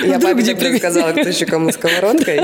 Я 0.04 0.18
папе 0.20 0.42
тогда 0.42 0.76
сказала, 0.78 1.10
кто 1.12 1.28
еще 1.28 1.46
кому 1.46 1.70
сковородкой. 1.70 2.40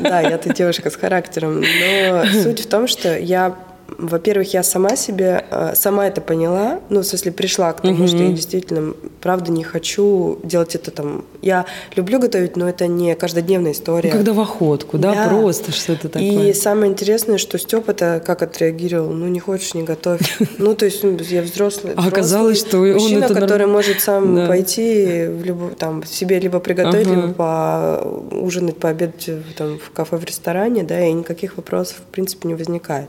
Да, 0.00 0.20
я-то 0.20 0.52
девушка 0.52 0.90
с 0.90 0.96
характером. 0.96 1.62
Но 1.62 2.24
суть 2.42 2.60
в 2.60 2.66
том, 2.66 2.86
что 2.86 3.16
я 3.16 3.56
во-первых, 3.96 4.52
я 4.52 4.62
сама 4.62 4.96
себе, 4.96 5.44
э, 5.50 5.72
сама 5.74 6.06
это 6.06 6.20
поняла, 6.20 6.80
ну, 6.90 7.00
в 7.00 7.04
смысле, 7.06 7.32
пришла 7.32 7.72
к 7.72 7.80
тому, 7.80 7.94
Мгм. 7.94 8.08
что 8.08 8.16
я 8.18 8.32
действительно, 8.32 8.92
правда, 9.22 9.50
не 9.50 9.64
хочу 9.64 10.38
делать 10.44 10.74
это 10.74 10.90
там. 10.90 11.24
Я 11.40 11.64
люблю 11.96 12.18
готовить, 12.18 12.56
но 12.56 12.68
это 12.68 12.86
не 12.86 13.14
каждодневная 13.14 13.72
история. 13.72 14.10
Ну, 14.10 14.16
когда 14.18 14.32
в 14.34 14.40
охотку, 14.40 14.98
да, 14.98 15.14
Да. 15.14 15.28
просто 15.28 15.72
что-то 15.72 16.08
такое. 16.10 16.50
И 16.50 16.52
самое 16.52 16.92
интересное, 16.92 17.38
что 17.38 17.58
Степ 17.58 17.88
это 17.88 18.22
как 18.24 18.42
отреагировал, 18.42 19.10
ну 19.10 19.26
не 19.28 19.40
хочешь, 19.40 19.74
не 19.74 19.82
готовь. 19.84 20.20
Ну 20.58 20.74
то 20.74 20.84
есть 20.84 21.02
ну, 21.02 21.16
я 21.30 21.42
взрослый, 21.42 21.94
А 21.96 22.06
оказалось, 22.06 22.58
что 22.58 22.78
он 22.78 22.92
мужчина, 22.92 23.24
это 23.24 23.34
который 23.34 23.66
может 23.66 24.00
сам 24.00 24.34
Да. 24.36 24.46
пойти 24.46 25.26
в 25.28 25.44
любую, 25.44 25.74
там 25.74 26.04
себе 26.04 26.38
либо 26.40 26.60
приготовить, 26.60 27.06
Ага. 27.06 27.26
либо 27.26 28.28
поужинать, 28.30 28.76
пообедать 28.76 29.30
там, 29.56 29.78
в 29.78 29.90
кафе, 29.92 30.16
в 30.16 30.24
ресторане, 30.24 30.82
да, 30.82 31.00
и 31.04 31.12
никаких 31.12 31.56
вопросов 31.56 31.96
в 31.98 32.12
принципе 32.12 32.48
не 32.48 32.54
возникает. 32.54 33.08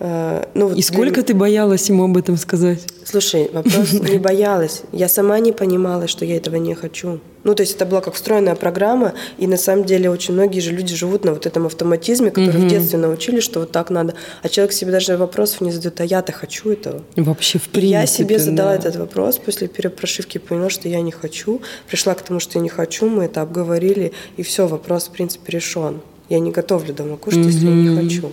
Э, 0.00 0.44
Ну, 0.54 0.64
вот 0.68 0.72
И 0.72 0.74
для- 0.76 0.82
сколько 0.82 1.22
ты 1.22 1.34
боялась 1.34 1.88
ему 1.90 2.04
об 2.04 2.16
этом 2.16 2.36
сказать? 2.38 2.80
Слушай, 3.04 3.50
вопрос 3.52 3.92
не 4.12 4.18
боялась. 4.18 4.82
Я 4.92 5.08
сама 5.08 5.38
не 5.40 5.52
понимала, 5.52 6.08
что 6.08 6.24
я 6.24 6.36
этого 6.36 6.56
не 6.56 6.74
хочу. 6.74 7.20
Ну, 7.44 7.54
то 7.54 7.62
есть 7.62 7.76
это 7.76 7.86
была 7.86 8.00
как 8.00 8.14
встроенная 8.14 8.54
программа, 8.54 9.12
и 9.38 9.46
на 9.46 9.56
самом 9.56 9.84
деле 9.84 10.10
очень 10.10 10.34
многие 10.34 10.60
же 10.60 10.72
люди 10.72 10.94
живут 10.94 11.24
на 11.24 11.32
вот 11.32 11.46
этом 11.46 11.66
автоматизме, 11.66 12.30
который 12.30 12.60
в 12.60 12.68
детстве 12.68 12.98
научили, 12.98 13.40
что 13.40 13.60
вот 13.60 13.72
так 13.72 13.90
надо. 13.90 14.14
А 14.42 14.48
человек 14.48 14.72
себе 14.74 14.92
даже 14.92 15.16
вопросов 15.16 15.60
не 15.62 15.70
задает, 15.72 16.00
а 16.00 16.04
я-то 16.04 16.32
хочу 16.32 16.70
этого. 16.70 17.02
Вообще, 17.16 17.58
в 17.58 17.66
И 17.68 17.70
принципе. 17.70 18.00
я 18.00 18.06
себе 18.06 18.38
задала 18.38 18.70
да. 18.72 18.76
этот 18.78 18.96
вопрос 18.96 19.38
после 19.38 19.68
перепрошивки, 19.68 20.38
поняла, 20.38 20.70
что 20.70 20.88
я 20.88 21.00
не 21.02 21.12
хочу. 21.12 21.60
Пришла 21.88 22.14
к 22.14 22.22
тому, 22.22 22.40
что 22.40 22.58
я 22.58 22.62
не 22.62 22.68
хочу, 22.70 23.08
мы 23.08 23.24
это 23.24 23.40
обговорили, 23.42 24.12
и 24.38 24.42
все, 24.42 24.66
вопрос, 24.66 25.08
в 25.08 25.10
принципе, 25.12 25.52
решен. 25.52 26.00
Я 26.30 26.38
не 26.38 26.52
готовлю 26.52 26.94
дома 26.94 27.16
кушать, 27.16 27.44
если 27.44 27.66
я 27.66 27.74
не 27.74 27.96
хочу. 27.96 28.32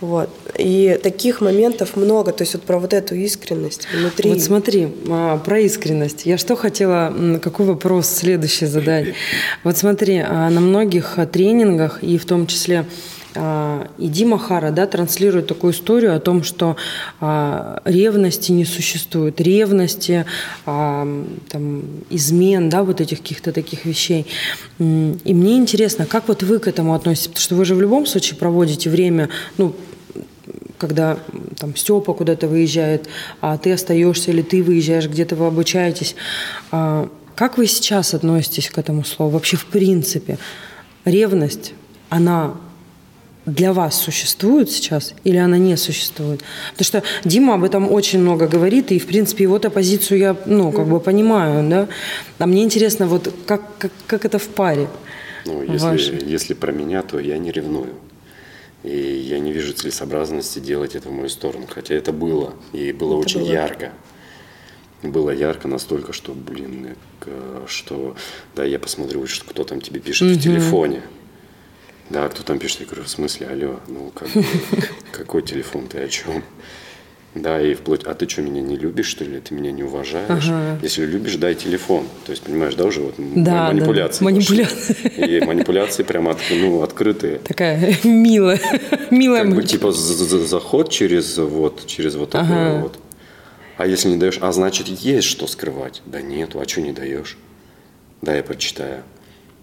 Вот. 0.00 0.28
И 0.56 0.98
таких 1.02 1.40
моментов 1.40 1.96
много. 1.96 2.32
То 2.32 2.42
есть 2.42 2.54
вот 2.54 2.64
про 2.64 2.78
вот 2.78 2.92
эту 2.92 3.14
искренность 3.14 3.88
внутри. 3.92 4.30
Вот 4.30 4.40
смотри, 4.40 4.88
а, 5.08 5.38
про 5.38 5.60
искренность. 5.60 6.26
Я 6.26 6.36
что 6.36 6.56
хотела, 6.56 7.38
какой 7.42 7.66
вопрос 7.66 8.08
следующий 8.08 8.66
задать? 8.66 9.14
Вот 9.64 9.76
смотри, 9.76 10.18
а, 10.18 10.50
на 10.50 10.60
многих 10.60 11.16
тренингах, 11.32 12.02
и 12.02 12.18
в 12.18 12.26
том 12.26 12.46
числе 12.46 12.84
и 13.38 14.08
Дима 14.08 14.38
Хара 14.38 14.70
да, 14.70 14.86
транслирует 14.86 15.46
такую 15.46 15.72
историю 15.72 16.16
о 16.16 16.20
том, 16.20 16.42
что 16.42 16.76
а, 17.20 17.80
ревности 17.84 18.50
не 18.52 18.64
существует, 18.64 19.40
ревности, 19.40 20.26
а, 20.66 21.06
там, 21.48 21.82
измен, 22.10 22.68
да, 22.68 22.82
вот 22.82 23.00
этих 23.00 23.18
каких-то 23.18 23.52
таких 23.52 23.84
вещей. 23.84 24.26
И 24.78 25.34
мне 25.34 25.56
интересно, 25.56 26.06
как 26.06 26.26
вот 26.28 26.42
вы 26.42 26.58
к 26.58 26.66
этому 26.66 26.94
относитесь? 26.94 27.28
Потому 27.28 27.42
что 27.42 27.54
вы 27.54 27.64
же 27.64 27.74
в 27.74 27.80
любом 27.80 28.06
случае 28.06 28.38
проводите 28.38 28.90
время, 28.90 29.28
ну, 29.56 29.74
когда 30.78 31.18
там 31.58 31.76
Степа 31.76 32.14
куда-то 32.14 32.48
выезжает, 32.48 33.08
а 33.40 33.58
ты 33.58 33.72
остаешься 33.72 34.30
или 34.30 34.42
ты 34.42 34.62
выезжаешь, 34.62 35.08
где-то 35.08 35.36
вы 35.36 35.46
обучаетесь. 35.46 36.16
А, 36.70 37.08
Как 37.34 37.56
вы 37.56 37.68
сейчас 37.68 38.14
относитесь 38.14 38.68
к 38.68 38.78
этому 38.78 39.04
слову? 39.04 39.32
Вообще, 39.32 39.56
в 39.56 39.66
принципе, 39.66 40.38
ревность, 41.04 41.74
она 42.08 42.54
для 43.48 43.72
вас 43.72 44.00
существует 44.00 44.70
сейчас 44.70 45.14
или 45.24 45.36
она 45.36 45.58
не 45.58 45.76
существует? 45.76 46.42
Потому 46.72 46.84
что 46.84 47.02
Дима 47.24 47.54
об 47.54 47.64
этом 47.64 47.90
очень 47.90 48.20
много 48.20 48.46
говорит, 48.46 48.92
и, 48.92 48.98
в 48.98 49.06
принципе, 49.06 49.44
его-то 49.44 49.70
позицию 49.70 50.18
я, 50.18 50.36
ну, 50.46 50.72
как 50.72 50.86
бы 50.86 51.00
понимаю, 51.00 51.68
да? 51.68 51.88
А 52.38 52.46
мне 52.46 52.62
интересно, 52.62 53.06
вот 53.06 53.32
как, 53.46 53.62
как, 53.78 53.92
как 54.06 54.24
это 54.24 54.38
в 54.38 54.48
паре? 54.48 54.88
Ну, 55.46 55.62
если, 55.62 56.22
если 56.24 56.54
про 56.54 56.72
меня, 56.72 57.02
то 57.02 57.18
я 57.18 57.38
не 57.38 57.50
ревную. 57.50 57.94
И 58.84 58.96
я 58.96 59.38
не 59.40 59.52
вижу 59.52 59.72
целесообразности 59.72 60.60
делать 60.60 60.94
это 60.94 61.08
в 61.08 61.12
мою 61.12 61.28
сторону. 61.28 61.66
Хотя 61.68 61.94
это 61.94 62.12
было. 62.12 62.54
И 62.72 62.92
было 62.92 63.14
Это 63.14 63.20
очень 63.20 63.40
было. 63.40 63.52
ярко. 63.52 63.92
Было 65.02 65.30
ярко 65.30 65.68
настолько, 65.68 66.12
что, 66.12 66.32
блин, 66.32 66.96
э, 67.26 67.64
что, 67.66 68.16
да, 68.54 68.64
я 68.64 68.78
посмотрю, 68.78 69.26
что 69.26 69.44
кто 69.46 69.64
там 69.64 69.80
тебе 69.80 70.00
пишет 70.00 70.36
в 70.36 70.40
телефоне. 70.40 71.02
Да, 72.10 72.28
кто 72.28 72.42
там 72.42 72.58
пишет, 72.58 72.80
я 72.80 72.86
говорю, 72.86 73.04
в 73.04 73.08
смысле, 73.08 73.48
алло, 73.48 73.80
ну 73.88 74.10
как 74.14 74.28
какой 75.12 75.42
телефон, 75.42 75.86
ты 75.88 75.98
о 75.98 76.08
чем? 76.08 76.42
Да, 77.34 77.60
и 77.60 77.74
вплоть, 77.74 78.04
а 78.04 78.14
ты 78.14 78.26
что, 78.28 78.40
меня 78.42 78.62
не 78.62 78.76
любишь, 78.76 79.06
что 79.06 79.22
ли? 79.24 79.38
Ты 79.38 79.54
меня 79.54 79.70
не 79.70 79.82
уважаешь? 79.84 80.48
Ага. 80.48 80.78
Если 80.82 81.04
любишь, 81.04 81.36
дай 81.36 81.54
телефон. 81.54 82.06
То 82.24 82.32
есть, 82.32 82.42
понимаешь, 82.42 82.74
да, 82.74 82.86
уже 82.86 83.00
вот 83.02 83.14
Да, 83.18 83.42
да, 83.44 83.66
манипуляции. 83.68 84.24
манипуляции. 84.24 84.94
пошли. 84.94 85.36
И 85.38 85.44
манипуляции 85.44 86.02
прямо 86.02 86.30
от- 86.32 86.38
ну, 86.50 86.82
открытые. 86.82 87.38
Такая 87.40 87.94
милая, 88.02 88.58
милая 89.10 89.44
Как 89.44 89.54
бы 89.54 89.62
типа 89.62 89.92
за- 89.92 90.14
за- 90.24 90.46
заход 90.46 90.90
через 90.90 91.36
вот, 91.36 91.86
через 91.86 92.14
вот 92.16 92.30
такое 92.30 92.70
Ага. 92.76 92.82
вот. 92.82 92.98
А 93.76 93.86
если 93.86 94.08
не 94.08 94.16
даешь, 94.16 94.38
а 94.40 94.50
значит 94.50 94.88
есть 94.88 95.28
что 95.28 95.46
скрывать. 95.46 96.02
Да 96.06 96.22
нету, 96.22 96.58
а 96.60 96.66
что 96.66 96.80
не 96.80 96.92
даешь? 96.92 97.36
Да, 98.22 98.34
я 98.34 98.42
прочитаю. 98.42 99.02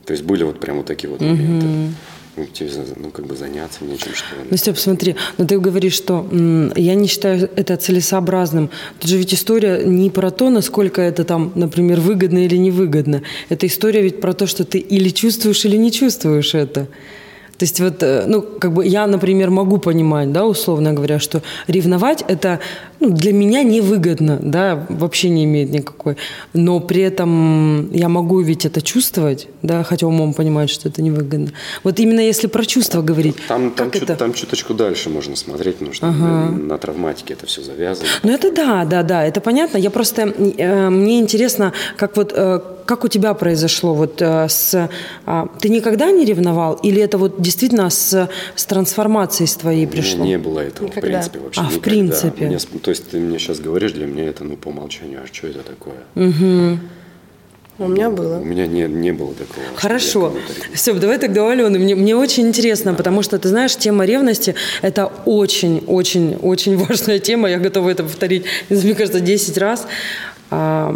То 0.06 0.14
есть 0.14 0.24
были 0.24 0.43
вот 0.43 0.60
прям 0.60 0.78
вот 0.78 0.86
такие 0.86 1.10
вот 1.10 1.20
моменты. 1.20 1.66
За- 1.68 1.93
ну, 2.38 3.12
как 3.12 3.26
бы 3.26 3.36
заняться 3.36 3.84
нечем, 3.84 4.14
что. 4.14 4.26
Ну, 4.50 4.58
Степ, 4.58 4.78
смотри, 4.78 5.16
но 5.38 5.46
ты 5.46 5.60
говоришь, 5.60 5.94
что 5.94 6.28
я 6.76 6.96
не 6.96 7.08
считаю 7.08 7.50
это 7.56 7.78
целесообразным. 7.78 8.70
Тут 9.00 9.10
же 9.10 9.18
ведь 9.18 9.34
история 9.34 9.84
не 9.86 10.10
про 10.10 10.32
то, 10.32 10.50
насколько 10.50 11.02
это 11.02 11.24
там, 11.24 11.52
например, 11.56 12.00
выгодно 12.00 12.46
или 12.46 12.58
невыгодно. 12.58 13.22
Это 13.50 13.68
история 13.68 14.02
ведь 14.02 14.20
про 14.20 14.34
то, 14.34 14.48
что 14.48 14.66
ты 14.66 14.80
или 14.80 15.10
чувствуешь, 15.10 15.66
или 15.66 15.78
не 15.78 15.92
чувствуешь 15.92 16.56
это. 16.56 16.88
То 17.58 17.64
есть 17.64 17.80
вот, 17.80 18.04
э, 18.04 18.26
ну, 18.28 18.42
как 18.42 18.74
бы 18.74 18.86
я, 18.86 19.08
например, 19.08 19.50
могу 19.50 19.78
понимать, 19.78 20.32
да, 20.34 20.46
условно 20.46 20.92
говоря, 20.92 21.20
что 21.20 21.42
ревновать 21.68 22.24
это 22.28 22.60
ну, 23.00 23.10
для 23.10 23.34
меня 23.34 23.64
невыгодно, 23.64 24.39
да, 24.41 24.86
вообще 24.89 25.30
не 25.30 25.43
имеет 25.46 25.70
никакой. 25.70 26.16
Но 26.54 26.80
при 26.80 27.02
этом 27.02 27.91
я 27.93 28.10
могу 28.10 28.39
ведь 28.41 28.66
это 28.66 28.82
чувствовать, 28.82 29.48
да, 29.62 29.84
хотя 29.84 30.08
умом 30.08 30.34
понимать, 30.34 30.70
что 30.70 30.89
это 30.89 31.02
невыгодно. 31.02 31.52
Вот 31.84 32.00
именно 32.00 32.20
если 32.22 32.48
про 32.48 32.66
чувства 32.66 33.02
говорить, 33.02 33.36
Там, 33.48 33.72
там, 33.72 33.91
чуть- 33.91 34.04
это? 34.04 34.16
там 34.16 34.34
чуточку 34.34 34.74
дальше 34.74 35.10
можно 35.10 35.36
смотреть, 35.36 35.76
потому 35.78 35.93
что 35.93 36.08
на, 36.12 36.50
на 36.52 36.78
травматике 36.78 37.34
это 37.34 37.46
все 37.46 37.62
завязано. 37.62 38.08
Ну 38.24 38.32
это 38.32 38.52
да, 38.52 38.86
да, 38.86 39.04
да, 39.04 39.24
это 39.24 39.41
понятно. 39.41 39.78
Я 39.78 39.89
просто 39.89 40.22
э, 40.58 40.89
мне 40.89 41.20
интересно, 41.20 41.74
как 41.98 42.18
вот 42.18 42.34
э, 42.36 42.60
как 42.86 43.04
у 43.04 43.08
тебя 43.08 43.34
произошло 43.34 43.96
вот 43.96 44.22
э, 44.22 44.48
с 44.48 44.89
а, 45.26 45.48
ты 45.60 45.70
никогда 45.70 46.12
не 46.12 46.24
ревновал 46.24 46.76
или 46.76 47.02
это 47.02 47.18
вот 47.18 47.41
действительно 47.41 47.89
с, 47.89 48.30
с 48.56 48.66
трансформацией 48.66 49.48
с 49.48 49.56
твоей 49.56 49.86
меня 49.86 49.91
пришло? 49.91 50.24
не 50.24 50.38
было 50.38 50.60
этого, 50.60 50.86
Никогда. 50.88 51.02
в 51.02 51.12
принципе, 51.12 51.39
вообще 51.39 51.62
А, 51.62 51.64
в 51.64 51.68
никогда. 51.78 51.89
принципе. 51.89 52.46
Мне 52.46 52.60
с- 52.60 52.68
то 52.86 52.92
есть 52.92 53.10
ты 53.10 53.18
мне 53.18 53.40
сейчас 53.40 53.60
говоришь, 53.60 53.94
для 53.94 54.06
меня 54.06 54.26
это, 54.26 54.44
ну, 54.44 54.56
по 54.58 54.68
умолчанию, 54.68 55.22
а 55.24 55.26
что 55.26 55.48
это 55.48 55.62
такое? 55.64 55.96
У 57.80 57.88
меня 57.88 58.12
было. 58.12 58.38
У 58.38 58.46
меня 58.46 58.68
не, 58.68 58.84
не 58.84 59.12
было 59.12 59.34
такого. 59.34 59.66
Хорошо. 59.76 60.32
Все, 60.72 60.94
давай 60.94 61.18
тогда 61.18 61.46
у 61.46 61.48
Алены. 61.48 61.80
Мне, 61.80 61.96
мне 61.96 62.16
очень 62.16 62.48
интересно, 62.48 62.94
потому 62.94 63.24
что, 63.24 63.40
ты 63.40 63.50
знаешь, 63.50 63.76
тема 63.76 64.06
ревности– 64.06 64.54
это 64.84 65.12
очень-очень-очень 65.26 66.78
важная 66.88 67.18
тема. 67.18 67.50
Я 67.50 67.58
готова 67.58 67.90
это 67.90 68.04
повторить, 68.04 68.46
мне 68.70 68.94
кажется, 68.94 69.20
10 69.20 69.58
раз. 69.58 69.88
А, 70.52 70.96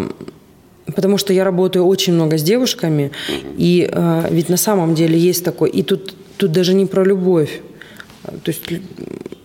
Потому 0.95 1.17
что 1.17 1.33
я 1.33 1.43
работаю 1.43 1.85
очень 1.85 2.13
много 2.13 2.37
с 2.37 2.43
девушками, 2.43 3.11
и 3.57 3.89
а, 3.91 4.27
ведь 4.29 4.49
на 4.49 4.57
самом 4.57 4.95
деле 4.95 5.19
есть 5.19 5.43
такой, 5.43 5.69
и 5.69 5.83
тут, 5.83 6.15
тут 6.37 6.51
даже 6.51 6.73
не 6.73 6.87
про 6.87 7.03
любовь. 7.03 7.61
А, 8.23 8.31
То 8.31 8.49
есть 8.49 8.61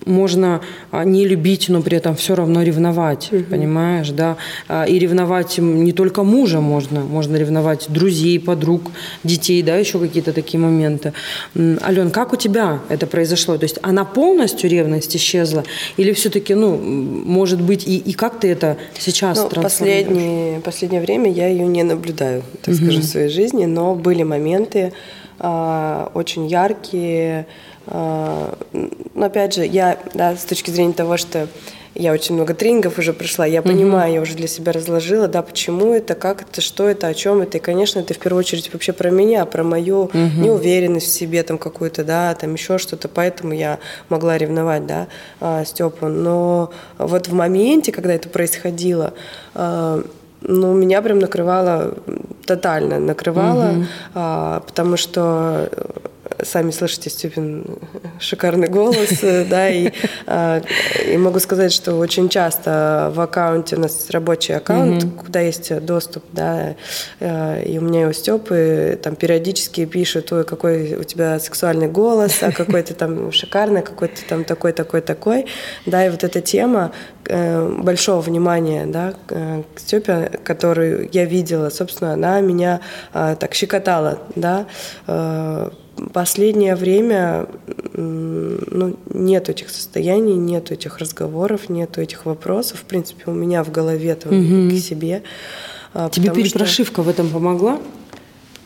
можно 0.07 0.61
а, 0.91 1.05
не 1.05 1.27
любить, 1.27 1.69
но 1.69 1.83
при 1.83 1.97
этом 1.97 2.15
все 2.15 2.35
равно 2.35 2.63
ревновать, 2.63 3.31
понимаешь, 3.51 4.11
да? 4.11 4.37
А, 4.69 4.85
И 4.85 4.99
ревновать 4.99 5.59
не 5.59 5.93
только 5.93 6.23
мужа 6.23 6.61
можно, 6.61 7.01
можно 7.01 7.37
ревновать 7.37 7.87
друзей, 7.89 8.39
подруг, 8.41 8.91
детей, 9.25 9.63
да, 9.63 9.77
еще 9.77 9.99
какие-то 9.99 10.33
такие 10.33 10.61
моменты. 10.61 11.13
Ален, 11.57 12.11
как 12.11 12.33
у 12.33 12.37
тебя 12.37 12.81
это 12.89 13.07
произошло? 13.07 13.57
То 13.57 13.65
есть 13.65 13.79
она 13.83 14.05
полностью 14.05 14.71
ревность 14.71 15.17
исчезла, 15.17 15.65
или 15.97 16.13
все-таки, 16.13 16.55
ну, 16.55 16.77
может 16.77 17.61
быть, 17.61 17.87
и, 17.87 17.97
и 17.97 18.13
как 18.13 18.41
ты 18.41 18.49
это 18.49 18.77
сейчас 18.99 19.39
Ну, 19.39 19.63
последнее, 19.63 20.61
последнее 20.61 21.01
время 21.01 21.31
я 21.31 21.49
ее 21.49 21.67
не 21.67 21.83
наблюдаю, 21.83 22.43
так 22.63 22.75
скажем, 22.75 23.03
в 23.03 23.07
своей 23.07 23.29
жизни, 23.29 23.65
но 23.65 23.95
были 23.95 24.23
моменты 24.23 24.93
а, 25.39 26.11
очень 26.15 26.47
яркие. 26.47 27.47
А, 27.87 28.57
но 29.15 29.27
опять 29.27 29.55
же, 29.55 29.65
я, 29.65 29.99
да, 30.15 30.37
с 30.37 30.45
точки 30.45 30.71
зрения 30.71 30.93
того, 30.93 31.17
что 31.17 31.49
я 31.95 32.13
очень 32.13 32.35
много 32.35 32.55
тренингов 32.55 32.99
уже 32.99 33.13
прошла, 33.13 33.47
я 33.47 33.63
понимаю, 33.63 34.15
я 34.15 34.21
уже 34.21 34.35
для 34.35 34.49
себя 34.49 34.73
разложила, 34.73 35.29
да, 35.29 35.43
почему 35.43 35.93
это, 35.95 36.15
как 36.17 36.43
это, 36.43 36.61
что 36.61 36.89
это, 36.89 37.07
о 37.07 37.15
чем 37.15 37.41
это. 37.41 37.59
И, 37.59 37.61
конечно, 37.61 38.01
это 38.01 38.15
в 38.15 38.19
первую 38.19 38.41
очередь 38.41 38.73
вообще 38.73 38.93
про 38.93 39.11
меня, 39.11 39.47
про 39.47 39.63
мою 39.63 40.11
неуверенность 40.13 41.07
в 41.07 41.13
себе 41.13 41.43
там 41.45 41.57
какую-то, 41.57 42.03
да, 42.05 42.35
там 42.35 42.55
еще 42.55 42.79
что-то. 42.79 43.09
Поэтому 43.09 43.53
я 43.53 43.79
могла 44.09 44.37
ревновать, 44.37 44.87
да, 44.87 45.07
а, 45.41 45.65
Степу. 45.65 46.09
Но 46.09 46.73
вот 46.99 47.29
в 47.29 47.33
моменте, 47.33 47.93
когда 47.93 48.13
это 48.13 48.29
происходило, 48.29 49.15
а, 49.55 50.03
ну, 50.41 50.75
меня 50.75 51.01
прям 51.01 51.21
накрывало 51.21 51.95
тотально, 52.45 52.99
накрывало, 52.99 53.87
а, 54.15 54.61
потому 54.67 54.97
что 54.97 55.69
э, 55.71 55.85
сами 56.43 56.71
слышите, 56.71 57.11
Степин 57.11 57.79
шикарный 58.19 58.69
голос, 58.69 59.21
да, 59.23 59.69
и, 59.69 59.91
а, 60.27 60.63
и 61.07 61.17
могу 61.17 61.39
сказать, 61.39 61.73
что 61.73 61.95
очень 61.95 62.29
часто 62.29 63.13
в 63.15 63.21
аккаунте, 63.21 63.77
у 63.77 63.81
нас 63.81 64.11
рабочий 64.11 64.55
аккаунт, 64.55 65.05
mm-hmm. 65.05 65.25
куда 65.25 65.41
есть 65.41 65.85
доступ, 65.85 66.25
да, 66.33 66.77
и 67.21 67.79
у 67.79 67.83
меня 67.83 68.09
у 68.09 68.13
Степы 68.13 68.99
там 69.03 69.17
периодически 69.17 69.85
пишут, 69.85 70.33
ой, 70.33 70.45
какой 70.45 70.95
у 70.95 71.05
тебя 71.05 71.39
сексуальный 71.39 71.89
голос, 71.89 72.43
а 72.43 72.53
какой 72.53 72.83
ты 72.83 72.95
там 72.95 73.33
шикарный, 73.33 73.83
какой 73.83 74.09
ты 74.09 74.23
там 74.29 74.45
такой, 74.45 74.73
такой, 74.73 75.01
такой, 75.01 75.47
да, 75.87 76.07
и 76.07 76.11
вот 76.11 76.25
эта 76.25 76.41
тема 76.41 76.93
э, 77.27 77.69
большого 77.69 78.21
внимания, 78.21 78.87
да, 78.87 79.15
к 79.27 79.65
Степе, 79.77 80.41
которую 80.45 81.09
я 81.13 81.25
видела, 81.25 81.71
собственно, 81.71 82.13
она 82.13 82.41
меня 82.41 82.81
э, 83.13 83.37
так 83.39 83.55
щекотала, 83.55 84.19
да, 84.35 84.67
э, 85.07 85.71
последнее 86.13 86.77
время 86.77 87.47
ну, 87.95 88.97
нет 89.13 89.49
этих 89.49 89.71
состояний, 89.71 90.35
нет 90.35 90.71
этих 90.71 90.99
разговоров, 90.99 91.69
нет 91.69 91.99
этих 91.99 92.27
вопросов, 92.27 92.81
в 92.81 92.85
принципе, 92.85 93.25
у 93.27 93.35
меня 93.35 93.63
в 93.63 93.71
голове 93.71 94.15
там, 94.15 94.33
угу. 94.33 94.71
к 94.71 94.79
себе. 94.79 95.23
А, 95.93 96.11
Тебе 96.11 96.31
перепрошивка 96.31 96.95
что, 96.95 97.03
в 97.03 97.09
этом 97.09 97.31
помогла? 97.31 97.79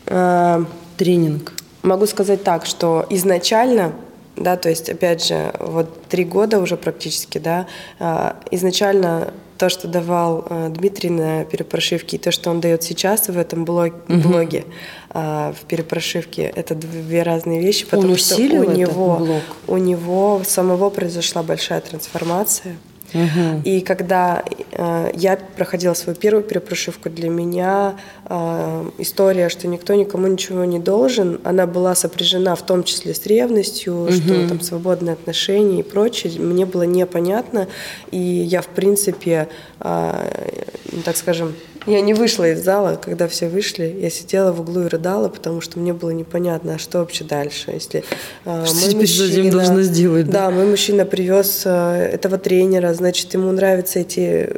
Э, 0.07 0.63
Тренинг. 0.97 1.53
Могу 1.83 2.07
сказать 2.07 2.43
так, 2.43 2.65
что 2.65 3.05
изначально 3.09 3.93
да, 4.35 4.55
то 4.55 4.69
есть, 4.69 4.89
опять 4.89 5.25
же, 5.25 5.53
вот 5.59 6.03
три 6.03 6.23
года 6.23 6.59
уже 6.59 6.77
практически, 6.77 7.39
да, 7.39 7.67
а, 7.99 8.37
изначально 8.51 9.33
то, 9.59 9.67
что 9.67 9.89
давал 9.89 10.45
э, 10.49 10.69
Дмитрий 10.69 11.09
на 11.09 11.43
перепрошивке, 11.43 12.15
и 12.15 12.19
то, 12.19 12.31
что 12.31 12.49
он 12.49 12.61
дает 12.61 12.81
сейчас 12.81 13.27
в 13.27 13.37
этом 13.37 13.65
блог, 13.65 13.93
угу. 14.07 14.19
блоге 14.19 14.63
э, 15.09 15.53
в 15.53 15.65
перепрошивке, 15.65 16.43
это 16.43 16.75
две 16.75 17.23
разные 17.23 17.59
вещи, 17.59 17.85
потому 17.85 18.13
он 18.13 18.17
что 18.17 18.35
у 18.35 18.71
него, 18.71 19.17
блог? 19.17 19.43
у 19.67 19.77
него 19.77 20.41
самого 20.45 20.89
произошла 20.89 21.43
большая 21.43 21.81
трансформация. 21.81 22.77
Угу. 23.13 23.61
И 23.63 23.81
когда 23.81 24.43
э, 24.71 25.11
я 25.15 25.37
проходила 25.57 25.93
свою 25.93 26.17
первую 26.17 26.43
перепрошивку, 26.43 27.09
для 27.09 27.29
меня 27.29 27.95
э, 28.25 28.89
история, 28.99 29.49
что 29.49 29.67
никто 29.67 29.95
никому 29.95 30.27
ничего 30.27 30.65
не 30.65 30.79
должен, 30.79 31.39
она 31.43 31.65
была 31.65 31.95
сопряжена 31.95 32.55
в 32.55 32.61
том 32.65 32.83
числе 32.83 33.13
с 33.13 33.25
ревностью, 33.25 34.03
угу. 34.03 34.11
что 34.11 34.47
там 34.47 34.61
свободные 34.61 35.13
отношения 35.13 35.79
и 35.79 35.83
прочее, 35.83 36.39
мне 36.39 36.65
было 36.65 36.83
непонятно, 36.83 37.67
и 38.11 38.17
я 38.17 38.61
в 38.61 38.67
принципе, 38.67 39.47
э, 39.79 40.63
так 41.03 41.17
скажем, 41.17 41.55
я 41.89 42.01
не 42.01 42.13
вышла 42.13 42.51
из 42.51 42.63
зала, 42.63 42.99
когда 43.01 43.27
все 43.27 43.47
вышли. 43.47 43.95
Я 43.99 44.09
сидела 44.09 44.51
в 44.51 44.61
углу 44.61 44.81
и 44.81 44.87
рыдала, 44.87 45.29
потому 45.29 45.61
что 45.61 45.79
мне 45.79 45.93
было 45.93 46.11
непонятно, 46.11 46.75
а 46.75 46.77
что 46.77 46.99
вообще 46.99 47.23
дальше. 47.23 47.71
Если 47.71 48.03
э, 48.45 48.65
что 48.65 48.75
мой 48.75 48.95
мужчина, 48.95 49.51
должна 49.51 49.81
сделать? 49.81 50.25
Да? 50.27 50.45
да, 50.45 50.51
мой 50.51 50.65
мужчина 50.65 51.05
привез 51.05 51.63
э, 51.65 52.09
этого 52.13 52.37
тренера, 52.37 52.93
значит, 52.93 53.33
ему 53.33 53.51
нравятся 53.51 53.99
эти 53.99 54.49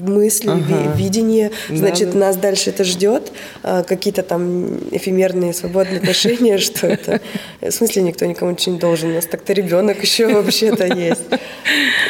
мысли, 0.00 0.48
ага. 0.48 0.92
видения, 0.96 1.50
значит, 1.68 2.12
да, 2.12 2.18
нас 2.18 2.36
дальше 2.36 2.70
это 2.70 2.84
ждет. 2.84 3.32
Э, 3.62 3.82
какие-то 3.86 4.22
там 4.22 4.78
эфемерные 4.90 5.52
свободные 5.52 5.98
отношения, 5.98 6.58
что 6.58 6.86
это. 6.86 7.20
В 7.60 7.70
смысле, 7.70 8.02
никто 8.02 8.26
никому 8.26 8.52
ничего 8.52 8.74
не 8.74 8.80
должен. 8.80 9.10
У 9.10 9.14
нас 9.14 9.26
так-то 9.26 9.52
ребенок 9.52 10.02
еще 10.02 10.28
вообще-то 10.28 10.86
есть. 10.86 11.24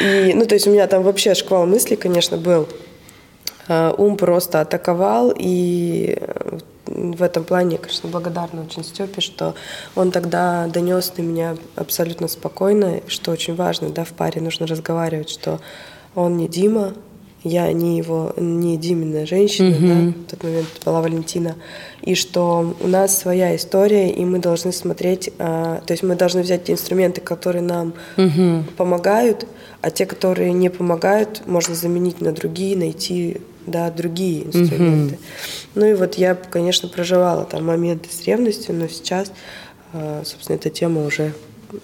И, 0.03 0.33
ну, 0.35 0.45
то 0.45 0.55
есть 0.55 0.66
у 0.66 0.70
меня 0.70 0.87
там 0.87 1.03
вообще 1.03 1.35
шквал 1.35 1.66
мыслей, 1.66 1.97
конечно, 1.97 2.37
был. 2.37 2.68
Э, 3.69 3.93
ум 3.97 4.17
просто 4.17 4.61
атаковал, 4.61 5.33
и 5.37 6.17
э, 6.21 6.59
в 6.87 7.23
этом 7.23 7.45
плане, 7.45 7.79
конечно, 7.79 8.09
благодарна 8.09 8.62
очень 8.62 8.85
Степе, 8.85 9.21
что 9.21 9.55
он 9.95 10.12
тогда 10.12 10.67
донес 10.69 11.12
на 11.17 11.23
меня 11.23 11.57
абсолютно 11.75 12.29
спокойно, 12.29 13.01
что 13.09 13.33
очень 13.33 13.57
важно, 13.57 13.91
да, 13.91 14.05
в 14.05 14.12
паре 14.12 14.41
нужно 14.41 14.67
разговаривать, 14.67 15.31
что 15.31 15.61
он 16.14 16.37
не 16.37 16.49
Дима, 16.49 16.93
я 17.43 17.73
не 17.73 17.97
его, 17.97 18.33
не 18.37 18.77
Димина 18.77 19.27
женщина, 19.27 19.75
mm-hmm. 19.75 20.07
да, 20.07 20.25
в 20.27 20.31
тот 20.31 20.43
момент 20.43 20.67
была 20.85 21.01
Валентина, 21.01 21.55
и 22.03 22.14
что 22.14 22.75
у 22.81 22.89
нас 22.89 23.19
своя 23.19 23.55
история, 23.55 24.11
и 24.11 24.25
мы 24.25 24.39
должны 24.39 24.73
смотреть, 24.73 25.31
а, 25.39 25.81
то 25.87 25.93
есть 25.93 26.03
мы 26.03 26.17
должны 26.17 26.43
взять 26.43 26.64
те 26.64 26.73
инструменты, 26.73 27.21
которые 27.21 27.62
нам 27.62 27.95
mm-hmm. 28.17 28.75
помогают, 28.77 29.47
а 29.81 29.91
те, 29.91 30.07
которые 30.07 30.53
не 30.53 30.71
помогают, 30.71 31.43
можно 31.47 31.75
заменить 31.75 32.21
на 32.21 32.33
другие, 32.33 32.77
найти 32.77 33.41
да, 33.67 33.91
другие 33.91 34.47
инструменты. 34.47 35.14
Mm-hmm. 35.14 35.69
Ну 35.75 35.87
и 35.87 35.95
вот 35.95 36.14
я, 36.14 36.35
конечно, 36.35 36.89
проживала 36.89 37.45
там 37.45 37.64
моменты 37.64 38.09
с 38.11 38.25
ревностью, 38.25 38.75
но 38.75 38.89
сейчас, 38.89 39.33
а, 39.93 40.23
собственно, 40.25 40.57
эта 40.57 40.71
тема 40.71 41.05
уже 41.05 41.33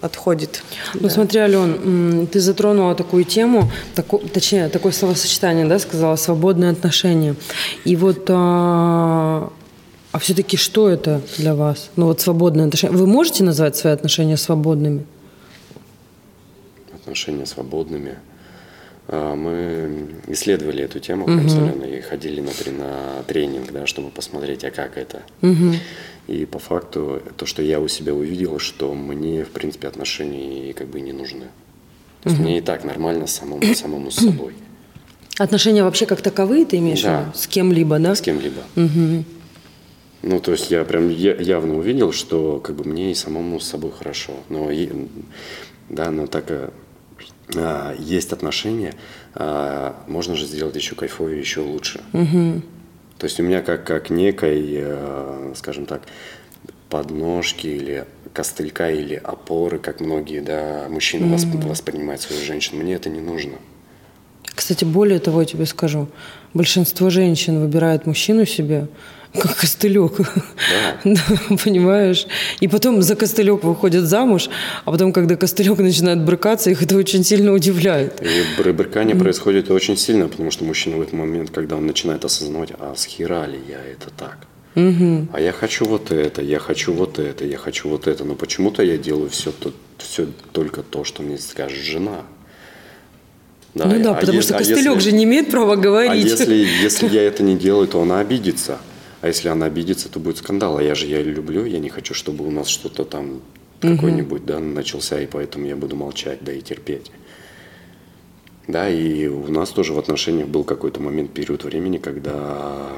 отходит. 0.01 0.63
Ну 0.93 1.01
да. 1.01 1.09
смотри, 1.09 1.41
Ален, 1.41 2.27
ты 2.27 2.39
затронула 2.39 2.95
такую 2.95 3.25
тему, 3.25 3.69
таку, 3.95 4.19
точнее, 4.19 4.69
такое 4.69 4.93
словосочетание, 4.93 5.65
да, 5.65 5.77
сказала, 5.77 6.15
свободные 6.15 6.71
отношения. 6.71 7.35
И 7.83 7.95
вот, 7.97 8.25
а, 8.29 9.51
а 10.11 10.19
все-таки 10.19 10.55
что 10.55 10.89
это 10.89 11.21
для 11.37 11.53
вас? 11.53 11.89
Ну 11.97 12.05
вот 12.05 12.21
свободные 12.21 12.65
отношения. 12.65 12.95
Вы 12.95 13.07
можете 13.07 13.43
назвать 13.43 13.75
свои 13.75 13.91
отношения 13.93 14.37
свободными? 14.37 15.05
Отношения 16.95 17.45
свободными– 17.45 18.17
мы 19.07 20.07
исследовали 20.27 20.83
эту 20.83 20.99
тему 20.99 21.25
прям 21.25 21.49
солено 21.49 21.83
и 21.83 22.01
ходили 22.01 22.41
на, 22.41 22.51
на 22.77 23.23
тренинг, 23.23 23.71
да, 23.71 23.85
чтобы 23.85 24.09
посмотреть, 24.09 24.63
а 24.63 24.71
как 24.71 24.97
это. 24.97 25.23
Угу. 25.41 25.73
И 26.27 26.45
по 26.45 26.59
факту 26.59 27.21
то, 27.35 27.45
что 27.45 27.61
я 27.61 27.81
у 27.81 27.87
себя 27.89 28.13
увидел, 28.13 28.59
что 28.59 28.93
мне, 28.93 29.43
в 29.43 29.49
принципе, 29.49 29.89
отношения 29.89 30.73
как 30.73 30.87
бы 30.87 31.01
не 31.01 31.11
нужны. 31.11 31.47
То 32.21 32.29
есть 32.29 32.39
угу. 32.39 32.47
мне 32.47 32.59
и 32.59 32.61
так 32.61 32.85
нормально 32.85 33.27
самому, 33.27 33.61
самому 33.75 34.09
с 34.09 34.15
собой. 34.15 34.53
Отношения 35.37 35.83
вообще 35.83 36.05
как 36.05 36.21
таковые 36.21 36.65
ты 36.65 36.77
имеешь 36.77 37.01
да. 37.01 37.31
С 37.35 37.47
кем-либо, 37.47 37.99
да? 37.99 38.15
С 38.15 38.21
кем-либо. 38.21 38.61
Угу. 38.75 39.25
Ну, 40.23 40.39
то 40.39 40.51
есть 40.53 40.71
я 40.71 40.85
прям 40.85 41.09
явно 41.09 41.77
увидел, 41.77 42.13
что 42.13 42.61
как 42.63 42.77
бы 42.77 42.85
мне 42.85 43.11
и 43.11 43.15
самому 43.15 43.59
с 43.59 43.67
собой 43.67 43.91
хорошо. 43.91 44.33
Но, 44.47 44.69
да, 45.89 46.11
но 46.11 46.27
так 46.27 46.45
э, 46.49 46.69
а, 46.69 46.71
есть 47.99 48.31
отношения, 48.31 48.93
а, 49.35 49.95
можно 50.07 50.35
же 50.35 50.45
сделать 50.45 50.75
еще 50.75 50.95
кайфовее, 50.95 51.39
еще 51.39 51.61
лучше. 51.61 52.01
Угу. 52.13 52.61
То 53.17 53.25
есть 53.25 53.39
у 53.39 53.43
меня 53.43 53.61
как, 53.61 53.85
как 53.85 54.09
некой, 54.09 54.65
э, 54.73 55.53
скажем 55.55 55.85
так, 55.85 56.01
подножки 56.89 57.67
или 57.67 58.05
костылька 58.33 58.91
или 58.91 59.15
опоры, 59.15 59.79
как 59.79 59.99
многие 59.99 60.41
да, 60.41 60.87
мужчины 60.89 61.25
mm 61.25 61.67
воспринимают 61.67 62.21
свою 62.21 62.41
женщину. 62.43 62.81
Мне 62.81 62.95
это 62.95 63.09
не 63.09 63.21
нужно. 63.21 63.53
Кстати, 64.43 64.83
более 64.85 65.19
того, 65.19 65.41
я 65.41 65.47
тебе 65.47 65.65
скажу, 65.65 66.07
большинство 66.53 67.09
женщин 67.09 67.59
выбирают 67.61 68.05
мужчину 68.05 68.45
себе, 68.45 68.87
как 69.39 69.57
костылек. 69.57 70.13
Да. 71.03 71.57
Понимаешь? 71.63 72.27
И 72.61 72.67
потом 72.67 73.01
за 73.01 73.15
костылек 73.15 73.63
выходят 73.63 74.05
замуж, 74.05 74.49
а 74.85 74.91
потом, 74.91 75.11
когда 75.11 75.35
костылек 75.35 75.79
начинает 75.79 76.23
брыкаться, 76.23 76.69
их 76.69 76.81
это 76.81 76.95
очень 76.95 77.23
сильно 77.23 77.51
удивляет. 77.51 78.21
И 78.21 78.61
брыкание 78.71 79.15
происходит 79.15 79.69
очень 79.71 79.97
сильно, 79.97 80.27
потому 80.27 80.51
что 80.51 80.63
мужчина 80.63 80.97
в 80.97 81.01
этот 81.01 81.13
момент, 81.13 81.49
когда 81.49 81.75
он 81.75 81.85
начинает 81.85 82.23
осознавать, 82.25 82.71
а 82.79 82.93
с 82.95 83.05
хера 83.05 83.45
ли 83.45 83.59
я 83.67 83.79
это 83.79 84.09
так? 84.15 84.37
Угу. 84.75 85.27
А 85.33 85.39
я 85.39 85.51
хочу 85.51 85.85
вот 85.85 86.11
это, 86.11 86.41
я 86.41 86.59
хочу 86.59 86.93
вот 86.93 87.19
это, 87.19 87.45
я 87.45 87.57
хочу 87.57 87.89
вот 87.89 88.07
это, 88.07 88.23
но 88.23 88.35
почему-то 88.35 88.81
я 88.81 88.97
делаю 88.97 89.29
все, 89.29 89.51
то, 89.51 89.71
все 89.97 90.27
только 90.51 90.81
то, 90.81 91.03
что 91.03 91.21
мне 91.21 91.37
скажет 91.37 91.79
жена. 91.79 92.21
Да, 93.75 93.85
ну 93.85 94.03
да, 94.03 94.11
а 94.11 94.13
потому 94.13 94.37
если, 94.37 94.49
что 94.49 94.57
костылек 94.59 94.87
а 94.87 94.95
если, 94.95 95.09
же 95.09 95.15
не 95.15 95.23
имеет 95.25 95.51
права 95.51 95.75
говорить. 95.75 96.11
А 96.11 96.15
если, 96.15 96.55
если 96.55 97.07
я 97.07 97.23
это 97.27 97.43
не 97.43 97.55
делаю, 97.55 97.87
то 97.87 98.01
она 98.01 98.19
обидится. 98.19 98.79
А 99.23 99.27
если 99.27 99.47
она 99.47 99.67
обидится, 99.67 100.09
то 100.09 100.19
будет 100.19 100.39
скандал. 100.39 100.77
А 100.77 100.83
я 100.83 100.95
же 100.95 101.07
я 101.07 101.21
люблю, 101.21 101.63
я 101.63 101.79
не 101.79 101.87
хочу, 101.87 102.13
чтобы 102.13 102.45
у 102.45 102.51
нас 102.51 102.67
что-то 102.67 103.05
там 103.05 103.35
угу. 103.35 103.41
какой-нибудь 103.95 104.45
да, 104.45 104.59
начался, 104.59 105.17
и 105.21 105.27
поэтому 105.27 105.65
я 105.65 105.77
буду 105.77 105.95
молчать, 105.95 106.39
да 106.41 106.51
и 106.51 106.59
терпеть. 106.59 107.09
Да, 108.67 108.89
и 108.89 109.27
у 109.27 109.47
нас 109.47 109.69
тоже 109.69 109.93
в 109.93 109.99
отношениях 109.99 110.49
был 110.49 110.65
какой-то 110.65 110.99
момент, 110.99 111.31
период 111.31 111.63
времени, 111.63 111.99
когда 111.99 112.91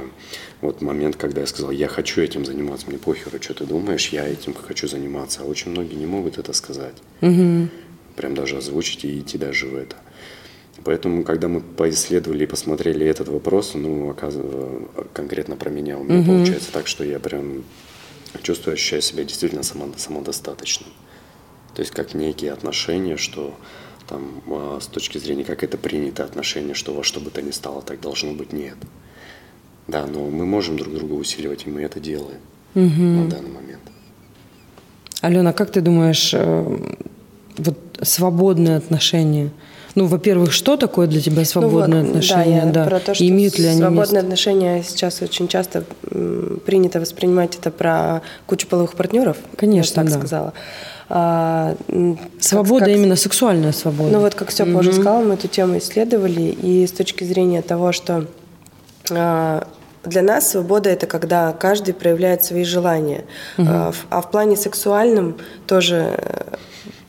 вот 0.61 0.81
момент, 0.81 1.15
когда 1.15 1.41
я 1.41 1.47
сказал, 1.47 1.69
я 1.69 1.87
хочу 1.87 2.21
этим 2.21 2.43
заниматься, 2.43 2.87
мне 2.87 2.97
похеру, 2.97 3.39
что 3.39 3.53
ты 3.53 3.65
думаешь, 3.65 4.09
я 4.09 4.27
этим 4.27 4.55
хочу 4.55 4.87
заниматься. 4.87 5.41
А 5.43 5.45
очень 5.45 5.69
многие 5.69 5.93
не 5.93 6.07
могут 6.07 6.39
это 6.39 6.53
сказать. 6.53 6.95
Угу. 7.21 7.67
Прям 8.15 8.33
даже 8.33 8.57
озвучить 8.57 9.05
и 9.05 9.19
идти 9.19 9.37
даже 9.37 9.67
в 9.67 9.75
это. 9.75 9.95
Поэтому, 10.85 11.23
когда 11.23 11.47
мы 11.47 11.61
поисследовали 11.61 12.43
и 12.43 12.47
посмотрели 12.47 13.07
этот 13.07 13.27
вопрос, 13.27 13.71
ну, 13.73 14.11
оказывается, 14.11 14.87
конкретно 15.13 15.55
про 15.55 15.71
меня, 15.71 15.97
у 15.97 16.03
меня 16.03 16.19
угу. 16.19 16.27
получается 16.27 16.71
так, 16.71 16.85
что 16.85 17.03
я 17.03 17.19
прям 17.19 17.63
чувствую, 18.43 18.75
ощущаю 18.75 19.01
себя 19.01 19.23
действительно 19.23 19.63
само, 19.63 19.87
самодостаточным. 19.97 20.89
То 21.73 21.81
есть 21.81 21.91
как 21.91 22.13
некие 22.13 22.51
отношения, 22.51 23.17
что 23.17 23.55
там 24.07 24.43
а, 24.47 24.77
с 24.79 24.85
точки 24.85 25.17
зрения, 25.17 25.43
как 25.43 25.63
это 25.63 25.79
принято 25.79 26.23
отношение, 26.23 26.75
что 26.75 26.93
во 26.93 27.03
что 27.03 27.19
бы 27.19 27.31
то 27.31 27.41
ни 27.41 27.49
стало, 27.49 27.81
так 27.81 27.99
должно 27.99 28.33
быть, 28.33 28.53
нет. 28.53 28.77
Да, 29.87 30.05
но 30.05 30.29
мы 30.29 30.45
можем 30.45 30.77
друг 30.77 30.93
друга 30.93 31.13
усиливать, 31.13 31.65
и 31.65 31.69
мы 31.71 31.81
это 31.81 31.99
делаем 31.99 32.41
угу. 32.75 33.23
на 33.23 33.27
данный 33.27 33.49
момент. 33.49 33.81
Алена, 35.21 35.51
как 35.51 35.71
ты 35.71 35.81
думаешь, 35.81 36.31
э, 36.31 36.77
вот 37.57 37.79
свободные 38.03 38.77
отношения? 38.77 39.49
Ну, 39.95 40.07
во-первых, 40.07 40.51
что 40.51 40.75
такое 40.75 41.07
для 41.07 41.21
тебя 41.21 41.45
свободные 41.45 42.01
ну, 42.01 42.07
вот, 42.07 42.09
отношения? 42.17 42.61
Да, 42.61 42.65
я 42.67 42.71
да. 42.73 42.85
про 42.85 42.99
то, 42.99 43.13
что 43.13 43.25
Имеют 43.27 43.57
ли 43.57 43.65
они 43.67 43.77
свободные 43.79 44.01
место? 44.03 44.19
отношения 44.19 44.83
сейчас 44.83 45.21
очень 45.21 45.47
часто 45.47 45.85
принято 46.65 46.99
воспринимать 46.99 47.55
это 47.55 47.71
про 47.71 48.21
кучу 48.45 48.67
половых 48.67 48.95
партнеров. 48.95 49.37
Конечно, 49.55 50.01
я 50.01 50.03
так 50.05 50.13
да. 50.13 50.19
сказала. 50.19 50.53
А, 51.07 51.75
м, 51.87 52.17
как- 52.17 52.43
Свобода 52.43 52.85
как- 52.85 52.93
именно 52.95 53.15
сексуальная 53.15 53.71
свобода. 53.71 54.11
Ну 54.11 54.19
вот, 54.19 54.35
как 54.35 54.51
Степа 54.51 54.77
уже 54.79 54.91
сказал, 54.91 55.21
мы 55.23 55.35
эту 55.35 55.47
тему 55.47 55.77
исследовали, 55.77 56.41
и 56.41 56.85
с 56.85 56.91
точки 56.91 57.23
зрения 57.23 57.61
того, 57.61 57.91
что 57.93 58.25
а, 59.11 59.65
для 60.03 60.21
нас 60.23 60.51
свобода 60.51 60.89
это 60.89 61.05
когда 61.07 61.53
каждый 61.53 61.93
проявляет 61.93 62.43
свои 62.43 62.63
желания. 62.63 63.23
А, 63.57 63.91
в- 63.91 64.05
А 64.09 64.21
в 64.21 64.29
плане 64.31 64.57
сексуальном 64.57 65.37
тоже 65.67 66.15
э, 66.17 66.55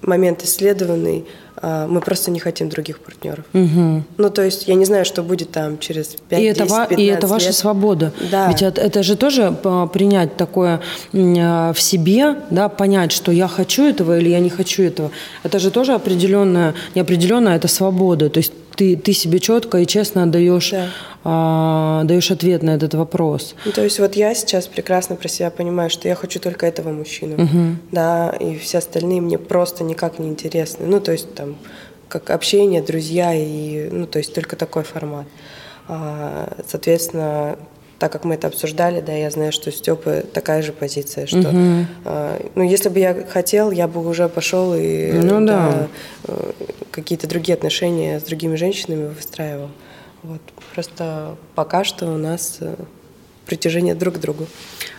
момент 0.03 0.45
исследованный. 0.45 1.25
А, 1.63 1.87
Мы 1.87 2.01
просто 2.01 2.31
не 2.31 2.39
хотим 2.41 2.69
других 2.69 2.99
партнеров. 3.01 3.45
Ну, 3.53 4.31
то 4.31 4.43
есть 4.43 4.69
я 4.69 4.75
не 4.75 4.85
знаю, 4.85 5.05
что 5.05 5.23
будет 5.23 5.51
там 5.51 5.79
через 5.79 6.17
5 6.29 6.41
И 6.41 6.45
это, 6.45 6.63
10, 6.65 6.71
ва- 6.71 6.85
и 6.85 6.89
15 6.97 7.19
это 7.19 7.27
ваша 7.27 7.47
лет. 7.47 7.55
свобода. 7.55 8.13
Да. 8.31 8.49
Ведь 8.49 8.63
это, 8.63 8.81
это 8.81 9.03
же 9.03 9.17
тоже 9.17 9.57
а, 9.65 9.87
принять 9.87 10.37
такое 10.37 10.81
а, 11.15 11.73
в 11.73 11.81
себе, 11.81 12.37
да, 12.51 12.69
понять, 12.69 13.13
что 13.13 13.33
я 13.33 13.49
хочу 13.49 13.85
этого 13.85 14.19
или 14.19 14.29
я 14.29 14.41
не 14.41 14.51
хочу 14.51 14.83
этого. 14.83 15.11
Это 15.43 15.59
же 15.59 15.71
тоже 15.71 15.93
определенная, 15.95 16.75
неопределенная, 16.95 17.57
это 17.57 17.69
свобода. 17.69 18.29
То 18.31 18.39
есть 18.39 18.53
ты, 18.77 18.95
ты 18.97 19.13
себе 19.15 19.39
четко 19.41 19.79
и 19.79 19.87
честно 19.87 20.25
отдаешь, 20.25 20.71
Да. 20.71 20.89
а, 21.25 22.05
даешь 22.05 22.31
ответ 22.31 22.63
на 22.63 22.71
этот 22.75 22.93
вопрос. 22.95 23.55
Ну, 23.65 23.73
то 23.73 23.83
есть 23.83 23.99
вот 23.99 24.17
я 24.17 24.35
сейчас 24.35 24.67
прекрасно 24.67 25.17
про 25.17 25.29
себя 25.29 25.51
понимаю, 25.51 25.89
что 25.89 26.09
я 26.09 26.15
хочу 26.15 26.39
только 26.41 26.67
этого 26.67 26.91
мужчину, 26.93 27.49
да, 27.91 28.35
и 28.39 28.59
все 28.59 28.79
остальные 28.79 29.23
мне 29.23 29.39
просто 29.39 29.83
никак 29.83 30.19
не 30.19 30.29
интересны. 30.29 30.85
Ну, 30.87 31.01
то 31.01 31.13
есть 31.13 31.35
там 31.35 31.46
как 32.09 32.31
общение, 32.31 32.83
друзья 32.83 33.35
и, 33.35 33.89
ну, 33.91 34.07
то 34.07 34.19
есть 34.19 34.35
только 34.35 34.57
такой 34.57 34.85
формат. 34.85 35.27
А, 35.89 36.57
соответственно, 36.67 37.59
так 37.99 38.13
как 38.13 38.25
мы 38.25 38.35
это 38.35 38.47
обсуждали, 38.49 39.01
да, 39.01 39.13
я 39.13 39.31
знаю, 39.31 39.53
что 39.53 39.71
у 39.71 39.73
Степы 39.73 40.25
такая 40.33 40.63
же 40.63 40.73
позиция, 40.73 41.27
что, 41.27 41.53
а, 42.05 42.39
ну, 42.55 42.63
если 42.63 42.89
бы 42.89 42.99
я 42.99 43.15
хотел, 43.27 43.71
я 43.71 43.89
бы 43.89 44.07
уже 44.07 44.29
пошел 44.29 44.75
и 44.75 45.13
Ну 45.13 45.45
да. 45.47 45.89
э, 46.29 46.53
какие-то 46.91 47.27
другие 47.27 47.55
отношения 47.55 48.21
с 48.21 48.25
другими 48.25 48.57
женщинами 48.57 49.07
выстраивал. 49.09 49.71
Вот. 50.23 50.41
Просто 50.75 51.37
пока 51.55 51.85
что 51.85 52.07
у 52.07 52.19
нас 52.19 52.59
э, 52.61 52.75
притяжение 53.47 53.95
друг 53.95 54.17
к 54.17 54.19
другу. 54.19 54.47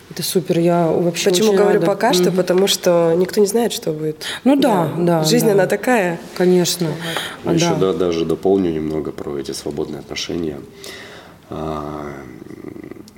Это 0.10 0.24
супер, 0.24 0.60
я 0.60 0.88
вообще 0.88 1.30
Почему 1.30 1.50
очень 1.50 1.58
говорю 1.58 1.80
рада. 1.82 1.86
пока 1.86 2.14
что? 2.14 2.30
Мгм. 2.30 2.38
Потому 2.38 2.68
что 2.68 3.14
никто 3.18 3.42
не 3.42 3.48
знает, 3.48 3.74
что 3.74 3.92
будет. 3.92 4.26
Ну 4.46 4.56
да, 4.56 4.90
да, 4.98 5.24
Жизнь, 5.26 5.48
да. 5.48 5.52
она 5.52 5.68
такая. 5.68 6.18
Конечно. 6.36 6.90
Ну, 7.44 7.54
Еще 7.54 7.70
Да. 7.72 7.92
да, 7.92 7.94
даже 7.94 8.26
дополню 8.26 8.72
немного 8.72 9.12
про 9.12 9.38
эти 9.38 9.52
свободные 9.52 10.00
отношения. 10.00 10.60
А, 11.50 12.14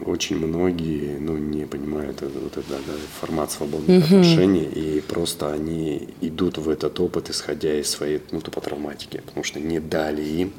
очень 0.06 0.38
многие 0.38 1.18
ну, 1.20 1.38
не 1.38 1.66
понимают 1.66 2.22
вот 2.22 2.58
этот 2.58 2.68
да, 2.70 2.76
формат 3.22 3.52
свободных 3.52 4.06
отношений, 4.06 4.64
и 4.64 5.02
просто 5.02 5.52
они 5.52 6.10
идут 6.22 6.58
в 6.58 6.70
этот 6.70 7.00
опыт, 7.00 7.30
исходя 7.30 7.74
из 7.80 7.90
своей 7.90 8.22
ну, 8.32 8.42
тупо 8.42 8.62
травматики, 8.62 9.22
потому 9.26 9.44
что 9.44 9.60
не 9.60 9.80
дали 9.80 10.24
им, 10.24 10.54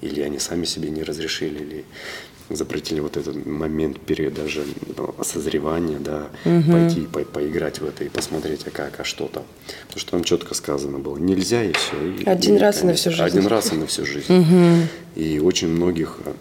или 0.00 0.20
они 0.20 0.38
сами 0.38 0.64
себе 0.64 0.90
не 0.90 1.02
разрешили, 1.02 1.58
или 1.62 1.84
запретили 2.50 3.00
вот 3.00 3.16
этот 3.16 3.46
момент 3.46 4.00
перед 4.00 4.34
даже 4.34 4.64
ну, 4.96 5.14
созревания, 5.22 5.98
да, 5.98 6.28
пойти 6.44 7.02
по- 7.02 7.24
поиграть 7.24 7.80
в 7.80 7.86
это 7.86 8.04
и 8.04 8.08
посмотреть, 8.08 8.60
а 8.66 8.70
как, 8.70 9.00
а 9.00 9.04
что 9.04 9.28
там. 9.28 9.44
Потому 9.86 10.00
что 10.00 10.10
там 10.12 10.24
четко 10.24 10.54
сказано 10.54 10.98
было, 10.98 11.16
нельзя 11.16 11.62
и 11.62 11.72
все. 11.72 11.96
Один 12.26 12.56
раз 12.58 12.82
и 12.82 12.86
на 12.86 12.94
всю 12.94 13.10
жизнь. 13.10 13.22
Один 13.22 13.46
раз 13.46 13.72
и 13.72 13.76
на 13.76 13.86
всю 13.86 14.04
жизнь. 14.04 14.88
И 15.14 15.38
очень 15.38 15.68
многих 15.68 16.18
э, 16.24 16.32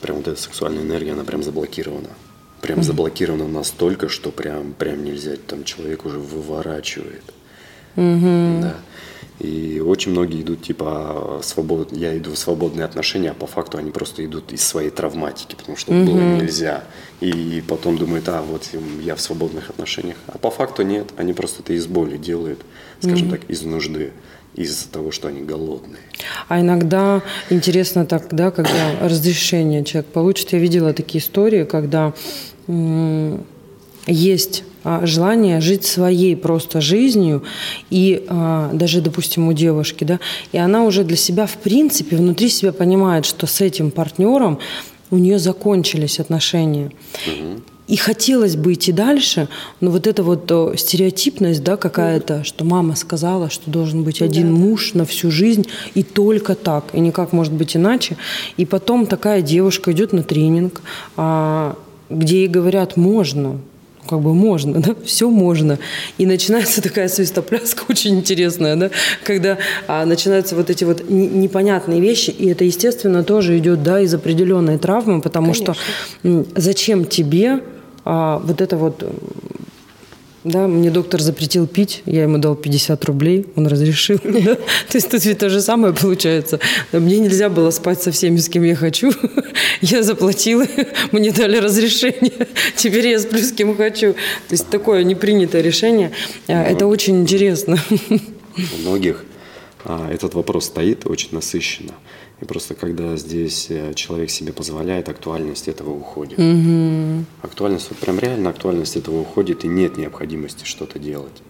прям 0.00 0.18
вот 0.18 0.28
эта 0.28 0.40
сексуальная 0.40 0.82
энергия, 0.82 1.12
она 1.12 1.24
прям 1.24 1.42
заблокирована. 1.42 2.08
Прям 2.60 2.82
заблокирована 2.82 3.46
настолько, 3.46 4.08
что 4.08 4.30
прям, 4.30 4.72
прям 4.72 5.04
нельзя, 5.04 5.32
там 5.46 5.64
человек 5.64 6.04
уже 6.04 6.18
выворачивает. 6.18 7.22
Да. 7.96 8.76
И 9.38 9.82
очень 9.84 10.12
многие 10.12 10.40
идут 10.40 10.62
типа 10.62 11.40
свобод... 11.42 11.92
я 11.92 12.16
иду 12.16 12.32
в 12.32 12.38
свободные 12.38 12.84
отношения, 12.86 13.32
а 13.32 13.34
по 13.34 13.46
факту 13.46 13.76
они 13.76 13.90
просто 13.90 14.24
идут 14.24 14.52
из 14.52 14.62
своей 14.62 14.90
травматики, 14.90 15.54
потому 15.56 15.76
что 15.76 15.92
было 15.92 16.18
нельзя. 16.18 16.84
И 17.20 17.62
потом 17.68 17.98
думают, 17.98 18.28
а 18.28 18.40
вот 18.42 18.68
я 19.02 19.14
в 19.14 19.20
свободных 19.20 19.68
отношениях. 19.68 20.16
А 20.26 20.38
по 20.38 20.50
факту 20.50 20.82
нет, 20.82 21.08
они 21.16 21.34
просто 21.34 21.62
это 21.62 21.74
из 21.74 21.86
боли 21.86 22.16
делают, 22.16 22.60
скажем 23.00 23.30
так, 23.30 23.40
из 23.48 23.62
нужды, 23.62 24.12
из-за 24.54 24.88
того, 24.88 25.12
что 25.12 25.28
они 25.28 25.42
голодные. 25.42 26.00
А 26.48 26.60
иногда 26.60 27.22
интересно 27.50 28.06
так, 28.06 28.28
да, 28.34 28.50
когда 28.50 28.98
разрешение 29.02 29.84
человек 29.84 30.10
получит. 30.12 30.52
Я 30.52 30.58
видела 30.58 30.94
такие 30.94 31.22
истории, 31.22 31.64
когда 31.64 32.14
есть 34.06 34.64
желание 35.02 35.60
жить 35.60 35.84
своей 35.84 36.36
просто 36.36 36.80
жизнью, 36.80 37.42
и 37.90 38.24
а, 38.28 38.70
даже, 38.72 39.00
допустим, 39.00 39.48
у 39.48 39.52
девушки, 39.52 40.04
да, 40.04 40.20
и 40.52 40.58
она 40.58 40.84
уже 40.84 41.04
для 41.04 41.16
себя, 41.16 41.46
в 41.46 41.56
принципе, 41.56 42.16
внутри 42.16 42.48
себя 42.48 42.72
понимает, 42.72 43.26
что 43.26 43.46
с 43.46 43.60
этим 43.60 43.90
партнером 43.90 44.58
у 45.10 45.18
нее 45.18 45.38
закончились 45.38 46.20
отношения. 46.20 46.90
И 47.88 47.96
хотелось 47.96 48.56
бы 48.56 48.72
идти 48.72 48.90
дальше, 48.90 49.48
но 49.80 49.90
вот 49.90 50.08
эта 50.08 50.24
вот 50.24 50.50
стереотипность, 50.76 51.62
да, 51.62 51.76
какая-то, 51.76 52.42
что 52.42 52.64
мама 52.64 52.96
сказала, 52.96 53.48
что 53.48 53.70
должен 53.70 54.02
быть 54.02 54.22
один 54.22 54.52
муж 54.52 54.94
на 54.94 55.04
всю 55.04 55.30
жизнь, 55.30 55.66
и 55.94 56.02
только 56.02 56.56
так, 56.56 56.84
и 56.92 57.00
никак 57.00 57.32
может 57.32 57.52
быть 57.52 57.76
иначе. 57.76 58.16
И 58.56 58.66
потом 58.66 59.06
такая 59.06 59.40
девушка 59.40 59.92
идет 59.92 60.12
на 60.12 60.24
тренинг, 60.24 60.82
а, 61.16 61.76
где 62.10 62.40
ей 62.40 62.48
говорят, 62.48 62.96
можно, 62.96 63.60
как 64.08 64.20
бы 64.20 64.34
можно, 64.34 64.80
да, 64.80 64.94
все 65.04 65.28
можно. 65.30 65.78
И 66.18 66.26
начинается 66.26 66.82
такая 66.82 67.08
свистопляска 67.08 67.84
очень 67.88 68.16
интересная, 68.16 68.76
да, 68.76 68.90
когда 69.24 69.58
а, 69.86 70.04
начинаются 70.06 70.56
вот 70.56 70.70
эти 70.70 70.84
вот 70.84 71.08
не- 71.10 71.26
непонятные 71.28 72.00
вещи, 72.00 72.30
и 72.30 72.48
это, 72.48 72.64
естественно, 72.64 73.24
тоже 73.24 73.58
идет, 73.58 73.82
да, 73.82 74.00
из 74.00 74.14
определенной 74.14 74.78
травмы, 74.78 75.20
потому 75.20 75.54
что 75.54 75.74
м, 76.22 76.46
зачем 76.54 77.04
тебе 77.04 77.60
а, 78.04 78.38
вот 78.38 78.60
это 78.60 78.76
вот 78.76 79.02
да, 80.46 80.68
мне 80.68 80.92
доктор 80.92 81.20
запретил 81.20 81.66
пить, 81.66 82.02
я 82.06 82.22
ему 82.22 82.38
дал 82.38 82.54
50 82.54 83.04
рублей, 83.04 83.46
он 83.56 83.66
разрешил. 83.66 84.18
То 84.20 84.94
есть 84.94 85.10
тут 85.10 85.24
ведь 85.24 85.38
то 85.38 85.50
же 85.50 85.60
самое 85.60 85.92
получается. 85.92 86.60
Мне 86.92 87.18
нельзя 87.18 87.48
было 87.48 87.70
спать 87.70 88.00
со 88.00 88.12
всеми, 88.12 88.36
с 88.36 88.48
кем 88.48 88.62
я 88.62 88.76
хочу. 88.76 89.10
Я 89.80 90.04
заплатила, 90.04 90.64
мне 91.12 91.32
дали 91.32 91.56
разрешение. 91.58 92.46
Теперь 92.76 93.08
я 93.08 93.18
сплю 93.18 93.40
с 93.40 93.52
кем 93.52 93.76
хочу. 93.76 94.12
То 94.12 94.52
есть 94.52 94.68
такое 94.70 95.02
непринятое 95.02 95.62
решение. 95.62 96.12
А, 96.46 96.62
Это 96.62 96.86
очень 96.86 97.20
интересно. 97.20 97.78
У 98.08 98.80
многих 98.80 99.24
а, 99.84 100.10
этот 100.12 100.34
вопрос 100.34 100.66
стоит 100.66 101.06
очень 101.06 101.30
насыщенно. 101.32 101.94
И 102.40 102.44
просто 102.44 102.74
когда 102.74 103.16
здесь 103.16 103.66
э, 103.70 103.94
человек 103.94 104.30
себе 104.30 104.52
позволяет, 104.52 105.08
актуальность 105.08 105.68
этого 105.68 105.90
уходит. 105.90 106.38
Актуальность, 107.42 107.88
вот 107.90 107.98
прям 107.98 108.18
реально 108.18 108.50
актуальность 108.50 108.96
этого 108.96 109.20
уходит, 109.20 109.64
и 109.64 109.68
нет 109.68 109.96
необходимости 109.96 110.64
что-то 110.64 110.98
делать. 110.98 111.42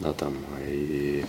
Да, 0.00 0.12
там, 0.12 0.34
и 0.66 1.24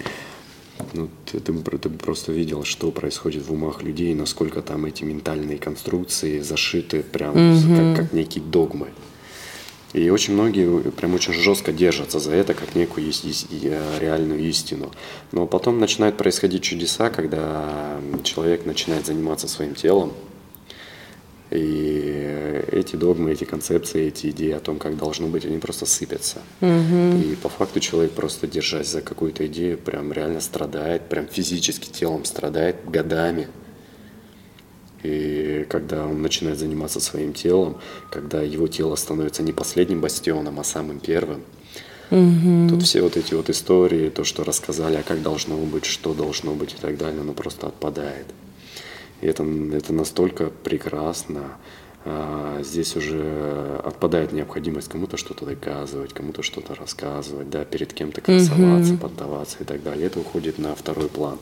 ну, 0.93 1.09
ты, 1.25 1.39
ты 1.39 1.51
бы- 1.51 1.77
ты 1.77 1.89
просто 1.89 2.31
видел, 2.31 2.63
что 2.63 2.91
происходит 2.91 3.45
в 3.47 3.51
умах 3.51 3.83
людей, 3.83 4.13
насколько 4.13 4.61
там 4.61 4.85
эти 4.85 5.03
ментальные 5.03 5.57
конструкции 5.57 6.39
зашиты 6.39 7.03
прям 7.03 7.33
как, 7.95 8.05
как 8.05 8.13
некие 8.13 8.43
догмы. 8.43 8.87
И 9.93 10.09
очень 10.11 10.33
многие 10.33 10.91
прям 10.91 11.15
очень 11.15 11.33
жестко 11.33 11.71
держатся 11.71 12.19
за 12.19 12.33
это, 12.33 12.53
как 12.53 12.75
некую 12.75 13.09
э, 13.09 13.99
реальную 13.99 14.39
истину. 14.41 14.91
Но 15.31 15.47
потом 15.47 15.79
начинают 15.79 16.15
происходить 16.15 16.61
чудеса, 16.61 17.09
когда 17.09 17.99
человек 18.23 18.65
начинает 18.65 19.07
заниматься 19.07 19.47
своим 19.47 19.73
телом. 19.73 20.13
И 21.49 22.63
эти 22.71 22.95
догмы, 22.95 23.31
эти 23.31 23.43
концепции, 23.43 24.07
эти 24.07 24.27
идеи 24.27 24.51
о 24.51 24.59
том, 24.59 24.77
как 24.77 24.95
должно 24.97 25.27
быть, 25.27 25.45
они 25.45 25.57
просто 25.57 25.87
сыпятся. 25.87 26.41
И 26.61 27.35
по 27.41 27.49
факту 27.49 27.79
человек 27.79 28.11
просто 28.11 28.45
держась 28.45 28.89
за 28.89 29.01
какую-то 29.01 29.47
идею, 29.47 29.79
прям 29.79 30.13
реально 30.13 30.41
страдает, 30.41 31.09
прям 31.09 31.27
физически 31.27 31.89
телом 31.89 32.25
страдает 32.25 32.87
годами. 32.87 33.47
И 35.03 35.65
когда 35.69 36.05
он 36.05 36.21
начинает 36.21 36.57
заниматься 36.57 36.99
своим 36.99 37.33
телом, 37.33 37.77
когда 38.09 38.41
его 38.41 38.67
тело 38.67 38.95
становится 38.95 39.43
не 39.43 39.53
последним 39.53 40.01
бастионом, 40.01 40.59
а 40.59 40.63
самым 40.63 40.99
первым, 40.99 41.41
тут 42.09 42.83
все 42.83 43.01
вот 43.01 43.17
эти 43.17 43.33
вот 43.33 43.49
истории, 43.49 44.09
то, 44.09 44.23
что 44.23 44.43
рассказали, 44.43 44.97
а 44.97 45.03
как 45.03 45.21
должно 45.21 45.55
быть, 45.57 45.85
что 45.85 46.13
должно 46.13 46.53
быть 46.53 46.73
и 46.73 46.77
так 46.77 46.97
далее, 46.97 47.21
оно 47.21 47.33
просто 47.33 47.67
отпадает. 47.67 48.25
И 49.21 49.27
это, 49.27 49.43
это 49.73 49.93
настолько 49.93 50.49
прекрасно, 50.63 51.57
а, 52.05 52.61
здесь 52.63 52.95
уже 52.95 53.81
отпадает 53.83 54.31
необходимость 54.31 54.87
кому-то 54.87 55.17
что-то 55.17 55.45
доказывать, 55.45 56.13
кому-то 56.13 56.41
что-то 56.43 56.73
рассказывать, 56.73 57.49
да, 57.49 57.65
перед 57.65 57.93
кем-то 57.93 58.21
красоваться, 58.21 58.93
угу. 58.93 59.01
поддаваться 59.01 59.57
и 59.61 59.63
так 59.65 59.83
далее. 59.83 60.07
Это 60.07 60.19
уходит 60.19 60.57
на 60.57 60.75
второй 60.75 61.09
план. 61.09 61.37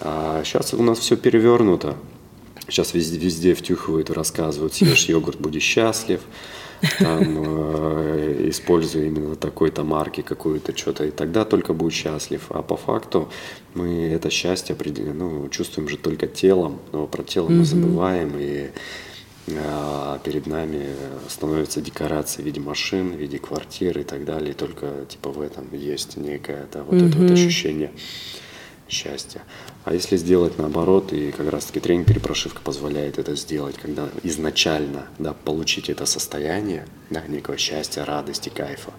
А 0.00 0.42
сейчас 0.44 0.74
у 0.74 0.82
нас 0.82 0.98
все 0.98 1.16
перевернуто. 1.16 1.96
Сейчас 2.68 2.94
везде, 2.94 3.18
везде 3.18 3.54
втюхивают 3.54 4.10
и 4.10 4.12
рассказывают, 4.12 4.74
съешь 4.74 5.06
йогурт, 5.08 5.40
будешь 5.40 5.62
счастлив, 5.62 6.20
там, 6.98 7.22
э, 7.22 8.48
используя 8.50 9.06
именно 9.06 9.36
такой-то 9.36 9.84
марки, 9.84 10.20
какую-то 10.20 10.76
что-то, 10.76 11.04
и 11.04 11.10
тогда 11.10 11.44
только 11.44 11.72
будешь 11.72 11.94
счастлив. 11.94 12.46
А 12.50 12.62
по 12.62 12.76
факту 12.76 13.30
мы 13.74 14.08
это 14.08 14.30
счастье 14.30 14.74
определенно 14.74 15.28
ну, 15.28 15.48
чувствуем 15.48 15.88
же 15.88 15.96
только 15.96 16.26
телом, 16.26 16.78
но 16.92 17.06
про 17.06 17.22
тело 17.22 17.48
мы 17.48 17.64
забываем, 17.64 18.32
и 18.38 18.70
а 19.56 20.18
перед 20.24 20.46
нами 20.46 20.88
становятся 21.28 21.80
декорации 21.80 22.42
в 22.42 22.44
виде 22.44 22.60
машин, 22.60 23.16
в 23.16 23.16
виде 23.16 23.38
квартир 23.38 23.98
и 23.98 24.02
так 24.02 24.24
далее. 24.24 24.50
И 24.50 24.54
только 24.54 25.06
типа 25.08 25.30
в 25.30 25.40
этом 25.40 25.68
есть 25.72 26.16
некое 26.16 26.68
да, 26.72 26.82
вот 26.82 27.00
это 27.00 27.16
вот 27.16 27.30
ощущение 27.30 27.92
счастья. 28.88 29.42
А 29.88 29.94
если 29.94 30.18
сделать 30.18 30.58
наоборот, 30.58 31.14
и 31.14 31.30
как 31.30 31.50
раз-таки 31.50 31.80
тренинг-перепрошивка 31.80 32.60
позволяет 32.60 33.18
это 33.18 33.34
сделать, 33.36 33.76
когда 33.78 34.10
изначально 34.22 35.06
да, 35.18 35.32
получить 35.32 35.88
это 35.88 36.04
состояние 36.04 36.86
да, 37.08 37.22
некого 37.26 37.56
счастья, 37.56 38.04
радости, 38.04 38.50
кайфа, 38.50 38.92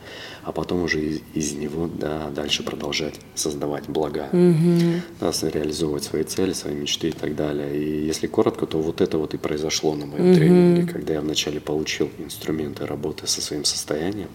а 0.44 0.52
потом 0.52 0.82
уже 0.82 1.00
из, 1.00 1.22
из 1.36 1.52
него 1.54 1.86
да, 1.86 2.32
дальше 2.32 2.64
продолжать 2.64 3.20
создавать 3.36 3.88
блага, 3.88 4.30
mm-hmm. 4.32 5.02
да, 5.20 5.32
реализовывать 5.50 6.06
свои 6.06 6.24
цели, 6.24 6.54
свои 6.54 6.74
мечты 6.74 7.10
и 7.10 7.12
так 7.12 7.36
далее. 7.36 7.80
И 7.80 8.08
если 8.08 8.26
коротко, 8.26 8.66
то 8.66 8.82
вот 8.82 9.00
это 9.00 9.20
вот 9.20 9.36
и 9.36 9.38
произошло 9.38 9.94
на 9.94 10.08
моем 10.08 10.32
mm-hmm. 10.32 10.36
тренинге, 10.36 10.92
когда 10.92 11.14
я 11.14 11.22
вначале 11.22 11.60
получил 11.60 12.10
инструменты 12.18 12.88
работы 12.88 13.28
со 13.28 13.42
своим 13.42 13.64
состоянием, 13.64 14.30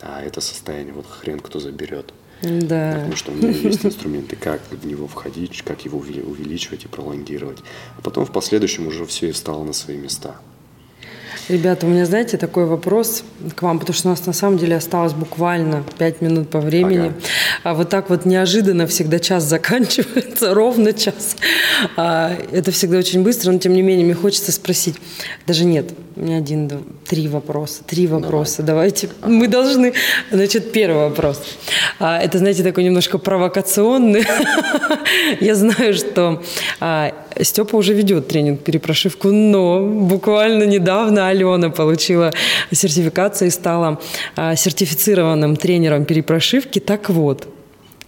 а 0.00 0.22
это 0.22 0.40
состояние 0.40 0.94
вот 0.94 1.06
хрен 1.06 1.38
кто 1.40 1.60
заберет. 1.60 2.14
Да. 2.42 2.92
Потому 2.92 3.16
что 3.16 3.32
у 3.32 3.34
меня 3.34 3.50
есть 3.50 3.84
инструменты, 3.84 4.36
как 4.36 4.60
в 4.70 4.86
него 4.86 5.08
входить, 5.08 5.62
как 5.62 5.84
его 5.84 5.98
увеличивать 5.98 6.84
и 6.84 6.88
пролонгировать. 6.88 7.58
А 7.98 8.02
потом 8.02 8.26
в 8.26 8.32
последующем 8.32 8.86
уже 8.86 9.06
все 9.06 9.28
и 9.28 9.32
встало 9.32 9.64
на 9.64 9.72
свои 9.72 9.96
места. 9.96 10.36
Ребята, 11.48 11.86
у 11.86 11.88
меня, 11.88 12.06
знаете, 12.06 12.38
такой 12.38 12.64
вопрос 12.64 13.22
к 13.54 13.62
вам, 13.62 13.78
потому 13.78 13.94
что 13.94 14.08
у 14.08 14.10
нас 14.10 14.26
на 14.26 14.32
самом 14.32 14.58
деле 14.58 14.76
осталось 14.76 15.12
буквально 15.12 15.84
5 15.96 16.20
минут 16.20 16.50
по 16.50 16.60
времени. 16.60 17.08
Ага. 17.08 17.14
А 17.62 17.74
вот 17.74 17.88
так 17.88 18.10
вот 18.10 18.24
неожиданно 18.24 18.88
всегда 18.88 19.20
час 19.20 19.44
заканчивается, 19.44 20.54
ровно 20.54 20.92
час. 20.92 21.36
А, 21.96 22.36
это 22.50 22.72
всегда 22.72 22.98
очень 22.98 23.22
быстро, 23.22 23.52
но 23.52 23.58
тем 23.58 23.74
не 23.74 23.82
менее 23.82 24.04
мне 24.04 24.14
хочется 24.14 24.50
спросить, 24.50 24.96
даже 25.46 25.64
нет, 25.64 25.92
у 26.16 26.22
меня 26.22 26.38
один, 26.38 26.66
два, 26.66 26.78
три 27.06 27.28
вопроса, 27.28 27.82
три 27.86 28.06
вопроса. 28.06 28.62
Давай. 28.62 28.90
Давайте, 28.90 29.10
мы 29.22 29.48
должны. 29.48 29.92
Значит, 30.30 30.72
первый 30.72 31.08
вопрос. 31.10 31.42
А, 31.98 32.18
это, 32.18 32.38
знаете, 32.38 32.62
такой 32.62 32.84
немножко 32.84 33.18
провокационный. 33.18 34.24
Я 35.40 35.54
знаю, 35.54 35.92
что 35.92 36.42
а, 36.80 37.12
Степа 37.42 37.76
уже 37.76 37.92
ведет 37.92 38.28
тренинг 38.28 38.62
перепрошивку, 38.62 39.28
но 39.28 39.86
буквально 39.86 40.64
недавно 40.64 41.28
Алена 41.28 41.68
получила 41.68 42.32
сертификацию 42.72 43.48
и 43.48 43.50
стала 43.50 44.00
а, 44.36 44.56
сертифицированным 44.56 45.56
тренером 45.56 46.06
перепрошивки. 46.06 46.78
Так 46.78 47.10
вот, 47.10 47.46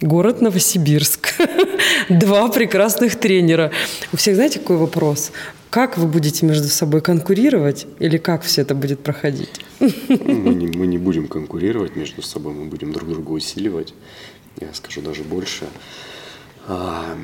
город 0.01 0.41
Новосибирск. 0.41 1.35
Два 2.09 2.47
прекрасных 2.49 3.15
тренера. 3.19 3.71
У 4.11 4.17
всех 4.17 4.35
знаете, 4.35 4.59
какой 4.59 4.77
вопрос? 4.77 5.31
Как 5.69 5.97
вы 5.97 6.07
будете 6.07 6.45
между 6.45 6.67
собой 6.67 7.01
конкурировать 7.01 7.85
или 7.99 8.17
как 8.17 8.41
все 8.41 8.61
это 8.61 8.73
будет 8.73 9.01
проходить? 9.01 9.61
Ну, 9.79 10.33
мы 10.35 10.53
не, 10.55 10.67
мы 10.67 10.87
не 10.87 10.97
будем 10.97 11.27
конкурировать 11.27 11.95
между 11.95 12.21
собой, 12.23 12.53
мы 12.53 12.65
будем 12.65 12.91
друг 12.91 13.07
друга 13.07 13.31
усиливать. 13.31 13.93
Я 14.59 14.73
скажу 14.73 15.01
даже 15.01 15.23
больше. 15.23 15.65
А, 16.67 17.15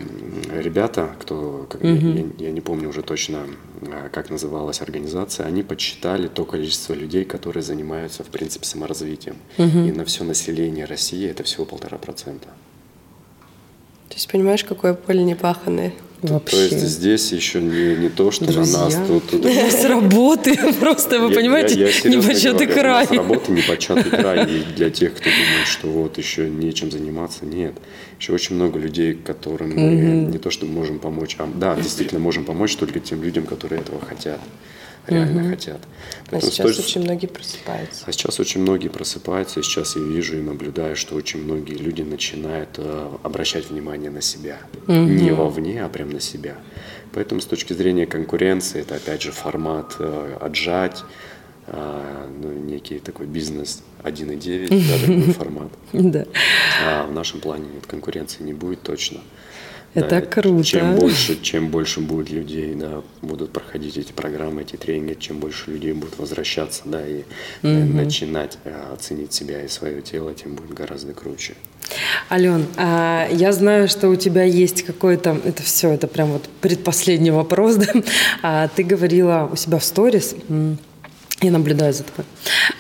ребята, 0.54 1.16
кто, 1.20 1.68
как, 1.70 1.82
угу. 1.82 1.90
я, 1.90 2.26
я 2.40 2.52
не 2.52 2.62
помню 2.62 2.90
уже 2.90 3.02
точно, 3.02 3.46
а, 3.82 4.10
как 4.10 4.30
называлась 4.30 4.82
организация, 4.82 5.46
они 5.46 5.62
подсчитали 5.62 6.28
то 6.28 6.46
количество 6.46 6.94
людей, 6.94 7.26
которые 7.26 7.62
занимаются, 7.62 8.24
в 8.24 8.28
принципе, 8.28 8.66
саморазвитием. 8.66 9.36
Угу. 9.58 9.80
И 9.80 9.92
на 9.92 10.06
все 10.06 10.24
население 10.24 10.86
России 10.86 11.30
это 11.30 11.44
всего 11.44 11.66
полтора 11.66 11.98
процента. 11.98 12.48
То 14.10 14.16
есть 14.16 14.32
понимаешь, 14.32 14.64
какое 14.64 14.94
поле 14.94 15.24
непаханное? 15.24 15.94
Вообще. 16.22 16.56
То 16.56 16.64
есть 16.64 16.88
здесь 16.88 17.32
еще 17.32 17.62
не, 17.62 17.96
не 17.96 18.10
то, 18.10 18.32
что 18.32 18.46
Друзья. 18.46 18.78
на 18.78 18.86
нас 18.86 19.08
тут... 19.08 19.30
тут... 19.30 19.46
С 19.72 19.86
работы 19.86 20.56
просто, 20.80 21.20
вы 21.20 21.30
я, 21.30 21.36
понимаете, 21.36 21.80
я, 21.80 21.88
я 21.88 22.10
непочатый 22.10 22.68
край. 22.68 23.06
У 23.10 23.14
нас 23.14 23.18
работа 23.18 23.52
непочатый 23.52 24.12
край. 24.12 24.52
И 24.52 24.64
для 24.76 24.90
тех, 24.90 25.14
кто 25.14 25.30
думает, 25.30 25.68
что 25.68 25.88
вот 25.88 26.18
еще 26.18 26.50
нечем 26.50 26.92
заниматься, 26.92 27.46
нет. 27.46 27.76
Еще 28.20 28.34
очень 28.34 28.56
много 28.56 28.80
людей, 28.80 29.14
которым 29.14 29.76
мы 29.76 30.32
не 30.32 30.38
то, 30.38 30.50
что 30.50 30.66
можем 30.66 31.00
помочь, 31.00 31.36
а 31.40 31.48
да, 31.54 31.76
действительно 31.76 32.20
можем 32.20 32.46
помочь 32.46 32.76
только 32.76 33.00
тем 33.00 33.22
людям, 33.22 33.46
которые 33.46 33.82
этого 33.82 34.00
хотят 34.00 34.40
реально 35.08 35.42
угу. 35.42 35.50
хотят. 35.50 35.80
А 35.82 36.30
Поэтому 36.32 36.50
а 36.50 36.54
сейчас 36.54 36.72
стоит... 36.72 36.88
очень 36.88 37.02
многие 37.02 37.28
просыпаются. 37.28 38.04
А 38.06 38.12
сейчас 38.12 38.40
очень 38.40 38.62
многие 38.62 38.90
просыпаются, 38.90 39.60
и 39.60 39.64
сейчас 39.64 39.96
я 39.96 40.02
вижу 40.02 40.38
и 40.38 40.42
наблюдаю, 40.42 40.96
что 40.96 41.16
очень 41.16 41.44
многие 41.44 41.76
люди 41.76 42.02
начинают 42.02 42.70
э, 42.78 43.10
обращать 43.24 43.70
внимание 43.70 44.10
на 44.10 44.22
себя. 44.22 44.58
Угу. 44.88 44.94
Не 44.94 45.32
вовне, 45.32 45.84
а 45.84 45.90
прям 45.90 46.10
на 46.10 46.20
себя. 46.20 46.56
Поэтому 47.14 47.42
с 47.42 47.46
точки 47.46 47.74
зрения 47.74 48.06
конкуренции, 48.06 48.82
это 48.82 48.96
опять 48.96 49.22
же 49.22 49.32
формат 49.32 49.96
э, 50.00 50.38
отжать, 50.42 51.04
э, 51.68 52.30
ну, 52.42 52.52
некий 52.52 53.00
такой 53.00 53.26
бизнес 53.26 53.84
1.9, 54.04 54.68
да, 54.70 55.00
такой 55.00 55.34
формат. 55.34 55.72
Да. 55.94 56.26
А 56.86 57.08
в 57.08 57.14
нашем 57.14 57.40
плане 57.40 57.68
конкуренции 57.88 58.44
не 58.44 58.54
будет 58.54 58.82
точно. 58.82 59.22
Это 59.96 60.10
да, 60.10 60.22
круто. 60.22 60.64
Чем 60.64 60.96
больше, 60.96 61.42
чем 61.42 61.70
больше 61.70 62.02
будет 62.02 62.30
людей, 62.30 62.76
да, 62.76 63.02
будут 63.22 63.52
проходить 63.52 63.98
эти 63.98 64.12
программы, 64.12 64.64
эти 64.64 64.76
тренинги, 64.76 65.14
чем 65.18 65.40
больше 65.40 65.72
людей 65.72 65.94
будут 65.94 66.20
возвращаться, 66.20 66.82
да, 66.86 67.02
и 67.08 67.20
угу. 67.64 67.94
начинать 67.94 68.58
а, 68.66 68.94
оценить 68.94 69.32
себя 69.32 69.64
и 69.64 69.70
свое 69.70 70.02
тело, 70.02 70.34
тем 70.34 70.56
будет 70.56 70.74
гораздо 70.74 71.14
круче. 71.14 71.54
Ален, 72.30 72.66
а, 72.76 73.28
я 73.32 73.54
знаю, 73.54 73.88
что 73.88 74.10
у 74.10 74.16
тебя 74.18 74.44
есть 74.44 74.84
какой-то, 74.84 75.40
это 75.46 75.64
все, 75.64 75.92
это 75.92 76.08
прям 76.08 76.34
вот 76.34 76.50
предпоследний 76.60 77.32
вопрос, 77.32 77.76
да? 77.78 77.94
А, 78.42 78.68
ты 78.68 78.84
говорила 78.84 79.50
у 79.52 79.56
себя 79.56 79.80
в 79.80 79.86
сторис, 79.86 80.36
я 81.42 81.52
наблюдаю 81.52 81.94
за 81.94 82.04
тобой. 82.04 82.26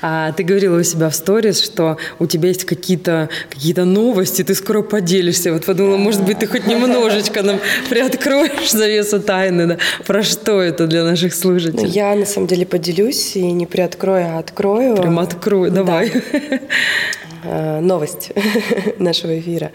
А, 0.02 0.32
ты 0.32 0.44
говорила 0.44 0.80
у 0.80 0.84
себя 0.84 1.10
в 1.10 1.16
сторис, 1.16 1.62
что 1.62 1.98
у 2.20 2.26
тебя 2.26 2.50
есть 2.50 2.66
какие-то 2.66 3.30
какие 3.50 3.74
новости, 3.76 4.44
ты 4.44 4.56
скоро 4.56 4.82
поделишься. 4.82 5.52
Вот 5.54 5.66
подумала, 5.66 5.98
может 5.98 6.24
быть, 6.24 6.40
ты 6.40 6.48
хоть 6.48 6.68
немножечко 6.68 7.42
нам 7.44 7.60
приоткроешь 7.90 8.72
завесу 8.72 9.20
тайны. 9.20 9.68
Да? 9.68 9.78
Про 10.06 10.24
что 10.24 10.62
это 10.62 10.88
для 10.88 11.04
наших 11.04 11.34
слушателей? 11.34 11.84
Ну, 11.84 11.90
я 11.90 12.16
на 12.16 12.26
самом 12.26 12.48
деле 12.48 12.66
поделюсь 12.66 13.36
и 13.36 13.52
не 13.52 13.66
приоткрою, 13.66 14.36
а 14.36 14.40
открою. 14.40 14.96
Прям 14.98 15.20
открою, 15.20 15.72
давай. 15.72 16.12
Да. 16.12 16.60
Э, 17.48 17.80
новость 17.80 18.32
нашего 19.00 19.40
эфира. 19.40 19.72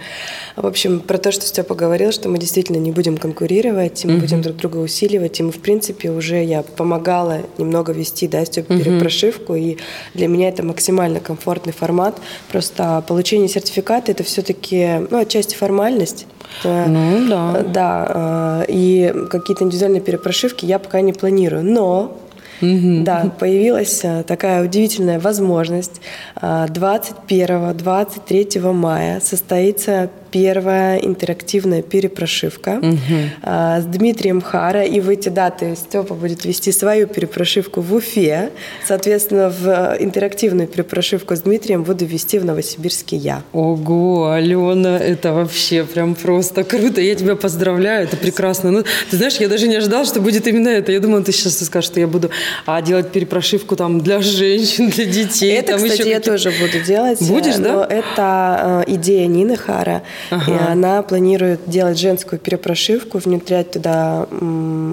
В 0.57 0.67
общем, 0.67 1.01
про 1.01 1.19
то, 1.19 1.31
что 1.31 1.47
Степа 1.47 1.75
говорил, 1.75 2.11
что 2.11 2.29
мы 2.29 2.39
действительно 2.39 2.79
не 2.79 2.91
будем 2.91 3.17
конкурировать, 3.17 4.05
мы 4.05 4.13
mm-hmm. 4.13 4.21
будем 4.21 4.43
друг 4.43 4.57
друга 4.57 4.79
усиливать, 4.79 5.39
и 5.39 5.43
мы, 5.45 5.53
в 5.53 5.61
принципе, 5.61 6.11
уже 6.11 6.43
я 6.43 6.63
помогала 6.63 7.43
немного 7.59 7.93
вести, 7.93 8.27
да, 8.27 8.45
Степе 8.45 8.75
mm-hmm. 8.75 8.85
перепрошивку, 8.85 9.55
и 9.55 9.77
для 10.15 10.29
меня 10.29 10.49
это 10.49 10.65
максимально 10.65 11.21
комфортный 11.21 11.73
формат. 11.73 12.19
Просто 12.51 13.05
получение 13.07 13.49
сертификата— 13.49 14.13
это 14.15 14.25
все-таки, 14.25 15.07
ну, 15.11 15.19
отчасти 15.19 15.55
формальность, 15.55 16.27
ну, 16.65 17.29
да. 17.29 17.63
Да, 17.63 18.65
и 18.69 19.13
какие-то 19.31 19.65
индивидуальные 19.65 20.01
перепрошивки 20.01 20.67
я 20.67 20.79
пока 20.79 21.01
не 21.01 21.13
планирую. 21.13 21.65
Но 21.65 22.17
Угу. 22.63 23.05
Да, 23.05 23.33
появилась 23.39 24.01
э, 24.03 24.23
такая 24.23 24.63
удивительная 24.63 25.19
возможность. 25.19 26.03
21-23 26.41 28.59
э, 28.59 28.73
мая 28.73 29.21
состоится 29.21 30.11
первая 30.31 30.99
интерактивная 30.99 31.83
перепрошивка 31.83 32.79
угу. 32.83 32.97
с 33.43 33.85
Дмитрием 33.85 34.41
Хара. 34.41 34.83
И 34.85 35.01
в 35.01 35.09
эти 35.09 35.29
даты 35.29 35.77
Степа 35.77 36.15
будет 36.15 36.45
вести 36.45 36.73
свою 36.73 37.07
перепрошивку 37.07 37.81
в 37.81 37.95
Уфе. 37.95 38.51
Соответственно, 38.87 39.51
в 39.51 39.69
э, 39.69 39.97
интерактивную 40.01 40.69
перепрошивку 40.69 41.37
с 41.37 41.41
Дмитрием 41.43 41.83
буду 41.83 42.05
вести 42.05 42.39
в 42.39 42.45
Новосибирске 42.45 43.17
я. 43.17 43.43
Ого, 43.53 44.31
Алена, 44.31 44.99
это 44.99 45.33
вообще 45.33 45.85
прям 45.85 46.15
просто 46.15 46.65
круто. 46.65 47.01
Я 47.01 47.15
тебя 47.15 47.37
поздравляю, 47.37 48.05
это 48.05 48.17
прекрасно. 48.17 48.71
Ну, 48.71 48.85
ты 49.11 49.17
знаешь, 49.17 49.37
я 49.37 49.49
даже 49.49 49.69
не 49.69 49.77
ожидала, 49.77 50.05
что 50.05 50.21
будет 50.21 50.47
именно 50.47 50.69
это. 50.69 50.93
Я 50.93 51.01
думала, 51.01 51.23
ты 51.23 51.33
сейчас 51.33 51.59
скажешь, 51.59 51.91
что 51.91 52.01
я 52.01 52.07
буду 52.07 52.31
а, 52.67 52.83
делать 52.83 53.11
перепрошивку 53.11 53.77
там 53.77 54.01
для 54.01 54.21
женщин, 54.21 54.91
для 54.91 55.05
детей. 55.05 55.53
Это, 55.53 55.73
там 55.73 55.83
кстати, 55.83 56.01
еще 56.01 56.11
я 56.11 56.21
тоже 56.21 56.51
буду 56.51 56.85
делать. 56.85 57.21
Будешь, 57.23 57.57
но 57.57 57.87
да? 57.87 57.95
Это 57.95 58.85
э, 58.87 58.95
идея 58.95 59.27
Нины 59.27 59.57
Хара. 59.57 60.03
Ага. 60.31 60.53
И 60.53 60.73
она 60.73 61.03
планирует 61.03 61.61
делать 61.67 61.99
женскую 61.99 62.39
перепрошивку, 62.39 63.19
внедрять 63.19 63.73
туда 63.73 64.27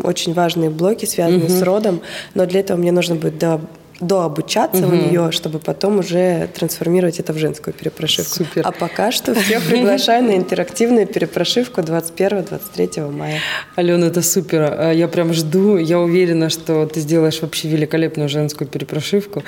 очень 0.03 0.33
важные 0.33 0.69
блоки, 0.69 1.05
связанные 1.05 1.45
угу. 1.45 1.53
с 1.53 1.61
родом. 1.61 2.01
Но 2.33 2.45
для 2.45 2.61
этого 2.61 2.77
мне 2.77 2.91
нужно 2.91 3.15
будет 3.15 3.37
до 3.37 3.61
дообучаться 3.99 4.85
угу. 4.85 4.95
у 4.95 4.99
нее, 4.99 5.31
чтобы 5.31 5.59
потом 5.59 5.99
уже 5.99 6.49
трансформировать 6.53 7.19
это 7.19 7.33
в 7.33 7.37
женскую 7.37 7.73
перепрошивку. 7.73 8.35
Супер. 8.35 8.61
А 8.65 8.71
пока 8.71 9.11
что 9.11 9.33
всех 9.33 9.63
приглашаю 9.63 10.23
на 10.23 10.35
интерактивную 10.37 11.07
перепрошивку 11.07 11.81
21-23 11.81 13.11
мая. 13.11 13.39
Алена, 13.75 14.07
это 14.07 14.21
супер. 14.21 14.61
А, 14.61 14.91
я 14.91 15.07
прям 15.07 15.33
жду. 15.33 15.77
Я 15.77 15.99
уверена, 15.99 16.49
что 16.49 16.85
ты 16.85 16.99
сделаешь 16.99 17.41
вообще 17.41 17.67
великолепную 17.69 18.29
женскую 18.29 18.67
перепрошивку. 18.67 19.43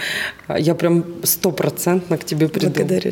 А, 0.47 0.59
я 0.59 0.73
прям 0.73 1.05
стопроцентно 1.23 2.17
к 2.17 2.25
тебе 2.25 2.47
приду. 2.47 2.71
Благодарю. 2.71 3.11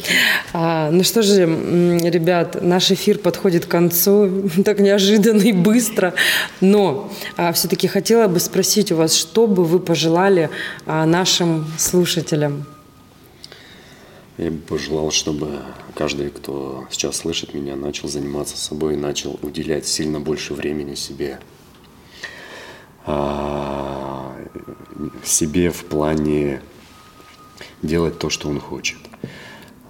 А, 0.54 0.90
ну 0.92 1.04
что 1.04 1.22
же, 1.22 1.42
ребят, 1.42 2.62
наш 2.62 2.92
эфир 2.92 3.20
подходит 3.20 3.66
к 3.66 3.70
концу 3.70 4.50
так 4.66 4.80
неожиданно 4.80 5.44
и 5.44 5.52
быстро. 5.52 6.14
Но 6.62 7.12
а, 7.36 7.54
все-таки 7.54 7.88
хотела 7.88 8.28
бы 8.28 8.40
спросить 8.40 8.92
у 8.92 8.96
вас, 8.96 9.14
что 9.14 9.46
бы 9.46 9.64
вы 9.64 9.80
пожелали 9.80 10.50
а, 10.86 11.06
нашим 11.06 11.27
нашим 11.28 11.66
слушателям? 11.78 12.66
Я 14.38 14.50
бы 14.50 14.60
пожелал, 14.60 15.12
чтобы 15.12 15.60
каждый, 15.94 16.30
кто 16.30 16.86
сейчас 16.90 17.18
слышит 17.18 17.54
меня, 17.54 17.76
начал 17.76 18.08
заниматься 18.08 18.56
собой, 18.56 18.96
начал 18.96 19.38
уделять 19.42 19.86
сильно 19.86 20.22
больше 20.22 20.54
времени 20.54 20.96
себе. 20.96 21.42
А, 23.06 24.38
себе 25.26 25.70
в 25.70 25.84
плане 25.84 26.62
делать 27.82 28.20
то, 28.20 28.30
что 28.30 28.48
он 28.48 28.62
хочет 28.62 29.00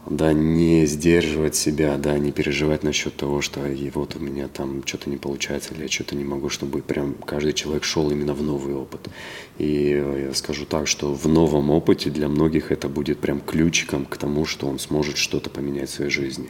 да, 0.09 0.33
не 0.33 0.85
сдерживать 0.85 1.55
себя, 1.55 1.97
да, 1.97 2.17
не 2.17 2.31
переживать 2.31 2.83
насчет 2.83 3.15
того, 3.15 3.41
что 3.41 3.65
и 3.67 3.89
вот 3.89 4.15
у 4.15 4.19
меня 4.19 4.47
там 4.47 4.85
что-то 4.85 5.09
не 5.09 5.17
получается, 5.17 5.73
или 5.73 5.83
я 5.83 5.89
что-то 5.89 6.15
не 6.15 6.23
могу, 6.23 6.49
чтобы 6.49 6.81
прям 6.81 7.13
каждый 7.13 7.53
человек 7.53 7.83
шел 7.83 8.09
именно 8.09 8.33
в 8.33 8.41
новый 8.41 8.73
опыт. 8.73 9.09
И 9.57 9.91
я 10.27 10.33
скажу 10.33 10.65
так, 10.65 10.87
что 10.87 11.13
в 11.13 11.27
новом 11.27 11.69
опыте 11.69 12.09
для 12.09 12.29
многих 12.29 12.71
это 12.71 12.87
будет 12.87 13.19
прям 13.19 13.41
ключиком 13.41 14.05
к 14.05 14.17
тому, 14.17 14.45
что 14.45 14.67
он 14.67 14.79
сможет 14.79 15.17
что-то 15.17 15.49
поменять 15.49 15.89
в 15.89 15.93
своей 15.93 16.11
жизни. 16.11 16.49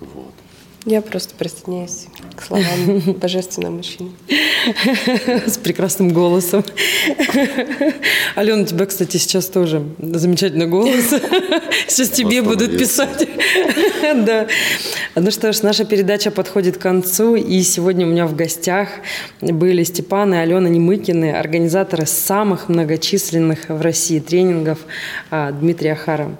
Вот. 0.00 0.34
Я 0.86 1.00
просто 1.00 1.34
присоединяюсь 1.34 2.08
к 2.36 2.42
словам 2.42 3.00
божественного 3.20 3.72
мужчины. 3.72 4.10
С 5.46 5.56
прекрасным 5.56 6.10
голосом. 6.12 6.62
Алена, 8.34 8.62
у 8.62 8.66
тебя, 8.66 8.84
кстати, 8.84 9.16
сейчас 9.16 9.46
тоже 9.46 9.82
замечательный 9.98 10.66
голос. 10.66 11.14
Сейчас 11.88 12.10
тебе 12.10 12.42
будут 12.42 12.78
писать. 12.78 13.28
Да. 14.14 14.46
Ну 15.14 15.30
что 15.30 15.52
ж, 15.52 15.62
наша 15.62 15.84
передача 15.84 16.30
подходит 16.30 16.76
к 16.76 16.80
концу. 16.80 17.36
И 17.36 17.62
сегодня 17.62 18.06
у 18.06 18.10
меня 18.10 18.26
в 18.26 18.36
гостях 18.36 18.88
были 19.40 19.82
Степан 19.82 20.34
и 20.34 20.36
Алена 20.36 20.68
Немыкины, 20.68 21.32
организаторы 21.32 22.06
самых 22.06 22.68
многочисленных 22.68 23.68
в 23.68 23.80
России 23.80 24.20
тренингов 24.20 24.78
а, 25.30 25.52
Дмитрия 25.52 25.92
Ахара. 25.92 26.36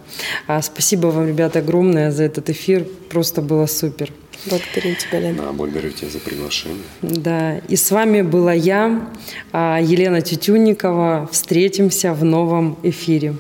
А, 0.47 0.61
спасибо 0.61 1.09
вам, 1.09 1.27
ребята, 1.27 1.61
огромное 1.61 2.11
за 2.11 2.25
этот 2.25 2.51
эфир. 2.51 2.87
Просто 3.09 3.41
было 3.41 3.67
супер. 3.67 4.13
Благодарю 4.47 4.95
тебя, 4.97 5.21
Лена. 5.21 5.43
Да, 5.43 5.53
благодарю 5.53 5.91
тебя 5.91 6.11
за 6.11 6.19
приглашение. 6.19 6.83
Да, 7.03 7.59
и 7.59 7.77
с 7.77 7.91
вами 7.91 8.23
была 8.23 8.53
я, 8.53 9.09
а, 9.53 9.79
Елена 9.81 10.21
Тютюнникова. 10.21 11.29
Встретимся 11.33 12.13
в 12.13 12.25
новом 12.25 12.79
эфире. 12.83 13.35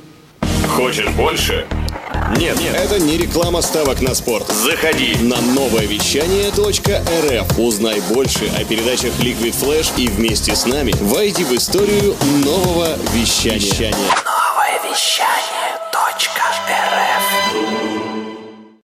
Хочешь 0.68 1.09
больше? 1.11 1.66
Нет, 2.38 2.59
нет, 2.59 2.74
это 2.74 2.99
не 2.99 3.16
реклама 3.16 3.61
ставок 3.61 4.01
на 4.01 4.14
спорт. 4.14 4.49
Заходи 4.49 5.14
на 5.22 5.40
новое 5.40 5.86
вещание 5.86 6.51
.рф. 6.51 7.59
Узнай 7.59 8.01
больше 8.12 8.51
о 8.59 8.64
передачах 8.64 9.12
Liquid 9.20 9.55
Flash 9.55 9.92
и 9.97 10.09
вместе 10.09 10.57
с 10.57 10.66
нами 10.66 10.92
войди 11.01 11.45
в 11.45 11.53
историю 11.55 12.16
нового 12.45 12.97
вещания. 13.14 13.59
вещания. 13.59 13.95
Новое 13.95 14.90
вещание. 14.90 15.43